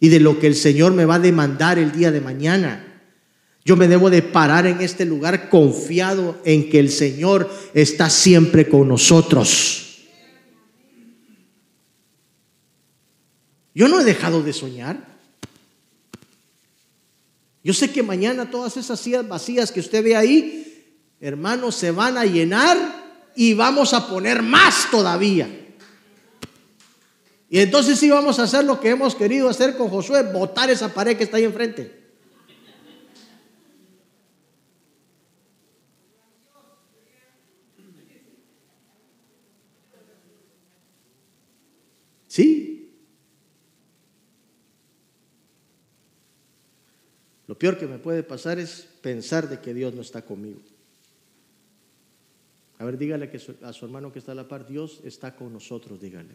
y 0.00 0.08
de 0.08 0.20
lo 0.20 0.40
que 0.40 0.46
el 0.46 0.54
Señor 0.54 0.94
me 0.94 1.04
va 1.04 1.16
a 1.16 1.18
demandar 1.18 1.78
el 1.78 1.92
día 1.92 2.10
de 2.10 2.22
mañana. 2.22 3.02
Yo 3.62 3.76
me 3.76 3.88
debo 3.88 4.08
de 4.08 4.22
parar 4.22 4.66
en 4.66 4.80
este 4.80 5.04
lugar 5.04 5.50
confiado 5.50 6.40
en 6.46 6.70
que 6.70 6.78
el 6.78 6.90
Señor 6.90 7.50
está 7.74 8.08
siempre 8.08 8.70
con 8.70 8.88
nosotros. 8.88 9.98
Yo 13.74 13.86
no 13.86 14.00
he 14.00 14.04
dejado 14.04 14.42
de 14.42 14.54
soñar. 14.54 15.18
Yo 17.62 17.74
sé 17.74 17.90
que 17.90 18.02
mañana 18.02 18.50
todas 18.50 18.78
esas 18.78 18.98
sillas 18.98 19.28
vacías 19.28 19.70
que 19.70 19.80
usted 19.80 20.02
ve 20.02 20.16
ahí, 20.16 20.96
hermanos, 21.20 21.74
se 21.74 21.90
van 21.90 22.16
a 22.16 22.24
llenar 22.24 23.04
y 23.36 23.54
vamos 23.54 23.92
a 23.92 24.08
poner 24.08 24.42
más 24.42 24.90
todavía. 24.90 25.48
Y 27.48 27.60
entonces 27.60 27.98
sí 27.98 28.10
vamos 28.10 28.38
a 28.38 28.44
hacer 28.44 28.64
lo 28.64 28.80
que 28.80 28.88
hemos 28.90 29.14
querido 29.14 29.48
hacer 29.48 29.76
con 29.76 29.88
Josué, 29.88 30.22
botar 30.22 30.70
esa 30.70 30.92
pared 30.92 31.16
que 31.16 31.24
está 31.24 31.36
ahí 31.36 31.44
enfrente. 31.44 32.04
Sí. 42.26 42.92
Lo 47.46 47.58
peor 47.58 47.78
que 47.78 47.86
me 47.86 47.98
puede 47.98 48.22
pasar 48.22 48.58
es 48.58 48.88
pensar 49.00 49.48
de 49.48 49.60
que 49.60 49.72
Dios 49.72 49.94
no 49.94 50.02
está 50.02 50.22
conmigo. 50.22 50.60
A 52.78 52.84
ver, 52.84 52.98
dígale 52.98 53.30
que 53.30 53.40
a 53.62 53.72
su 53.72 53.84
hermano 53.84 54.12
que 54.12 54.18
está 54.18 54.32
a 54.32 54.34
la 54.34 54.48
par, 54.48 54.66
Dios 54.66 55.00
está 55.04 55.34
con 55.34 55.52
nosotros, 55.52 56.00
dígale. 56.00 56.34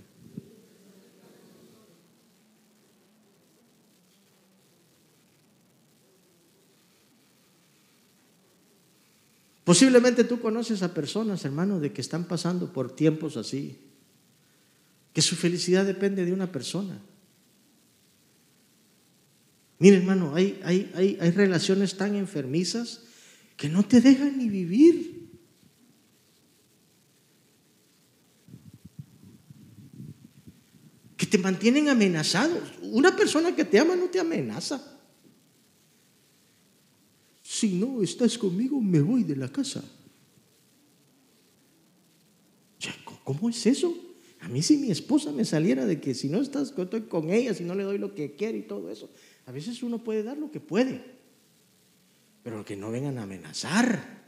Posiblemente 9.63 10.23
tú 10.23 10.41
conoces 10.41 10.81
a 10.81 10.93
personas, 10.93 11.45
hermano, 11.45 11.79
de 11.79 11.93
que 11.93 12.01
están 12.01 12.25
pasando 12.25 12.73
por 12.73 12.95
tiempos 12.95 13.37
así, 13.37 13.77
que 15.13 15.21
su 15.21 15.35
felicidad 15.35 15.85
depende 15.85 16.25
de 16.25 16.33
una 16.33 16.51
persona. 16.51 16.99
Mire, 19.77 19.97
hermano, 19.97 20.35
hay, 20.35 20.59
hay, 20.63 20.91
hay, 20.95 21.17
hay 21.21 21.31
relaciones 21.31 21.95
tan 21.95 22.15
enfermizas 22.15 23.03
que 23.55 23.69
no 23.69 23.83
te 23.83 24.01
dejan 24.01 24.37
ni 24.37 24.49
vivir. 24.49 25.20
Te 31.31 31.37
mantienen 31.37 31.87
amenazados. 31.87 32.73
Una 32.81 33.15
persona 33.15 33.55
que 33.55 33.63
te 33.63 33.79
ama 33.79 33.95
no 33.95 34.05
te 34.05 34.19
amenaza. 34.19 34.99
Si 37.41 37.73
no 37.73 38.03
estás 38.03 38.37
conmigo, 38.37 38.79
me 38.81 39.01
voy 39.01 39.23
de 39.23 39.37
la 39.37 39.49
casa. 39.49 39.81
¿Cómo 43.23 43.49
es 43.49 43.65
eso? 43.65 43.95
A 44.41 44.49
mí 44.49 44.61
si 44.61 44.77
mi 44.77 44.91
esposa 44.91 45.31
me 45.31 45.45
saliera 45.45 45.85
de 45.85 46.01
que 46.01 46.13
si 46.13 46.27
no 46.27 46.41
estás 46.41 46.73
estoy 46.77 47.01
con 47.03 47.29
ella, 47.29 47.53
si 47.53 47.63
no 47.63 47.75
le 47.75 47.83
doy 47.83 47.97
lo 47.97 48.13
que 48.13 48.35
quiere 48.35 48.57
y 48.57 48.63
todo 48.63 48.89
eso, 48.89 49.09
a 49.45 49.51
veces 49.51 49.83
uno 49.83 50.03
puede 50.03 50.23
dar 50.23 50.37
lo 50.37 50.51
que 50.51 50.59
puede, 50.59 51.01
pero 52.43 52.65
que 52.65 52.75
no 52.75 52.91
vengan 52.91 53.19
a 53.19 53.23
amenazar. 53.23 54.20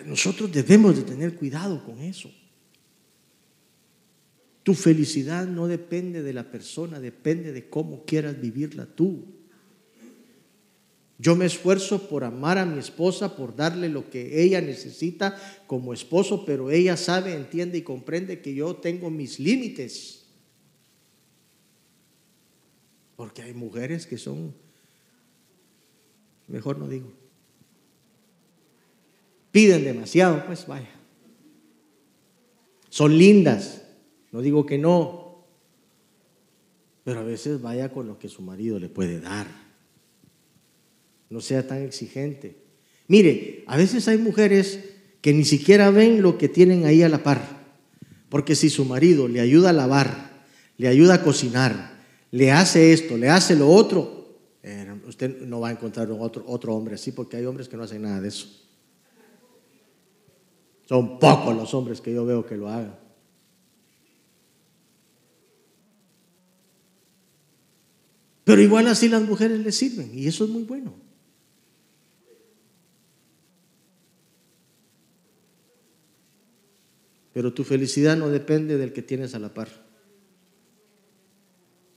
Nosotros 0.00 0.50
debemos 0.50 0.96
de 0.96 1.02
tener 1.02 1.34
cuidado 1.36 1.84
con 1.84 2.00
eso. 2.00 2.30
Tu 4.62 4.74
felicidad 4.74 5.46
no 5.46 5.66
depende 5.66 6.22
de 6.22 6.32
la 6.32 6.50
persona, 6.50 7.00
depende 7.00 7.52
de 7.52 7.68
cómo 7.68 8.04
quieras 8.04 8.40
vivirla 8.40 8.86
tú. 8.86 9.24
Yo 11.18 11.36
me 11.36 11.46
esfuerzo 11.46 12.08
por 12.08 12.24
amar 12.24 12.58
a 12.58 12.66
mi 12.66 12.78
esposa, 12.78 13.36
por 13.36 13.54
darle 13.54 13.88
lo 13.88 14.10
que 14.10 14.42
ella 14.42 14.60
necesita 14.60 15.36
como 15.66 15.92
esposo, 15.92 16.44
pero 16.44 16.70
ella 16.70 16.96
sabe, 16.96 17.34
entiende 17.34 17.78
y 17.78 17.82
comprende 17.82 18.40
que 18.40 18.54
yo 18.54 18.76
tengo 18.76 19.10
mis 19.10 19.38
límites. 19.38 20.24
Porque 23.16 23.42
hay 23.42 23.52
mujeres 23.52 24.06
que 24.06 24.18
son, 24.18 24.54
mejor 26.48 26.78
no 26.78 26.88
digo, 26.88 27.12
piden 29.52 29.84
demasiado, 29.84 30.44
pues 30.46 30.66
vaya. 30.66 30.90
Son 32.88 33.16
lindas, 33.16 33.82
no 34.32 34.40
digo 34.40 34.66
que 34.66 34.78
no, 34.78 35.44
pero 37.04 37.20
a 37.20 37.24
veces 37.24 37.60
vaya 37.60 37.90
con 37.90 38.06
lo 38.06 38.18
que 38.18 38.28
su 38.28 38.42
marido 38.42 38.78
le 38.78 38.88
puede 38.88 39.20
dar. 39.20 39.46
No 41.30 41.40
sea 41.40 41.66
tan 41.66 41.82
exigente. 41.82 42.56
Mire, 43.08 43.64
a 43.66 43.76
veces 43.76 44.08
hay 44.08 44.18
mujeres 44.18 44.80
que 45.20 45.32
ni 45.32 45.44
siquiera 45.44 45.90
ven 45.90 46.22
lo 46.22 46.38
que 46.38 46.48
tienen 46.48 46.84
ahí 46.84 47.02
a 47.02 47.08
la 47.08 47.22
par. 47.22 47.62
Porque 48.28 48.54
si 48.54 48.70
su 48.70 48.84
marido 48.84 49.28
le 49.28 49.40
ayuda 49.40 49.70
a 49.70 49.74
lavar, 49.74 50.44
le 50.78 50.88
ayuda 50.88 51.14
a 51.14 51.22
cocinar, 51.22 52.02
le 52.30 52.50
hace 52.50 52.92
esto, 52.92 53.16
le 53.16 53.28
hace 53.28 53.56
lo 53.56 53.68
otro, 53.68 54.38
eh, 54.62 54.94
usted 55.06 55.42
no 55.42 55.60
va 55.60 55.68
a 55.68 55.72
encontrar 55.72 56.10
otro, 56.10 56.44
otro 56.46 56.74
hombre 56.74 56.94
así 56.94 57.12
porque 57.12 57.36
hay 57.36 57.44
hombres 57.44 57.68
que 57.68 57.76
no 57.76 57.82
hacen 57.82 58.02
nada 58.02 58.20
de 58.20 58.28
eso. 58.28 58.61
Son 60.92 61.18
pocos 61.18 61.56
los 61.56 61.72
hombres 61.72 62.02
que 62.02 62.12
yo 62.12 62.26
veo 62.26 62.44
que 62.44 62.54
lo 62.54 62.68
hagan. 62.68 62.94
Pero 68.44 68.60
igual 68.60 68.86
así 68.88 69.08
las 69.08 69.22
mujeres 69.22 69.58
le 69.60 69.72
sirven 69.72 70.10
y 70.12 70.26
eso 70.26 70.44
es 70.44 70.50
muy 70.50 70.64
bueno. 70.64 70.92
Pero 77.32 77.54
tu 77.54 77.64
felicidad 77.64 78.18
no 78.18 78.28
depende 78.28 78.76
del 78.76 78.92
que 78.92 79.00
tienes 79.00 79.34
a 79.34 79.38
la 79.38 79.54
par. 79.54 79.70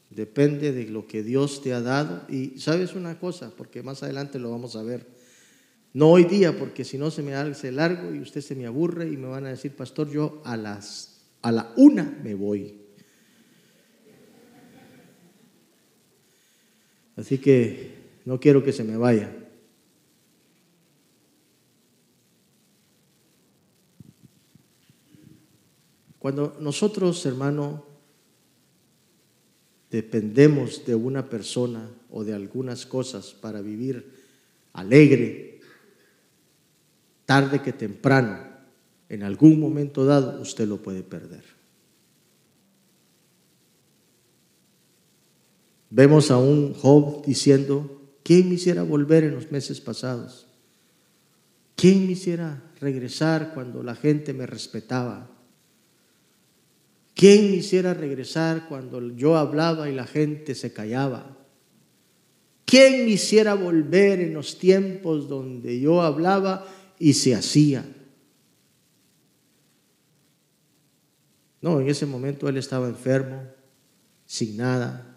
Depende 0.10 0.72
de 0.72 0.86
lo 0.86 1.06
que 1.06 1.22
Dios 1.22 1.62
te 1.62 1.74
ha 1.74 1.82
dado. 1.82 2.22
Y 2.30 2.62
sabes 2.62 2.96
una 2.96 3.20
cosa, 3.20 3.52
porque 3.58 3.84
más 3.84 4.04
adelante 4.04 4.40
lo 4.40 4.52
vamos 4.52 4.78
a 4.78 4.84
ver. 4.84 5.15
No 5.96 6.10
hoy 6.10 6.26
día, 6.26 6.60
porque 6.60 6.84
si 6.84 6.98
no 6.98 7.10
se 7.10 7.24
me 7.24 7.36
hace 7.36 7.72
largo 7.72 8.14
y 8.14 8.20
usted 8.20 8.42
se 8.42 8.54
me 8.54 8.66
aburre 8.66 9.08
y 9.08 9.16
me 9.16 9.30
van 9.30 9.46
a 9.46 9.50
decir, 9.52 9.74
pastor, 9.78 10.10
yo 10.10 10.42
a 10.44 10.58
las 10.58 11.22
a 11.42 11.54
la 11.54 11.72
una 11.78 12.04
me 12.22 12.36
voy. 12.36 12.82
Así 17.16 17.38
que 17.38 17.94
no 18.26 18.42
quiero 18.42 18.62
que 18.62 18.74
se 18.74 18.84
me 18.84 18.98
vaya. 18.98 19.34
Cuando 26.20 26.58
nosotros, 26.60 27.26
hermano, 27.26 27.86
dependemos 29.90 30.86
de 30.86 30.96
una 30.96 31.30
persona 31.30 31.90
o 32.10 32.26
de 32.26 32.34
algunas 32.34 32.86
cosas 32.86 33.32
para 33.32 33.62
vivir 33.62 34.12
alegre, 34.74 35.55
tarde 37.26 37.62
que 37.62 37.74
temprano, 37.74 38.40
en 39.10 39.24
algún 39.24 39.60
momento 39.60 40.06
dado, 40.06 40.42
usted 40.42 40.68
lo 40.68 40.82
puede 40.82 41.04
perder. 41.04 41.44
Vemos 45.90 46.32
a 46.32 46.38
un 46.38 46.74
Job 46.74 47.26
diciendo, 47.26 48.02
¿quién 48.24 48.50
me 48.50 48.56
hiciera 48.56 48.84
volver 48.84 49.24
en 49.24 49.36
los 49.36 49.52
meses 49.52 49.80
pasados? 49.80 50.46
¿Quién 51.76 52.06
me 52.06 52.14
hiciera 52.14 52.62
regresar 52.80 53.54
cuando 53.54 53.84
la 53.84 53.96
gente 53.96 54.34
me 54.34 54.46
respetaba? 54.46 55.30
¿Quién 57.14 57.52
me 57.52 57.58
hiciera 57.58 57.94
regresar 57.94 58.68
cuando 58.68 59.10
yo 59.16 59.38
hablaba 59.38 59.90
y 59.90 59.96
la 59.96 60.06
gente 60.06 60.54
se 60.54 60.74
callaba? 60.74 61.38
¿Quién 62.66 63.06
me 63.06 63.12
hiciera 63.12 63.54
volver 63.54 64.20
en 64.20 64.34
los 64.34 64.58
tiempos 64.58 65.30
donde 65.30 65.80
yo 65.80 66.02
hablaba 66.02 66.66
y 67.00 67.14
se 67.14 67.36
hacía? 67.36 67.86
No, 71.62 71.80
en 71.80 71.90
ese 71.90 72.06
momento 72.06 72.48
él 72.48 72.58
estaba 72.58 72.88
enfermo, 72.88 73.42
sin 74.26 74.58
nada, 74.58 75.16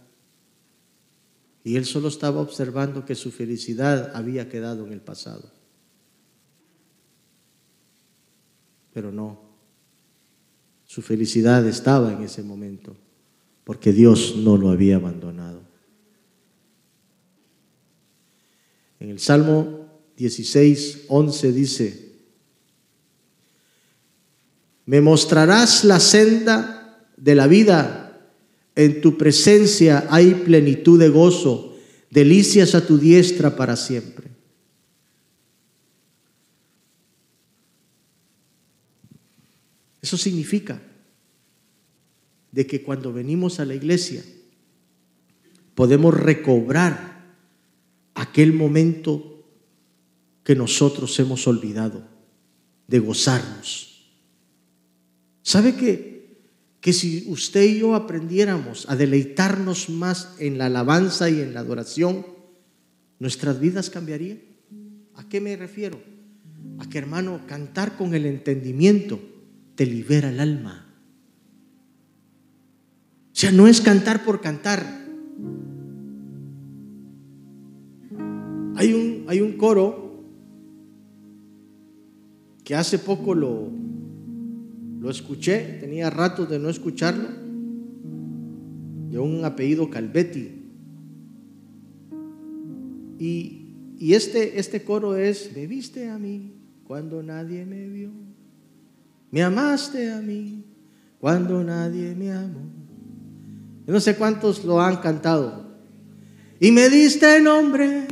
y 1.62 1.76
él 1.76 1.84
solo 1.84 2.08
estaba 2.08 2.40
observando 2.40 3.04
que 3.04 3.14
su 3.14 3.30
felicidad 3.30 4.16
había 4.16 4.48
quedado 4.48 4.86
en 4.86 4.92
el 4.94 5.02
pasado. 5.02 5.50
Pero 8.94 9.12
no, 9.12 9.38
su 10.86 11.02
felicidad 11.02 11.66
estaba 11.66 12.10
en 12.10 12.22
ese 12.22 12.42
momento, 12.42 12.96
porque 13.64 13.92
Dios 13.92 14.34
no 14.36 14.56
lo 14.56 14.70
había 14.70 14.96
abandonado. 14.96 15.60
En 19.00 19.10
el 19.10 19.18
Salmo 19.18 19.77
16, 20.18 21.04
11 21.06 21.52
dice, 21.52 22.08
me 24.84 25.00
mostrarás 25.00 25.84
la 25.84 26.00
senda 26.00 27.06
de 27.16 27.34
la 27.36 27.46
vida 27.46 28.20
en 28.74 29.00
tu 29.00 29.16
presencia 29.16 30.06
hay 30.10 30.34
plenitud 30.34 30.98
de 30.98 31.08
gozo, 31.08 31.76
delicias 32.10 32.74
a 32.74 32.84
tu 32.84 32.98
diestra 32.98 33.54
para 33.54 33.76
siempre. 33.76 34.28
Eso 40.00 40.16
significa 40.16 40.80
de 42.50 42.66
que 42.66 42.82
cuando 42.82 43.12
venimos 43.12 43.60
a 43.60 43.64
la 43.64 43.74
iglesia, 43.74 44.24
podemos 45.76 46.14
recobrar 46.14 47.24
aquel 48.14 48.52
momento 48.52 49.37
que 50.48 50.56
nosotros 50.56 51.20
hemos 51.20 51.46
olvidado 51.46 52.02
de 52.86 53.00
gozarnos. 53.00 54.16
¿Sabe 55.42 55.76
que, 55.76 56.40
que 56.80 56.94
si 56.94 57.26
usted 57.28 57.64
y 57.64 57.80
yo 57.80 57.94
aprendiéramos 57.94 58.88
a 58.88 58.96
deleitarnos 58.96 59.90
más 59.90 60.36
en 60.38 60.56
la 60.56 60.64
alabanza 60.64 61.28
y 61.28 61.42
en 61.42 61.52
la 61.52 61.60
adoración, 61.60 62.26
nuestras 63.18 63.60
vidas 63.60 63.90
cambiarían? 63.90 64.40
¿A 65.16 65.28
qué 65.28 65.42
me 65.42 65.54
refiero? 65.54 66.00
A 66.78 66.88
que 66.88 66.96
hermano, 66.96 67.42
cantar 67.46 67.98
con 67.98 68.14
el 68.14 68.24
entendimiento 68.24 69.20
te 69.74 69.84
libera 69.84 70.30
el 70.30 70.40
alma. 70.40 70.96
O 73.32 73.36
sea, 73.36 73.52
no 73.52 73.66
es 73.66 73.82
cantar 73.82 74.24
por 74.24 74.40
cantar. 74.40 74.80
Hay 78.76 78.94
un, 78.94 79.26
hay 79.28 79.42
un 79.42 79.58
coro 79.58 80.07
que 82.68 82.74
hace 82.74 82.98
poco 82.98 83.34
lo, 83.34 83.70
lo 85.00 85.08
escuché, 85.08 85.78
tenía 85.80 86.10
ratos 86.10 86.50
de 86.50 86.58
no 86.58 86.68
escucharlo, 86.68 87.30
de 89.10 89.18
un 89.18 89.42
apellido 89.42 89.88
Calvetti. 89.88 90.50
Y, 93.18 93.72
y 93.98 94.12
este, 94.12 94.60
este 94.60 94.84
coro 94.84 95.16
es, 95.16 95.50
me 95.56 95.66
viste 95.66 96.10
a 96.10 96.18
mí 96.18 96.52
cuando 96.84 97.22
nadie 97.22 97.64
me 97.64 97.88
vio, 97.88 98.10
me 99.30 99.42
amaste 99.42 100.12
a 100.12 100.20
mí 100.20 100.62
cuando 101.20 101.64
nadie 101.64 102.14
me 102.14 102.32
amó. 102.32 102.68
Yo 103.86 103.94
no 103.94 104.00
sé 104.00 104.14
cuántos 104.14 104.62
lo 104.66 104.78
han 104.78 104.98
cantado. 104.98 105.78
Y 106.60 106.70
me 106.70 106.90
diste 106.90 107.40
nombre, 107.40 108.08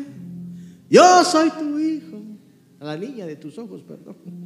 yo 0.89 1.25
soy 1.25 1.51
tu 1.51 1.79
hijo. 1.79 2.23
A 2.81 2.87
la 2.87 2.97
niña 2.97 3.27
de 3.27 3.37
tus 3.37 3.59
ojos, 3.59 3.83
perdón. 3.83 4.46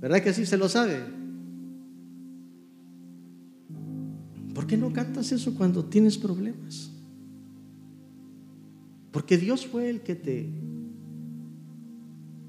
¿Verdad 0.00 0.22
que 0.22 0.30
así 0.30 0.46
se 0.46 0.56
lo 0.56 0.68
sabe? 0.68 1.00
¿Por 4.54 4.66
qué 4.66 4.76
no 4.76 4.92
cantas 4.92 5.32
eso 5.32 5.54
cuando 5.54 5.84
tienes 5.84 6.18
problemas? 6.18 6.90
Porque 9.10 9.36
Dios 9.38 9.66
fue 9.66 9.90
el 9.90 10.00
que 10.00 10.14
te 10.14 10.48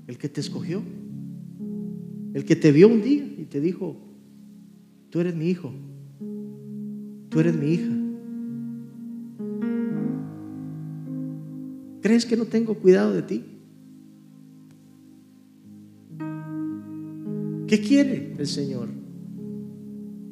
el 0.07 0.17
que 0.17 0.29
te 0.29 0.41
escogió. 0.41 0.81
El 2.33 2.45
que 2.45 2.55
te 2.55 2.71
vio 2.71 2.87
un 2.87 3.01
día 3.01 3.23
y 3.37 3.45
te 3.45 3.59
dijo, 3.59 3.97
tú 5.09 5.19
eres 5.19 5.35
mi 5.35 5.49
hijo. 5.49 5.73
Tú 7.29 7.39
eres 7.39 7.55
mi 7.55 7.71
hija. 7.71 7.93
¿Crees 12.01 12.25
que 12.25 12.37
no 12.37 12.45
tengo 12.45 12.75
cuidado 12.75 13.13
de 13.13 13.21
ti? 13.21 13.43
¿Qué 17.67 17.81
quiere 17.81 18.33
el 18.37 18.47
Señor? 18.47 18.87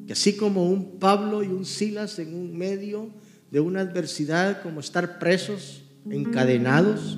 Que 0.08 0.14
así 0.14 0.38
como 0.38 0.70
un 0.70 1.00
Pablo 1.00 1.44
y 1.44 1.48
un 1.48 1.66
Silas 1.66 2.18
en 2.20 2.34
un 2.34 2.58
medio 2.58 3.10
de 3.52 3.60
una 3.60 3.82
adversidad 3.82 4.62
como 4.62 4.80
estar 4.80 5.20
presos, 5.20 5.84
encadenados, 6.10 7.18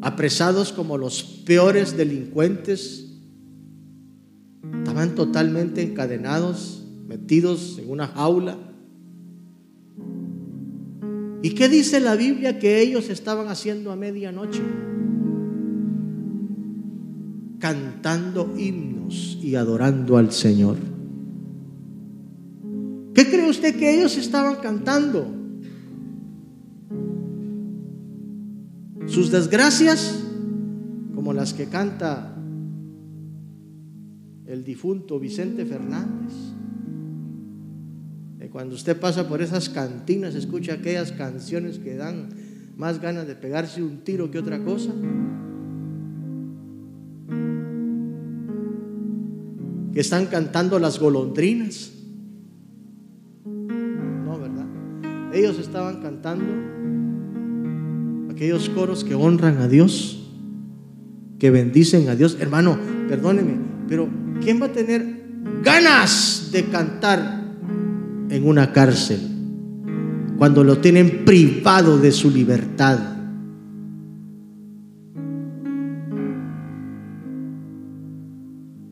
apresados 0.00 0.72
como 0.72 0.98
los 0.98 1.22
peores 1.22 1.96
delincuentes, 1.96 3.12
estaban 4.78 5.14
totalmente 5.14 5.82
encadenados, 5.82 6.86
metidos 7.06 7.78
en 7.78 7.90
una 7.90 8.08
jaula. 8.08 8.56
¿Y 11.42 11.50
qué 11.50 11.68
dice 11.68 12.00
la 12.00 12.16
Biblia 12.16 12.58
que 12.58 12.80
ellos 12.80 13.08
estaban 13.08 13.48
haciendo 13.48 13.92
a 13.92 13.96
medianoche? 13.96 14.62
Cantando 17.66 18.54
himnos 18.56 19.40
y 19.42 19.56
adorando 19.56 20.18
al 20.18 20.30
Señor. 20.30 20.76
¿Qué 23.12 23.28
cree 23.28 23.50
usted 23.50 23.76
que 23.76 23.92
ellos 23.92 24.16
estaban 24.16 24.60
cantando? 24.62 25.26
Sus 29.06 29.32
desgracias, 29.32 30.22
como 31.12 31.32
las 31.32 31.54
que 31.54 31.66
canta 31.66 32.36
el 34.46 34.62
difunto 34.62 35.18
Vicente 35.18 35.66
Fernández. 35.66 36.34
Cuando 38.52 38.76
usted 38.76 38.96
pasa 38.96 39.28
por 39.28 39.42
esas 39.42 39.68
cantinas, 39.68 40.36
escucha 40.36 40.74
aquellas 40.74 41.10
canciones 41.10 41.80
que 41.80 41.96
dan 41.96 42.28
más 42.76 43.00
ganas 43.00 43.26
de 43.26 43.34
pegarse 43.34 43.82
un 43.82 44.04
tiro 44.04 44.30
que 44.30 44.38
otra 44.38 44.62
cosa. 44.62 44.92
Que 49.96 50.02
están 50.02 50.26
cantando 50.26 50.78
las 50.78 51.00
golondrinas. 51.00 51.90
Ellos 55.32 55.58
estaban 55.58 56.02
cantando 56.02 56.44
aquellos 58.30 58.68
coros 58.68 59.04
que 59.04 59.14
honran 59.14 59.56
a 59.56 59.68
Dios, 59.68 60.30
que 61.38 61.50
bendicen 61.50 62.10
a 62.10 62.14
Dios. 62.14 62.36
Hermano, 62.38 62.78
perdóneme, 63.08 63.54
pero 63.88 64.06
¿quién 64.42 64.60
va 64.60 64.66
a 64.66 64.72
tener 64.72 65.30
ganas 65.64 66.50
de 66.52 66.66
cantar 66.66 67.54
en 68.28 68.46
una 68.46 68.74
cárcel 68.74 69.18
cuando 70.36 70.62
lo 70.62 70.76
tienen 70.76 71.24
privado 71.24 71.96
de 71.96 72.12
su 72.12 72.30
libertad? 72.30 72.98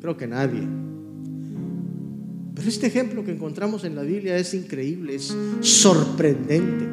Creo 0.01 0.17
que 0.17 0.27
nadie. 0.27 0.84
Pero 2.55 2.69
este 2.69 2.87
ejemplo 2.87 3.25
que 3.25 3.33
encontramos 3.33 3.83
en 3.85 3.97
la 3.97 4.03
Biblia 4.03 4.37
es 4.37 4.55
increíble, 4.55 5.17
es 5.17 5.37
sorprendente. 5.61 6.89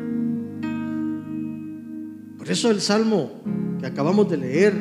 Por 2.37 2.49
eso 2.49 2.71
el 2.71 2.81
salmo 2.81 3.43
que 3.79 3.85
acabamos 3.85 4.29
de 4.29 4.37
leer 4.37 4.73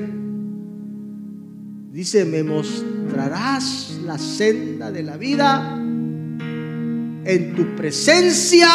dice, 1.92 2.24
me 2.24 2.42
mostrarás 2.42 4.00
la 4.06 4.16
senda 4.16 4.90
de 4.90 5.02
la 5.02 5.18
vida, 5.18 5.76
en 5.76 7.54
tu 7.54 7.76
presencia 7.76 8.66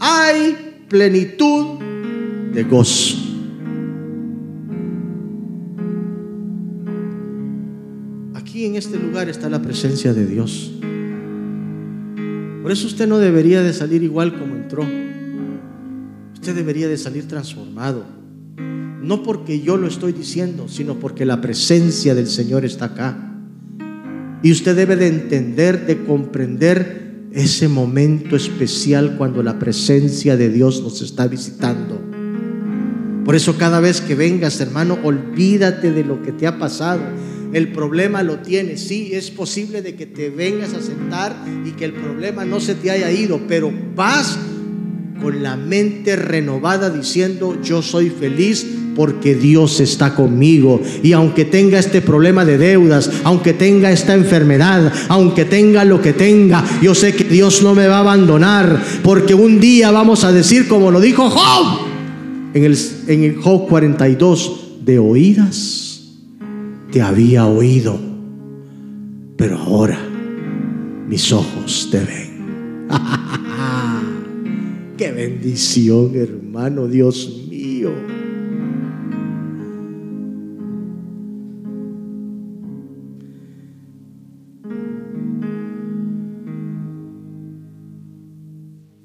hay 0.00 0.86
plenitud 0.88 1.78
de 2.54 2.62
gozo. 2.64 3.18
Aquí 8.34 8.64
en 8.64 8.76
este 8.76 8.98
lugar 8.98 9.28
está 9.28 9.50
la 9.50 9.60
presencia 9.60 10.14
de 10.14 10.26
Dios. 10.26 10.72
Por 12.64 12.72
eso 12.72 12.86
usted 12.86 13.06
no 13.06 13.18
debería 13.18 13.62
de 13.62 13.74
salir 13.74 14.02
igual 14.02 14.38
como 14.38 14.54
entró. 14.54 14.86
Usted 16.32 16.54
debería 16.54 16.88
de 16.88 16.96
salir 16.96 17.28
transformado. 17.28 18.06
No 19.02 19.22
porque 19.22 19.60
yo 19.60 19.76
lo 19.76 19.86
estoy 19.86 20.14
diciendo, 20.14 20.66
sino 20.66 20.94
porque 20.98 21.26
la 21.26 21.42
presencia 21.42 22.14
del 22.14 22.26
Señor 22.26 22.64
está 22.64 22.86
acá. 22.86 23.36
Y 24.42 24.50
usted 24.50 24.74
debe 24.74 24.96
de 24.96 25.08
entender, 25.08 25.84
de 25.84 26.06
comprender 26.06 27.26
ese 27.32 27.68
momento 27.68 28.34
especial 28.34 29.16
cuando 29.18 29.42
la 29.42 29.58
presencia 29.58 30.38
de 30.38 30.48
Dios 30.48 30.80
nos 30.82 31.02
está 31.02 31.28
visitando. 31.28 32.00
Por 33.26 33.36
eso 33.36 33.58
cada 33.58 33.80
vez 33.80 34.00
que 34.00 34.14
vengas, 34.14 34.58
hermano, 34.62 34.96
olvídate 35.02 35.92
de 35.92 36.02
lo 36.02 36.22
que 36.22 36.32
te 36.32 36.46
ha 36.46 36.58
pasado 36.58 37.02
el 37.54 37.68
problema 37.68 38.22
lo 38.22 38.38
tienes. 38.38 38.80
Sí, 38.80 39.10
es 39.12 39.30
posible 39.30 39.80
de 39.80 39.94
que 39.94 40.06
te 40.06 40.28
vengas 40.28 40.74
a 40.74 40.82
sentar 40.82 41.36
y 41.64 41.70
que 41.70 41.84
el 41.84 41.92
problema 41.92 42.44
no 42.44 42.58
se 42.58 42.74
te 42.74 42.90
haya 42.90 43.10
ido, 43.12 43.40
pero 43.46 43.72
vas 43.94 44.36
con 45.22 45.40
la 45.42 45.56
mente 45.56 46.16
renovada 46.16 46.90
diciendo, 46.90 47.56
yo 47.62 47.80
soy 47.80 48.10
feliz 48.10 48.66
porque 48.96 49.36
Dios 49.36 49.78
está 49.78 50.16
conmigo. 50.16 50.82
Y 51.04 51.12
aunque 51.12 51.44
tenga 51.44 51.78
este 51.78 52.00
problema 52.00 52.44
de 52.44 52.58
deudas, 52.58 53.08
aunque 53.22 53.52
tenga 53.52 53.92
esta 53.92 54.14
enfermedad, 54.14 54.92
aunque 55.08 55.44
tenga 55.44 55.84
lo 55.84 56.02
que 56.02 56.12
tenga, 56.12 56.64
yo 56.82 56.92
sé 56.92 57.14
que 57.14 57.24
Dios 57.24 57.62
no 57.62 57.76
me 57.76 57.86
va 57.86 57.98
a 57.98 58.00
abandonar, 58.00 58.82
porque 59.04 59.34
un 59.34 59.60
día 59.60 59.92
vamos 59.92 60.24
a 60.24 60.32
decir 60.32 60.66
como 60.66 60.90
lo 60.90 61.00
dijo 61.00 61.30
Job 61.30 61.86
en 62.52 62.64
el, 62.64 62.76
en 63.06 63.22
el 63.22 63.36
Job 63.36 63.68
42, 63.68 64.60
de 64.84 64.98
oídas 64.98 65.83
te 66.94 67.02
había 67.02 67.44
oído, 67.44 67.98
pero 69.36 69.58
ahora 69.58 69.98
mis 71.08 71.32
ojos 71.32 71.88
te 71.90 71.98
ven. 71.98 72.86
Qué 74.96 75.10
bendición, 75.10 76.12
hermano, 76.14 76.86
Dios 76.86 77.48
mío. 77.50 77.90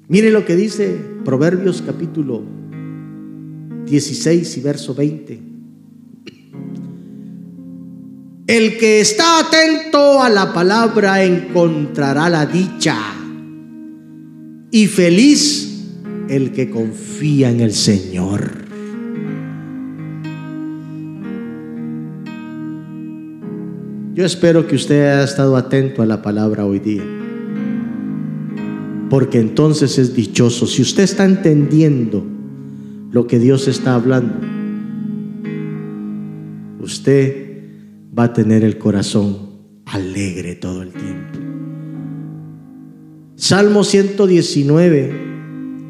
Mire 0.06 0.30
lo 0.30 0.46
que 0.46 0.54
dice 0.54 0.96
Proverbios 1.24 1.82
capítulo 1.84 2.44
16 3.86 4.58
y 4.58 4.60
verso 4.60 4.94
20. 4.94 5.49
El 8.50 8.78
que 8.78 9.00
está 9.00 9.38
atento 9.38 10.20
a 10.20 10.28
la 10.28 10.52
palabra 10.52 11.22
encontrará 11.22 12.28
la 12.28 12.46
dicha. 12.46 12.96
Y 14.72 14.88
feliz 14.88 15.86
el 16.28 16.50
que 16.50 16.68
confía 16.68 17.48
en 17.52 17.60
el 17.60 17.72
Señor. 17.72 18.50
Yo 24.14 24.24
espero 24.24 24.66
que 24.66 24.74
usted 24.74 24.96
haya 24.96 25.22
estado 25.22 25.56
atento 25.56 26.02
a 26.02 26.06
la 26.06 26.20
palabra 26.20 26.66
hoy 26.66 26.80
día. 26.80 27.04
Porque 29.10 29.38
entonces 29.38 29.96
es 29.96 30.16
dichoso. 30.16 30.66
Si 30.66 30.82
usted 30.82 31.04
está 31.04 31.24
entendiendo 31.24 32.26
lo 33.12 33.28
que 33.28 33.38
Dios 33.38 33.68
está 33.68 33.94
hablando, 33.94 34.34
usted 36.80 37.49
va 38.16 38.24
a 38.24 38.32
tener 38.32 38.64
el 38.64 38.78
corazón 38.78 39.50
alegre 39.86 40.54
todo 40.56 40.82
el 40.82 40.92
tiempo. 40.92 41.38
Salmo 43.36 43.84
119, 43.84 45.12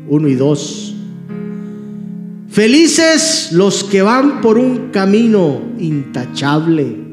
1 0.09 0.29
y 0.29 0.35
2. 0.35 0.95
Felices 2.49 3.51
los 3.53 3.85
que 3.85 4.03
van 4.03 4.41
por 4.41 4.59
un 4.59 4.91
camino 4.91 5.61
intachable 5.79 7.11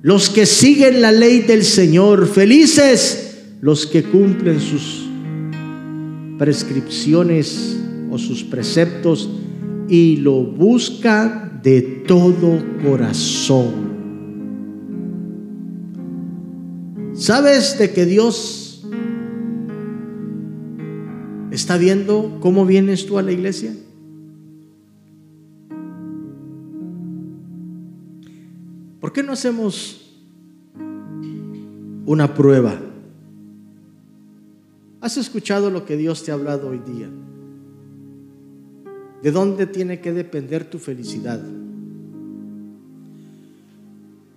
los 0.00 0.30
que 0.30 0.46
siguen 0.46 1.02
la 1.02 1.10
ley 1.10 1.40
del 1.40 1.64
Señor, 1.64 2.28
felices 2.28 3.46
los 3.60 3.86
que 3.86 4.04
cumplen 4.04 4.60
sus 4.60 5.06
prescripciones 6.38 7.76
o 8.10 8.16
sus 8.16 8.44
preceptos 8.44 9.28
y 9.88 10.16
lo 10.18 10.44
buscan 10.44 11.47
de 11.62 11.82
todo 12.06 12.62
corazón. 12.82 13.88
¿Sabes 17.14 17.78
de 17.78 17.92
que 17.92 18.06
Dios 18.06 18.86
está 21.50 21.76
viendo 21.76 22.38
cómo 22.40 22.64
vienes 22.64 23.06
tú 23.06 23.18
a 23.18 23.22
la 23.22 23.32
iglesia? 23.32 23.74
¿Por 29.00 29.12
qué 29.12 29.22
no 29.22 29.32
hacemos 29.32 30.16
una 32.06 32.34
prueba? 32.34 32.78
¿Has 35.00 35.16
escuchado 35.16 35.70
lo 35.70 35.84
que 35.84 35.96
Dios 35.96 36.24
te 36.24 36.30
ha 36.30 36.34
hablado 36.34 36.68
hoy 36.68 36.78
día? 36.78 37.08
¿De 39.22 39.32
dónde 39.32 39.66
tiene 39.66 40.00
que 40.00 40.12
depender 40.12 40.68
tu 40.68 40.78
felicidad? 40.78 41.42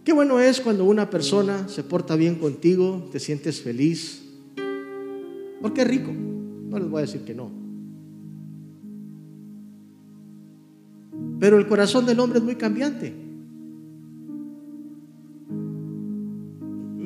Qué 0.03 0.13
bueno 0.13 0.39
es 0.39 0.59
cuando 0.61 0.85
una 0.85 1.09
persona 1.09 1.67
se 1.67 1.83
porta 1.83 2.15
bien 2.15 2.35
contigo, 2.35 3.09
te 3.11 3.19
sientes 3.19 3.61
feliz, 3.61 4.23
porque 5.61 5.81
es 5.81 5.87
rico. 5.87 6.11
No 6.11 6.79
les 6.79 6.89
voy 6.89 6.99
a 6.99 7.05
decir 7.05 7.21
que 7.21 7.35
no. 7.35 7.51
Pero 11.39 11.57
el 11.57 11.67
corazón 11.67 12.05
del 12.05 12.19
hombre 12.19 12.39
es 12.39 12.45
muy 12.45 12.55
cambiante. 12.55 13.21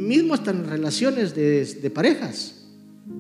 mismo 0.06 0.34
hasta 0.34 0.52
en 0.52 0.66
relaciones 0.66 1.36
de, 1.36 1.92
parejas. 1.94 2.65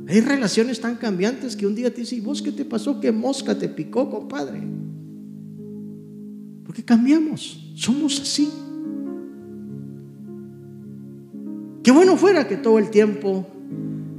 Hay 0.07 0.21
relaciones 0.21 0.79
tan 0.81 0.95
cambiantes 0.95 1.55
que 1.55 1.67
un 1.67 1.75
día 1.75 1.93
te 1.93 2.01
dice, 2.01 2.15
¿y 2.15 2.19
vos 2.19 2.41
qué 2.41 2.51
te 2.51 2.65
pasó? 2.65 2.99
¿Qué 2.99 3.11
mosca 3.11 3.57
te 3.57 3.69
picó, 3.69 4.09
compadre? 4.09 4.61
Porque 6.63 6.83
cambiamos, 6.83 7.73
somos 7.75 8.19
así. 8.19 8.49
Qué 11.83 11.91
bueno 11.91 12.17
fuera 12.17 12.47
que 12.47 12.57
todo 12.57 12.79
el 12.79 12.89
tiempo 12.89 13.45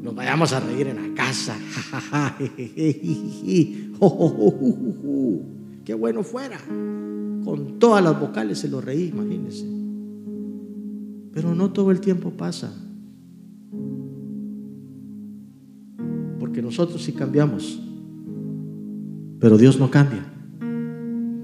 nos 0.02 0.14
vayamos 0.14 0.52
a 0.52 0.60
reír 0.60 0.86
en 0.86 0.96
la 0.96 1.14
casa. 1.14 1.56
Qué 5.84 5.94
bueno 5.94 6.22
fuera. 6.22 6.58
Con 7.44 7.78
todas 7.80 8.04
las 8.04 8.20
vocales 8.20 8.58
se 8.58 8.68
lo 8.68 8.80
reí, 8.80 9.08
imagínense. 9.08 9.66
Pero 11.32 11.54
no 11.56 11.72
todo 11.72 11.90
el 11.90 12.00
tiempo 12.00 12.30
pasa. 12.30 12.72
Porque 16.56 16.68
nosotros 16.68 17.02
sí 17.04 17.12
cambiamos. 17.12 17.78
Pero 19.40 19.58
Dios 19.58 19.78
no 19.78 19.90
cambia. 19.90 20.24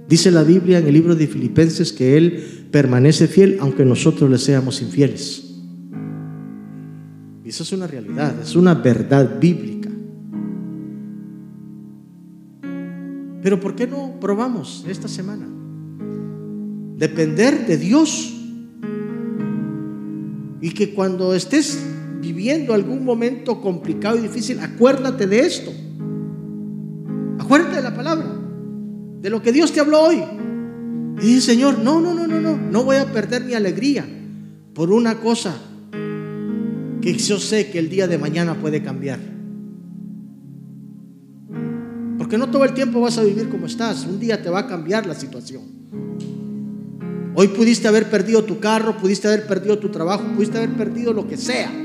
Dice 0.08 0.30
la 0.30 0.42
Biblia 0.42 0.78
en 0.78 0.86
el 0.86 0.94
libro 0.94 1.14
de 1.14 1.26
Filipenses 1.26 1.92
que 1.92 2.16
Él 2.16 2.68
permanece 2.70 3.26
fiel 3.26 3.58
aunque 3.60 3.84
nosotros 3.84 4.30
le 4.30 4.38
seamos 4.38 4.80
infieles. 4.80 5.54
Y 7.44 7.48
eso 7.50 7.62
es 7.62 7.72
una 7.72 7.86
realidad, 7.86 8.40
es 8.40 8.56
una 8.56 8.72
verdad 8.72 9.38
bíblica. 9.38 9.90
Pero 13.42 13.60
¿por 13.60 13.74
qué 13.74 13.86
no 13.86 14.18
probamos 14.18 14.86
esta 14.88 15.08
semana? 15.08 15.46
Depender 16.96 17.66
de 17.66 17.76
Dios 17.76 18.32
y 20.62 20.70
que 20.70 20.94
cuando 20.94 21.34
estés 21.34 21.91
viviendo 22.22 22.72
algún 22.72 23.04
momento 23.04 23.60
complicado 23.60 24.16
y 24.16 24.22
difícil, 24.22 24.60
acuérdate 24.60 25.26
de 25.26 25.40
esto. 25.40 25.72
Acuérdate 27.40 27.76
de 27.76 27.82
la 27.82 27.94
palabra, 27.94 28.26
de 29.20 29.28
lo 29.28 29.42
que 29.42 29.50
Dios 29.50 29.72
te 29.72 29.80
habló 29.80 30.02
hoy. 30.02 30.22
Y 31.20 31.26
dice, 31.26 31.52
Señor, 31.52 31.80
no, 31.80 32.00
no, 32.00 32.14
no, 32.14 32.28
no, 32.28 32.40
no, 32.40 32.56
no 32.56 32.84
voy 32.84 32.96
a 32.96 33.06
perder 33.06 33.44
mi 33.44 33.54
alegría 33.54 34.06
por 34.72 34.92
una 34.92 35.18
cosa 35.18 35.52
que 37.00 37.14
yo 37.14 37.40
sé 37.40 37.70
que 37.70 37.80
el 37.80 37.90
día 37.90 38.06
de 38.06 38.18
mañana 38.18 38.54
puede 38.54 38.84
cambiar. 38.84 39.18
Porque 42.18 42.38
no 42.38 42.50
todo 42.50 42.64
el 42.64 42.72
tiempo 42.72 43.00
vas 43.00 43.18
a 43.18 43.24
vivir 43.24 43.48
como 43.48 43.66
estás, 43.66 44.06
un 44.06 44.20
día 44.20 44.40
te 44.40 44.48
va 44.48 44.60
a 44.60 44.66
cambiar 44.68 45.06
la 45.06 45.14
situación. 45.16 45.62
Hoy 47.34 47.48
pudiste 47.48 47.88
haber 47.88 48.08
perdido 48.08 48.44
tu 48.44 48.60
carro, 48.60 48.96
pudiste 48.96 49.26
haber 49.26 49.48
perdido 49.48 49.80
tu 49.80 49.88
trabajo, 49.88 50.22
pudiste 50.36 50.58
haber 50.58 50.70
perdido 50.74 51.12
lo 51.12 51.26
que 51.26 51.36
sea. 51.36 51.81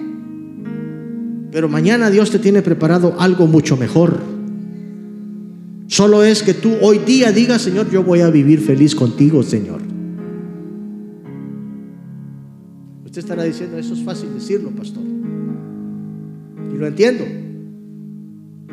Pero 1.51 1.69
mañana 1.69 2.09
Dios 2.09 2.31
te 2.31 2.39
tiene 2.39 2.61
preparado 2.61 3.15
algo 3.19 3.47
mucho 3.47 3.77
mejor. 3.77 4.19
Solo 5.87 6.23
es 6.23 6.43
que 6.43 6.53
tú 6.53 6.73
hoy 6.81 6.99
día 6.99 7.31
digas, 7.31 7.61
Señor, 7.61 7.89
yo 7.89 8.03
voy 8.03 8.21
a 8.21 8.29
vivir 8.29 8.59
feliz 8.59 8.93
contigo, 8.93 9.41
Señor. 9.43 9.81
Usted 13.05 13.19
estará 13.19 13.43
diciendo, 13.43 13.77
eso 13.77 13.93
es 13.93 14.03
fácil 14.03 14.33
decirlo, 14.33 14.71
pastor. 14.71 15.03
Y 16.73 16.77
lo 16.77 16.87
entiendo. 16.87 17.25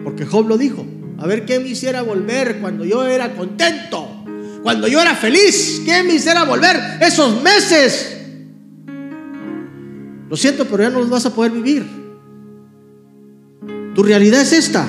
Porque 0.02 0.26
Job 0.26 0.48
lo 0.48 0.58
dijo. 0.58 0.84
A 1.18 1.26
ver 1.26 1.46
qué 1.46 1.60
me 1.60 1.68
hiciera 1.68 2.02
volver 2.02 2.58
cuando 2.60 2.84
yo 2.84 3.06
era 3.06 3.36
contento 3.36 4.14
cuando 4.64 4.88
yo 4.88 5.00
era 5.00 5.14
feliz. 5.14 5.82
¿Qué 5.84 6.02
me 6.02 6.14
hiciera 6.14 6.44
volver 6.44 6.74
esos 7.00 7.42
meses? 7.42 8.16
Lo 10.28 10.36
siento, 10.36 10.64
pero 10.64 10.82
ya 10.82 10.90
no 10.90 11.00
los 11.00 11.10
vas 11.10 11.26
a 11.26 11.34
poder 11.34 11.52
vivir. 11.52 12.03
Tu 13.94 14.02
realidad 14.02 14.42
es 14.42 14.52
esta. 14.52 14.88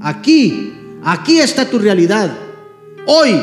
Aquí, 0.00 0.72
aquí 1.02 1.38
está 1.38 1.68
tu 1.68 1.78
realidad. 1.78 2.36
Hoy, 3.06 3.34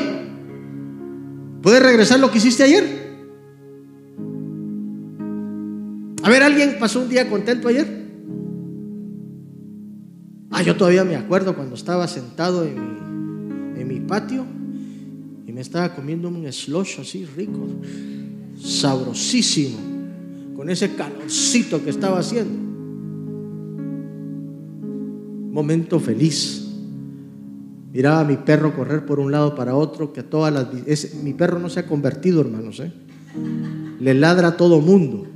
¿puedes 1.61 1.81
regresar 1.81 2.19
lo 2.19 2.31
que 2.31 2.39
hiciste 2.39 2.63
ayer? 2.63 3.01
A 6.23 6.29
ver, 6.29 6.43
¿alguien 6.43 6.77
pasó 6.79 7.01
un 7.01 7.09
día 7.09 7.29
contento 7.29 7.67
ayer? 7.67 8.01
Ah, 10.51 10.61
yo 10.61 10.75
todavía 10.75 11.03
me 11.03 11.15
acuerdo 11.15 11.55
cuando 11.55 11.75
estaba 11.75 12.07
sentado 12.07 12.65
en 12.65 13.87
mi, 13.87 13.99
patio 14.01 14.45
me 15.51 15.61
estaba 15.61 15.93
comiendo 15.93 16.27
un 16.27 16.51
slush 16.51 16.99
así 17.01 17.25
rico, 17.25 17.67
sabrosísimo, 18.59 19.77
con 20.55 20.69
ese 20.69 20.95
calorcito 20.95 21.83
que 21.83 21.89
estaba 21.89 22.19
haciendo. 22.19 22.70
Momento 25.51 25.99
feliz. 25.99 26.67
Miraba 27.93 28.21
a 28.21 28.23
mi 28.23 28.37
perro 28.37 28.73
correr 28.73 29.05
por 29.05 29.19
un 29.19 29.31
lado 29.31 29.53
para 29.53 29.75
otro, 29.75 30.13
que 30.13 30.23
todas 30.23 30.53
las... 30.53 31.13
mi 31.23 31.33
perro 31.33 31.59
no 31.59 31.69
se 31.69 31.81
ha 31.81 31.85
convertido, 31.85 32.41
hermanos. 32.41 32.79
¿eh? 32.79 32.91
Le 33.99 34.13
ladra 34.13 34.49
a 34.49 34.57
todo 34.57 34.79
mundo. 34.79 35.27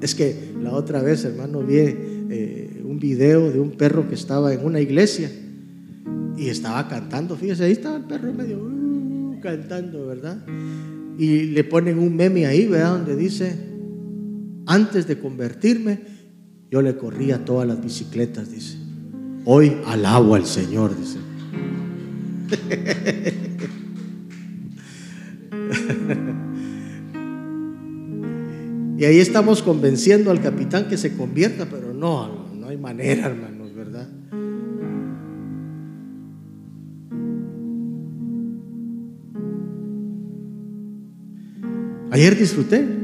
Es 0.00 0.14
que 0.14 0.52
la 0.60 0.72
otra 0.72 1.00
vez, 1.02 1.24
hermano, 1.24 1.62
vi 1.62 1.76
eh, 1.78 2.82
un 2.84 2.98
video 2.98 3.50
de 3.50 3.60
un 3.60 3.70
perro 3.70 4.08
que 4.08 4.14
estaba 4.14 4.52
en 4.52 4.64
una 4.64 4.80
iglesia 4.80 5.30
y 6.36 6.48
estaba 6.48 6.88
cantando. 6.88 7.36
Fíjese, 7.36 7.64
ahí 7.64 7.72
estaba 7.72 7.96
el 7.96 8.04
perro 8.04 8.32
medio 8.32 8.58
uh, 8.58 9.40
cantando, 9.40 10.06
¿verdad? 10.06 10.44
Y 11.16 11.44
le 11.44 11.64
ponen 11.64 11.98
un 11.98 12.14
meme 12.16 12.44
ahí, 12.46 12.66
¿verdad? 12.66 12.98
Donde 12.98 13.16
dice, 13.16 13.73
Antes 14.66 15.06
de 15.06 15.18
convertirme, 15.18 16.00
yo 16.70 16.80
le 16.82 16.96
corría 16.96 17.44
todas 17.44 17.68
las 17.68 17.82
bicicletas, 17.82 18.50
dice. 18.50 18.78
Hoy 19.44 19.76
alabo 19.86 20.34
al 20.34 20.46
Señor, 20.46 20.98
dice. 20.98 21.18
y 28.98 29.04
ahí 29.04 29.18
estamos 29.18 29.62
convenciendo 29.62 30.30
al 30.30 30.40
capitán 30.40 30.88
que 30.88 30.96
se 30.96 31.14
convierta, 31.14 31.66
pero 31.70 31.92
no, 31.92 32.48
no 32.54 32.68
hay 32.68 32.78
manera, 32.78 33.26
hermanos, 33.26 33.74
¿verdad? 33.74 34.08
Ayer 42.10 42.38
disfruté, 42.38 43.03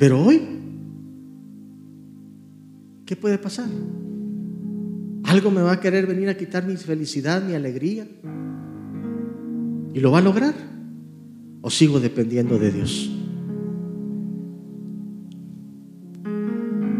pero 0.00 0.18
hoy, 0.18 0.40
¿qué 3.04 3.16
puede 3.16 3.36
pasar? 3.36 3.68
¿Algo 5.24 5.50
me 5.50 5.60
va 5.60 5.72
a 5.72 5.80
querer 5.80 6.06
venir 6.06 6.30
a 6.30 6.38
quitar 6.38 6.64
mi 6.64 6.78
felicidad, 6.78 7.42
mi 7.42 7.52
alegría? 7.52 8.08
¿Y 9.92 10.00
lo 10.00 10.10
va 10.10 10.20
a 10.20 10.22
lograr? 10.22 10.54
¿O 11.60 11.68
sigo 11.68 12.00
dependiendo 12.00 12.58
de 12.58 12.72
Dios? 12.72 13.10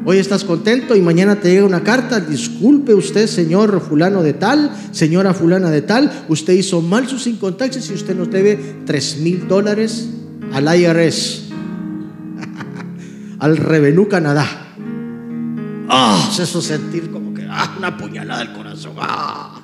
Hoy 0.05 0.19
estás 0.19 0.45
contento 0.45 0.95
y 0.95 1.01
mañana 1.01 1.41
te 1.41 1.49
llega 1.49 1.65
una 1.65 1.83
carta, 1.83 2.21
disculpe 2.21 2.93
usted, 2.93 3.29
señor 3.29 3.81
fulano 3.81 4.23
de 4.23 4.35
tal, 4.35 4.77
señora 4.91 5.33
fulana 5.33 5.71
de 5.71 5.81
tal, 5.81 6.27
usted 6.29 6.53
hizo 6.53 6.83
mal 6.83 7.09
sus 7.09 7.27
incontaxes 7.27 7.91
y 7.91 7.95
usted 7.95 8.15
nos 8.15 8.31
debe 8.31 8.59
tres 8.85 9.21
mil 9.23 9.49
dólares 9.49 10.11
al 10.53 10.79
IRS, 10.79 11.50
al 13.41 13.57
Revenue 13.57 14.07
Canadá. 14.07 14.47
Ah, 15.89 16.31
eso 16.39 16.63
sentir 16.63 17.11
como 17.11 17.35
que 17.35 17.45
ah, 17.49 17.75
una 17.79 17.97
puñalada 17.97 18.43
al 18.43 18.53
corazón. 18.53 18.93
Ah. 18.99 19.63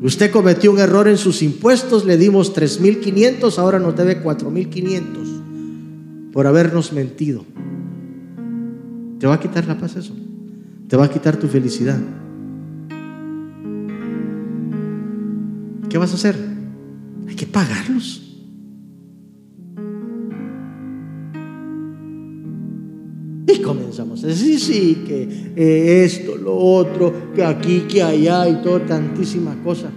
Usted 0.00 0.30
cometió 0.30 0.72
un 0.72 0.78
error 0.78 1.08
en 1.08 1.18
sus 1.18 1.42
impuestos, 1.42 2.04
le 2.04 2.16
dimos 2.16 2.54
3.500, 2.54 3.58
ahora 3.58 3.80
nos 3.80 3.96
debe 3.96 4.22
4.500 4.22 6.30
por 6.32 6.46
habernos 6.46 6.92
mentido. 6.92 7.44
¿Te 9.18 9.26
va 9.26 9.34
a 9.34 9.40
quitar 9.40 9.66
la 9.66 9.76
paz 9.76 9.96
eso? 9.96 10.14
¿Te 10.86 10.96
va 10.96 11.06
a 11.06 11.10
quitar 11.10 11.36
tu 11.36 11.48
felicidad? 11.48 11.98
¿Qué 15.90 15.98
vas 15.98 16.12
a 16.12 16.14
hacer? 16.14 16.36
Hay 17.26 17.34
que 17.34 17.46
pagarlos. 17.46 18.27
Y 23.50 23.62
comenzamos 23.62 24.22
a 24.24 24.26
decir, 24.26 24.60
sí, 24.60 25.04
que 25.06 25.22
eh, 25.56 26.04
esto, 26.04 26.36
lo 26.36 26.54
otro, 26.54 27.32
que 27.34 27.42
aquí, 27.42 27.86
que 27.88 28.02
allá 28.02 28.46
y 28.46 28.62
todo, 28.62 28.82
tantísimas 28.82 29.56
cosas. 29.64 29.90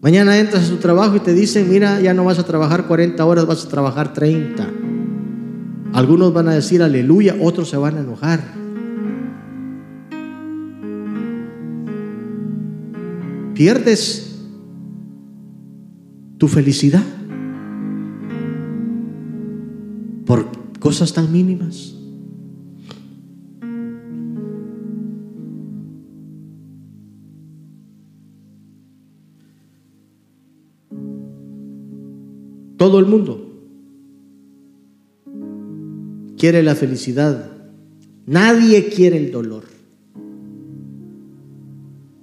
Mañana 0.00 0.38
entras 0.38 0.62
a 0.62 0.66
su 0.66 0.76
trabajo 0.76 1.16
y 1.16 1.20
te 1.20 1.34
dicen, 1.34 1.68
mira, 1.68 2.00
ya 2.00 2.14
no 2.14 2.24
vas 2.24 2.38
a 2.38 2.46
trabajar 2.46 2.86
40 2.86 3.22
horas, 3.22 3.46
vas 3.46 3.66
a 3.66 3.68
trabajar 3.68 4.14
30. 4.14 4.66
Algunos 5.92 6.32
van 6.32 6.48
a 6.48 6.54
decir 6.54 6.82
aleluya, 6.82 7.36
otros 7.38 7.68
se 7.68 7.76
van 7.76 7.98
a 7.98 8.00
enojar. 8.00 8.40
Pierdes 13.54 14.27
tu 16.38 16.46
felicidad 16.46 17.02
por 20.24 20.46
cosas 20.78 21.12
tan 21.12 21.32
mínimas. 21.32 21.94
Todo 32.76 33.00
el 33.00 33.06
mundo 33.06 33.48
quiere 36.38 36.62
la 36.62 36.76
felicidad. 36.76 37.50
Nadie 38.26 38.88
quiere 38.88 39.16
el 39.16 39.32
dolor. 39.32 39.64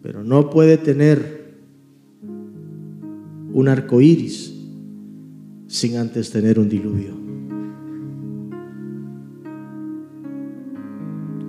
Pero 0.02 0.24
no 0.24 0.50
puede 0.50 0.78
tener 0.78 1.45
un 3.56 3.70
arco 3.70 4.02
iris 4.02 4.54
sin 5.68 5.96
antes 5.96 6.30
tener 6.30 6.60
un 6.60 6.68
diluvio. 6.68 7.16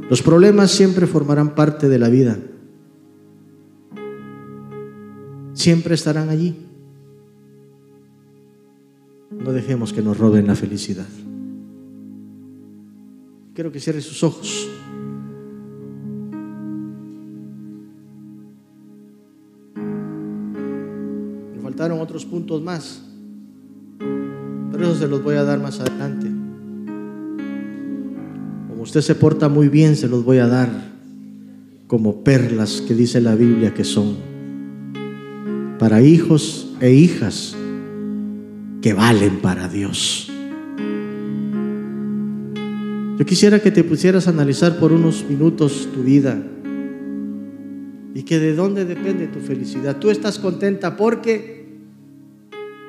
Los 0.08 0.22
problemas 0.22 0.70
siempre 0.70 1.08
formarán 1.08 1.56
parte 1.56 1.88
de 1.88 1.98
la 1.98 2.08
vida. 2.08 2.38
Siempre 5.54 5.96
estarán 5.96 6.28
allí. 6.28 6.54
No 9.32 9.52
dejemos 9.52 9.92
que 9.92 10.00
nos 10.00 10.16
roben 10.16 10.46
la 10.46 10.54
felicidad. 10.54 11.08
Quiero 13.52 13.72
que 13.72 13.80
cierre 13.80 14.00
sus 14.00 14.22
ojos. 14.22 14.68
Puntos 22.24 22.62
más, 22.62 23.02
pero 24.72 24.84
eso 24.84 24.94
se 24.96 25.08
los 25.08 25.22
voy 25.22 25.36
a 25.36 25.44
dar 25.44 25.60
más 25.60 25.80
adelante. 25.80 26.26
Como 28.68 28.82
usted 28.82 29.00
se 29.00 29.14
porta 29.14 29.48
muy 29.48 29.68
bien, 29.68 29.96
se 29.96 30.08
los 30.08 30.24
voy 30.24 30.38
a 30.38 30.46
dar 30.46 30.68
como 31.86 32.24
perlas 32.24 32.80
que 32.80 32.94
dice 32.94 33.20
la 33.20 33.34
Biblia 33.34 33.72
que 33.74 33.84
son 33.84 34.16
para 35.78 36.02
hijos 36.02 36.74
e 36.80 36.92
hijas 36.92 37.54
que 38.82 38.94
valen 38.94 39.40
para 39.40 39.68
Dios. 39.68 40.30
Yo 43.18 43.24
quisiera 43.24 43.60
que 43.60 43.70
te 43.70 43.82
pusieras 43.82 44.26
a 44.26 44.30
analizar 44.30 44.78
por 44.78 44.92
unos 44.92 45.24
minutos 45.28 45.88
tu 45.94 46.02
vida 46.02 46.42
y 48.14 48.22
que 48.24 48.38
de 48.38 48.54
dónde 48.54 48.84
depende 48.84 49.26
tu 49.26 49.40
felicidad. 49.40 49.96
Tú 49.98 50.10
estás 50.10 50.38
contenta 50.38 50.96
porque 50.96 51.55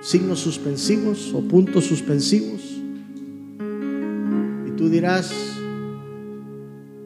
signos 0.02 0.40
suspensivos 0.40 1.34
o 1.34 1.42
puntos 1.42 1.86
suspensivos. 1.86 2.62
Y 4.68 4.72
tú 4.72 4.90
dirás, 4.90 5.34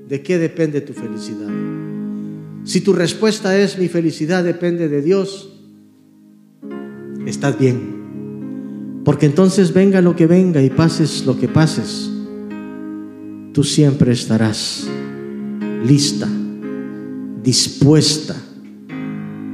¿de 0.07 0.21
qué 0.21 0.37
depende 0.37 0.81
tu 0.81 0.93
felicidad? 0.93 1.49
Si 2.63 2.81
tu 2.81 2.93
respuesta 2.93 3.57
es 3.57 3.77
mi 3.77 3.87
felicidad 3.87 4.43
depende 4.43 4.87
de 4.87 5.01
Dios, 5.01 5.49
estás 7.25 7.57
bien. 7.57 9.01
Porque 9.03 9.25
entonces 9.25 9.73
venga 9.73 10.01
lo 10.01 10.15
que 10.15 10.27
venga 10.27 10.61
y 10.61 10.69
pases 10.69 11.25
lo 11.25 11.39
que 11.39 11.47
pases, 11.47 12.11
tú 13.51 13.63
siempre 13.63 14.11
estarás 14.11 14.87
lista, 15.83 16.27
dispuesta, 17.41 18.35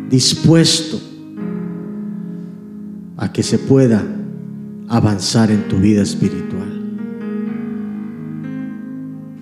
dispuesto 0.10 1.07
a 3.18 3.34
que 3.34 3.44
se 3.44 3.58
pueda 3.58 4.04
avanzar 4.88 5.52
en 5.52 5.68
tu 5.68 5.78
vida 5.78 6.04
espiritual. 6.04 6.78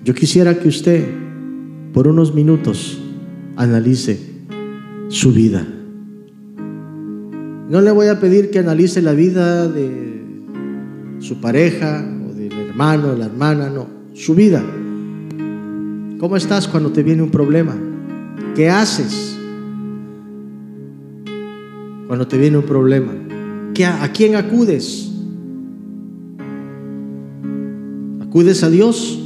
Yo 0.02 0.14
quisiera 0.14 0.58
que 0.58 0.68
usted 0.68 1.04
por 1.92 2.08
unos 2.08 2.34
minutos 2.34 2.98
analice 3.56 4.18
su 5.08 5.32
vida. 5.32 5.66
No 7.68 7.80
le 7.80 7.90
voy 7.90 8.08
a 8.08 8.20
pedir 8.20 8.50
que 8.50 8.60
analice 8.60 9.02
la 9.02 9.12
vida 9.12 9.68
de 9.68 10.14
su 11.18 11.40
pareja 11.40 12.04
o 12.28 12.32
del 12.32 12.52
hermano, 12.52 13.12
de 13.12 13.18
la 13.18 13.26
hermana, 13.26 13.68
no, 13.68 13.88
su 14.14 14.34
vida. 14.34 14.62
¿Cómo 16.18 16.36
estás 16.36 16.68
cuando 16.68 16.92
te 16.92 17.02
viene 17.02 17.22
un 17.22 17.30
problema? 17.30 17.76
¿Qué 18.54 18.70
haces 18.70 19.36
cuando 22.06 22.26
te 22.26 22.38
viene 22.38 22.58
un 22.58 22.64
problema? 22.64 23.25
¿A 23.84 24.10
quién 24.12 24.36
acudes? 24.36 25.10
¿Acudes 28.22 28.62
a 28.62 28.70
Dios? 28.70 29.18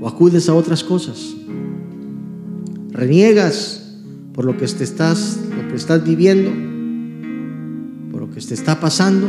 ¿O 0.00 0.08
acudes 0.08 0.48
a 0.48 0.54
otras 0.54 0.84
cosas? 0.84 1.34
¿Reniegas? 2.92 3.78
por 4.38 4.44
lo 4.44 4.56
que 4.56 4.68
te 4.68 4.84
estás, 4.84 5.36
lo 5.50 5.66
que 5.68 5.74
estás 5.74 6.04
viviendo, 6.04 6.52
por 8.12 8.20
lo 8.20 8.30
que 8.30 8.40
te 8.40 8.54
está 8.54 8.78
pasando. 8.78 9.26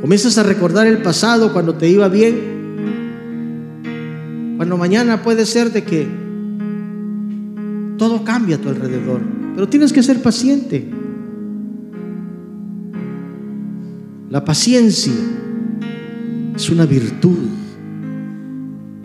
Comienzas 0.00 0.38
a 0.38 0.44
recordar 0.44 0.86
el 0.86 0.98
pasado 0.98 1.52
cuando 1.52 1.74
te 1.74 1.88
iba 1.88 2.08
bien, 2.08 2.52
Cuando 4.56 4.76
mañana 4.76 5.24
puede 5.24 5.44
ser 5.44 5.72
de 5.72 5.82
que 5.82 6.06
todo 7.98 8.24
cambia 8.24 8.56
a 8.56 8.58
tu 8.58 8.68
alrededor, 8.68 9.20
pero 9.54 9.68
tienes 9.68 9.92
que 9.92 10.02
ser 10.02 10.22
paciente. 10.22 10.88
La 14.30 14.44
paciencia 14.44 15.12
es 16.56 16.70
una 16.70 16.86
virtud 16.86 17.36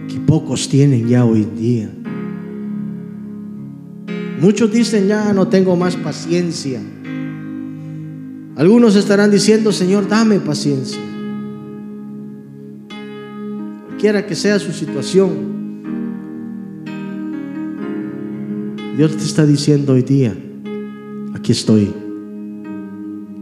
que 0.08 0.20
pocos 0.22 0.70
tienen 0.70 1.08
ya 1.08 1.26
hoy 1.26 1.44
en 1.44 1.56
día. 1.58 1.90
Muchos 4.40 4.72
dicen, 4.72 5.08
ya 5.08 5.34
no 5.34 5.48
tengo 5.48 5.76
más 5.76 5.96
paciencia. 5.96 6.80
Algunos 8.56 8.96
estarán 8.96 9.32
diciendo, 9.32 9.72
Señor, 9.72 10.08
dame 10.08 10.40
paciencia. 10.40 11.02
Quiera 14.00 14.26
que 14.26 14.36
sea 14.36 14.60
su 14.60 14.72
situación, 14.72 15.57
Dios 18.98 19.16
te 19.16 19.26
está 19.26 19.46
diciendo 19.46 19.94
hoy 19.94 20.02
día, 20.02 20.36
aquí 21.36 21.52
estoy, 21.52 21.94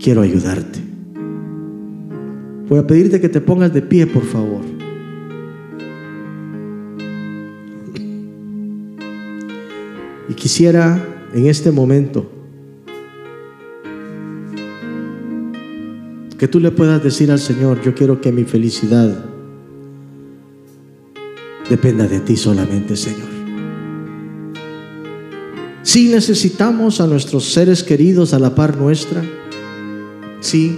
quiero 0.03 0.21
ayudarte. 0.21 0.79
Voy 2.67 2.79
a 2.79 2.85
pedirte 2.85 3.21
que 3.21 3.29
te 3.29 3.39
pongas 3.39 3.73
de 3.73 3.81
pie, 3.81 4.05
por 4.05 4.23
favor. 4.25 4.59
Y 10.27 10.33
quisiera 10.33 11.01
en 11.33 11.45
este 11.45 11.71
momento 11.71 12.29
que 16.37 16.49
tú 16.49 16.59
le 16.59 16.71
puedas 16.71 17.01
decir 17.01 17.31
al 17.31 17.39
Señor, 17.39 17.81
yo 17.81 17.95
quiero 17.95 18.19
que 18.19 18.33
mi 18.33 18.43
felicidad 18.43 19.23
dependa 21.69 22.07
de 22.07 22.19
ti 22.19 22.35
solamente, 22.35 22.97
Señor. 22.97 23.34
Si 25.85 26.09
necesitamos 26.09 26.99
a 26.99 27.05
nuestros 27.05 27.53
seres 27.53 27.83
queridos 27.83 28.33
a 28.33 28.39
la 28.39 28.55
par 28.55 28.75
nuestra, 28.75 29.23
sí, 30.39 30.75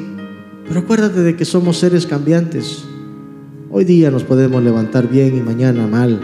pero 0.68 0.82
acuérdate 0.82 1.22
de 1.22 1.38
que 1.38 1.46
somos 1.46 1.78
seres 1.78 2.06
cambiantes. 2.06 2.84
Hoy 3.72 3.86
día 3.86 4.12
nos 4.12 4.26
podemos 4.26 4.62
levantar 4.62 5.10
bien 5.10 5.38
y 5.38 5.40
mañana 5.40 5.88
mal. 5.88 6.20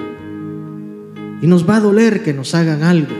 Y 1.41 1.47
nos 1.47 1.67
va 1.67 1.77
a 1.77 1.79
doler 1.79 2.23
que 2.23 2.33
nos 2.33 2.53
hagan 2.55 2.83
algo. 2.83 3.15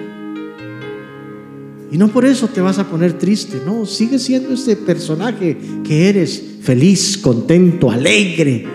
Y 1.90 1.98
no 1.98 2.10
por 2.10 2.26
eso 2.26 2.50
te 2.50 2.60
vas 2.60 2.78
a 2.78 2.90
poner 2.90 3.14
triste, 3.14 3.62
no, 3.66 3.86
sigue 3.86 4.20
siendo 4.20 4.56
ese 4.56 4.76
personaje 4.76 5.58
que 5.86 6.10
eres, 6.10 6.44
feliz, 6.62 7.18
contento, 7.18 7.90
alegre, 7.90 8.68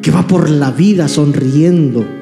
que 0.00 0.12
va 0.12 0.24
por 0.24 0.48
la 0.48 0.70
vida 0.70 1.08
sonriendo. 1.08 2.17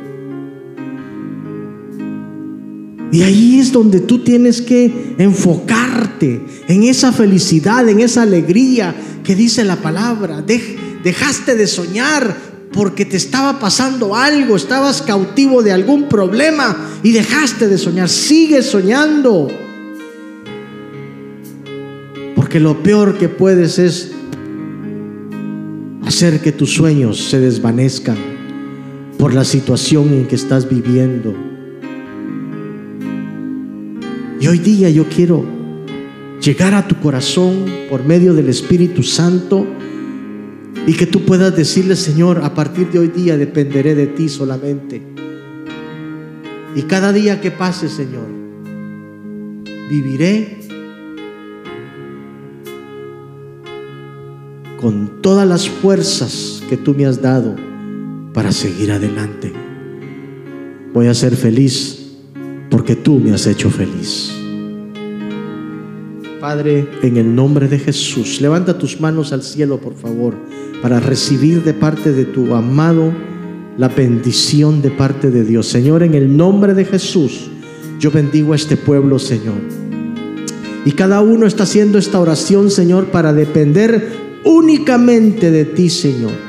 Y 3.13 3.23
ahí 3.23 3.61
es 3.61 3.73
donde 3.73 4.01
tú 4.01 4.19
tienes 4.19 4.61
que 4.61 5.15
enfocarte 5.19 6.41
en 6.69 6.83
esa 6.83 7.13
felicidad, 7.13 7.89
en 7.89 8.01
esa 8.01 8.23
alegría 8.23 8.95
que 9.23 9.35
dice 9.35 9.65
la 9.65 9.77
palabra. 9.77 10.43
dejaste 10.43 11.55
de 11.55 11.67
soñar 11.67 12.37
porque 12.73 13.05
te 13.05 13.17
estaba 13.17 13.59
pasando 13.59 14.15
algo, 14.15 14.57
estabas 14.57 15.03
cautivo 15.03 15.63
de 15.63 15.73
algún 15.73 16.09
problema 16.09 16.77
y 17.03 17.13
dejaste 17.13 17.69
de 17.69 17.79
soñar. 17.79 18.09
Sigue 18.09 18.63
soñando. 18.63 19.49
Porque 22.35 22.61
lo 22.61 22.83
peor 22.83 23.17
que 23.19 23.29
puedes 23.29 23.79
es 23.79 24.13
hacer 26.05 26.41
que 26.41 26.53
tus 26.53 26.75
sueños 26.75 27.29
se 27.31 27.41
desvanezcan 27.41 28.17
por 29.19 29.33
la 29.33 29.45
situación 29.45 30.13
en 30.13 30.27
que 30.27 30.37
estás 30.37 30.69
viviendo. 30.69 31.56
Hoy 34.49 34.59
día 34.59 34.89
yo 34.91 35.09
quiero 35.09 35.45
llegar 36.41 36.73
a 36.75 36.87
tu 36.87 36.95
corazón 37.01 37.65
por 37.91 38.05
medio 38.05 38.33
del 38.33 38.49
Espíritu 38.49 39.03
Santo 39.03 39.67
y 40.87 40.93
que 40.93 41.07
tú 41.07 41.25
puedas 41.25 41.57
decirle, 41.57 41.97
Señor, 41.97 42.45
a 42.45 42.55
partir 42.55 42.91
de 42.91 43.01
hoy 43.01 43.09
día 43.09 43.37
dependeré 43.37 43.97
de 43.97 44.07
ti 44.07 44.29
solamente. 44.29 45.03
Y 46.77 46.83
cada 46.83 47.13
día 47.13 47.41
que 47.41 47.51
pase, 47.51 47.89
Señor, 47.89 48.29
viviré 49.91 50.61
con 54.81 55.23
todas 55.23 55.49
las 55.49 55.69
fuerzas 55.69 56.63
que 56.69 56.77
tú 56.77 56.95
me 56.95 57.07
has 57.07 57.21
dado 57.21 57.57
para 58.33 58.53
seguir 58.53 58.93
adelante. 58.93 59.53
Voy 60.93 61.09
a 61.09 61.15
ser 61.15 61.35
feliz 61.35 62.13
porque 62.71 62.95
tú 62.95 63.19
me 63.19 63.33
has 63.33 63.47
hecho 63.49 63.71
feliz. 63.71 64.36
Padre, 66.47 66.87
en 67.03 67.17
el 67.17 67.35
nombre 67.35 67.67
de 67.67 67.77
Jesús, 67.77 68.41
levanta 68.41 68.79
tus 68.79 69.01
manos 69.01 69.33
al 69.33 69.43
cielo, 69.43 69.81
por 69.81 69.97
favor, 69.97 70.33
para 70.81 71.01
recibir 71.01 71.65
de 71.65 71.75
parte 71.75 72.13
de 72.13 72.25
tu 72.25 72.55
amado 72.55 73.13
la 73.77 73.89
bendición 73.89 74.81
de 74.81 74.93
parte 74.93 75.33
de 75.33 75.43
Dios. 75.43 75.67
Señor, 75.67 76.05
en 76.05 76.15
el 76.15 76.37
nombre 76.37 76.73
de 76.73 76.85
Jesús, 76.85 77.51
yo 77.99 78.13
bendigo 78.13 78.53
a 78.53 78.55
este 78.55 78.77
pueblo, 78.77 79.19
Señor. 79.19 79.57
Y 80.85 80.93
cada 80.93 81.21
uno 81.21 81.47
está 81.47 81.65
haciendo 81.65 81.99
esta 81.99 82.21
oración, 82.21 82.71
Señor, 82.71 83.07
para 83.07 83.33
depender 83.33 84.13
únicamente 84.45 85.51
de 85.51 85.65
ti, 85.65 85.91
Señor. 85.91 86.46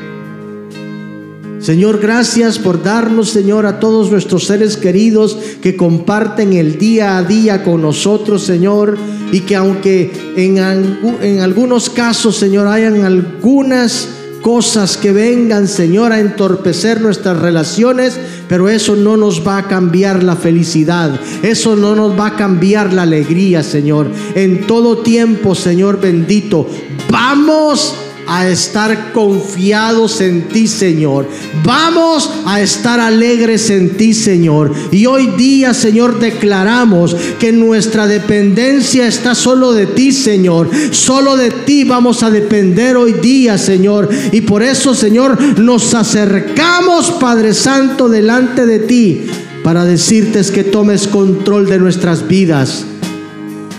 Señor, 1.67 1.99
gracias 1.99 2.59
por 2.59 2.81
darnos, 2.81 3.31
Señor, 3.31 3.65
a 3.65 3.81
todos 3.81 4.09
nuestros 4.09 4.45
seres 4.45 4.77
queridos 4.77 5.37
que 5.61 5.75
comparten 5.75 6.53
el 6.53 6.77
día 6.77 7.17
a 7.17 7.23
día 7.23 7.65
con 7.65 7.81
nosotros, 7.81 8.43
Señor, 8.43 8.97
y 9.33 9.41
que 9.41 9.57
aunque 9.57 10.09
en, 10.37 11.39
algunos 11.41 11.89
casos, 11.89 12.37
Señor, 12.37 12.67
hayan 12.67 13.03
algunas 13.03 14.07
cosas 14.41 14.95
que 14.95 15.11
vengan, 15.11 15.67
Señor, 15.67 16.13
a 16.13 16.21
entorpecer 16.21 17.01
nuestras 17.01 17.37
relaciones, 17.37 18.17
pero 18.47 18.69
eso 18.69 18.95
no 18.95 19.17
nos 19.17 19.45
va 19.45 19.57
a 19.57 19.67
cambiar 19.67 20.23
la 20.23 20.37
felicidad, 20.37 21.19
eso 21.43 21.75
no 21.75 21.97
nos 21.97 22.17
va 22.17 22.27
a 22.27 22.35
cambiar 22.37 22.93
la 22.93 23.01
alegría, 23.01 23.61
Señor. 23.61 24.09
En 24.35 24.67
todo 24.67 24.99
tiempo, 24.99 25.53
Señor 25.53 25.99
bendito, 25.99 26.65
vamos 27.11 27.93
a 28.27 28.47
estar 28.47 29.11
confiados 29.13 30.21
en 30.21 30.47
ti, 30.47 30.67
Señor. 30.67 31.27
Vamos 31.63 32.29
a 32.45 32.61
estar 32.61 32.99
alegres 32.99 33.69
en 33.69 33.97
ti, 33.97 34.13
Señor. 34.13 34.71
Y 34.91 35.05
hoy 35.05 35.27
día, 35.37 35.73
Señor, 35.73 36.19
declaramos 36.19 37.15
que 37.39 37.51
nuestra 37.51 38.07
dependencia 38.07 39.07
está 39.07 39.35
solo 39.35 39.73
de 39.73 39.87
ti, 39.87 40.11
Señor. 40.11 40.69
Solo 40.91 41.35
de 41.35 41.51
ti 41.51 41.83
vamos 41.83 42.23
a 42.23 42.29
depender 42.29 42.95
hoy 42.95 43.13
día, 43.13 43.57
Señor. 43.57 44.09
Y 44.31 44.41
por 44.41 44.63
eso, 44.63 44.93
Señor, 44.93 45.59
nos 45.59 45.93
acercamos, 45.93 47.11
Padre 47.11 47.53
Santo, 47.53 48.09
delante 48.09 48.65
de 48.65 48.79
ti 48.79 49.25
para 49.63 49.83
decirte 49.83 50.37
que 50.53 50.63
tomes 50.63 51.07
control 51.07 51.67
de 51.67 51.79
nuestras 51.79 52.27
vidas 52.27 52.85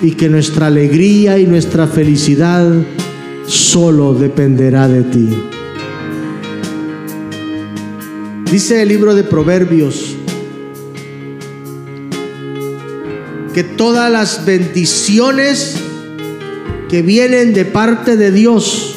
y 0.03 0.13
que 0.13 0.29
nuestra 0.29 0.67
alegría 0.67 1.39
y 1.39 1.47
nuestra 1.47 1.87
felicidad 1.87 2.69
solo 3.49 4.13
dependerá 4.13 4.89
de 4.89 5.03
ti. 5.05 5.29
Dice 8.51 8.83
el 8.83 8.89
libro 8.89 9.15
de 9.15 9.25
Proverbios 9.25 10.15
que 13.55 13.65
todas 13.65 14.13
las 14.13 14.45
bendiciones 14.45 15.77
que 16.91 17.03
vienen 17.03 17.55
de 17.55 17.65
parte 17.65 18.17
de 18.17 18.31
Dios 18.31 18.95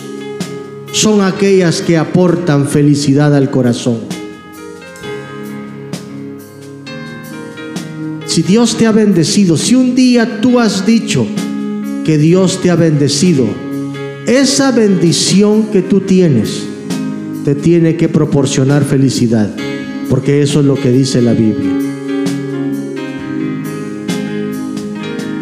son 0.91 1.21
aquellas 1.21 1.81
que 1.81 1.97
aportan 1.97 2.67
felicidad 2.67 3.33
al 3.33 3.49
corazón. 3.49 3.99
Si 8.25 8.43
Dios 8.43 8.77
te 8.77 8.85
ha 8.85 8.91
bendecido, 8.91 9.57
si 9.57 9.75
un 9.75 9.95
día 9.95 10.41
tú 10.41 10.59
has 10.59 10.85
dicho 10.85 11.25
que 12.05 12.17
Dios 12.17 12.61
te 12.61 12.69
ha 12.69 12.75
bendecido, 12.75 13.45
esa 14.31 14.71
bendición 14.71 15.63
que 15.73 15.81
tú 15.81 15.99
tienes 15.99 16.63
te 17.43 17.53
tiene 17.53 17.97
que 17.97 18.07
proporcionar 18.07 18.85
felicidad, 18.85 19.53
porque 20.09 20.41
eso 20.41 20.61
es 20.61 20.65
lo 20.65 20.75
que 20.75 20.89
dice 20.89 21.21
la 21.21 21.33
Biblia. 21.33 21.73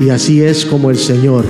Y 0.02 0.10
así 0.10 0.42
es 0.42 0.66
como 0.66 0.90
el 0.90 0.98
Señor 0.98 1.46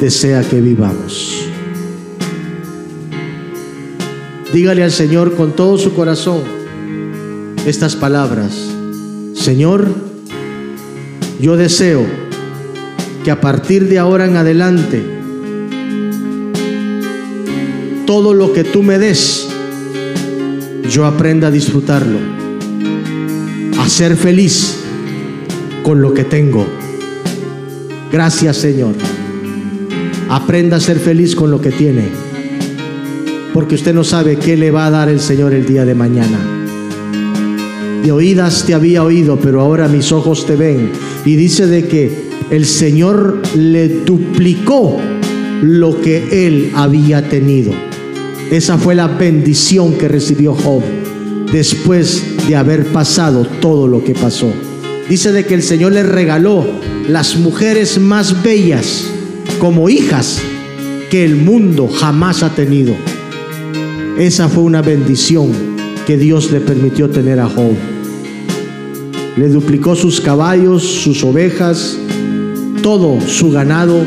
desea 0.00 0.42
que 0.42 0.60
vivamos. 0.60 1.44
Dígale 4.52 4.82
al 4.82 4.90
Señor 4.90 5.36
con 5.36 5.52
todo 5.52 5.78
su 5.78 5.94
corazón 5.94 6.40
estas 7.66 7.94
palabras. 7.94 8.68
Señor, 9.34 9.86
yo 11.40 11.56
deseo 11.56 12.27
a 13.30 13.40
partir 13.40 13.88
de 13.88 13.98
ahora 13.98 14.26
en 14.26 14.36
adelante, 14.36 15.02
todo 18.06 18.32
lo 18.32 18.52
que 18.52 18.64
tú 18.64 18.82
me 18.82 18.98
des 18.98 19.48
yo 20.90 21.04
aprenda 21.04 21.48
a 21.48 21.50
disfrutarlo, 21.50 22.18
a 23.78 23.88
ser 23.88 24.16
feliz 24.16 24.76
con 25.82 26.00
lo 26.00 26.14
que 26.14 26.24
tengo. 26.24 26.66
Gracias 28.10 28.56
Señor. 28.56 28.94
Aprenda 30.30 30.76
a 30.76 30.80
ser 30.80 30.98
feliz 30.98 31.34
con 31.34 31.50
lo 31.50 31.60
que 31.60 31.70
tiene, 31.70 32.08
porque 33.52 33.74
usted 33.74 33.94
no 33.94 34.04
sabe 34.04 34.36
qué 34.36 34.56
le 34.56 34.70
va 34.70 34.86
a 34.86 34.90
dar 34.90 35.08
el 35.08 35.20
Señor 35.20 35.52
el 35.54 35.66
día 35.66 35.84
de 35.84 35.94
mañana. 35.94 36.38
De 38.02 38.12
oídas 38.12 38.64
te 38.64 38.74
había 38.74 39.02
oído, 39.02 39.38
pero 39.38 39.60
ahora 39.60 39.88
mis 39.88 40.12
ojos 40.12 40.46
te 40.46 40.56
ven. 40.56 40.90
Y 41.24 41.36
dice 41.36 41.66
de 41.66 41.88
que 41.88 42.27
el 42.50 42.64
Señor 42.64 43.42
le 43.54 43.88
duplicó 43.88 44.96
lo 45.62 46.00
que 46.00 46.46
él 46.46 46.72
había 46.74 47.28
tenido. 47.28 47.72
Esa 48.50 48.78
fue 48.78 48.94
la 48.94 49.06
bendición 49.06 49.94
que 49.94 50.08
recibió 50.08 50.54
Job 50.54 50.82
después 51.52 52.22
de 52.48 52.56
haber 52.56 52.86
pasado 52.86 53.46
todo 53.60 53.86
lo 53.86 54.02
que 54.02 54.14
pasó. 54.14 54.50
Dice 55.08 55.32
de 55.32 55.44
que 55.44 55.54
el 55.54 55.62
Señor 55.62 55.92
le 55.92 56.02
regaló 56.02 56.64
las 57.08 57.36
mujeres 57.36 57.98
más 57.98 58.42
bellas 58.42 59.04
como 59.58 59.88
hijas 59.88 60.40
que 61.10 61.24
el 61.24 61.36
mundo 61.36 61.88
jamás 61.88 62.42
ha 62.42 62.54
tenido. 62.54 62.94
Esa 64.18 64.48
fue 64.48 64.62
una 64.62 64.82
bendición 64.82 65.50
que 66.06 66.16
Dios 66.16 66.50
le 66.50 66.60
permitió 66.60 67.10
tener 67.10 67.40
a 67.40 67.48
Job. 67.48 67.72
Le 69.36 69.48
duplicó 69.48 69.94
sus 69.94 70.20
caballos, 70.20 70.82
sus 70.82 71.22
ovejas, 71.22 71.98
todo 72.82 73.20
su 73.20 73.50
ganado. 73.50 74.04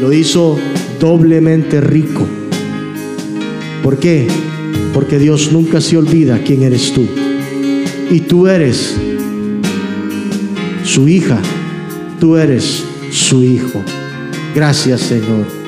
Lo 0.00 0.12
hizo 0.12 0.58
doblemente 0.98 1.80
rico. 1.80 2.26
¿Por 3.82 3.98
qué? 3.98 4.28
Porque 4.92 5.18
Dios 5.18 5.52
nunca 5.52 5.80
se 5.80 5.96
olvida 5.96 6.42
quién 6.44 6.62
eres 6.62 6.92
tú. 6.92 7.06
Y 8.10 8.20
tú 8.20 8.46
eres 8.46 8.96
su 10.84 11.08
hija, 11.08 11.38
tú 12.18 12.36
eres 12.36 12.84
su 13.10 13.42
hijo. 13.42 13.80
Gracias 14.54 15.00
Señor. 15.00 15.59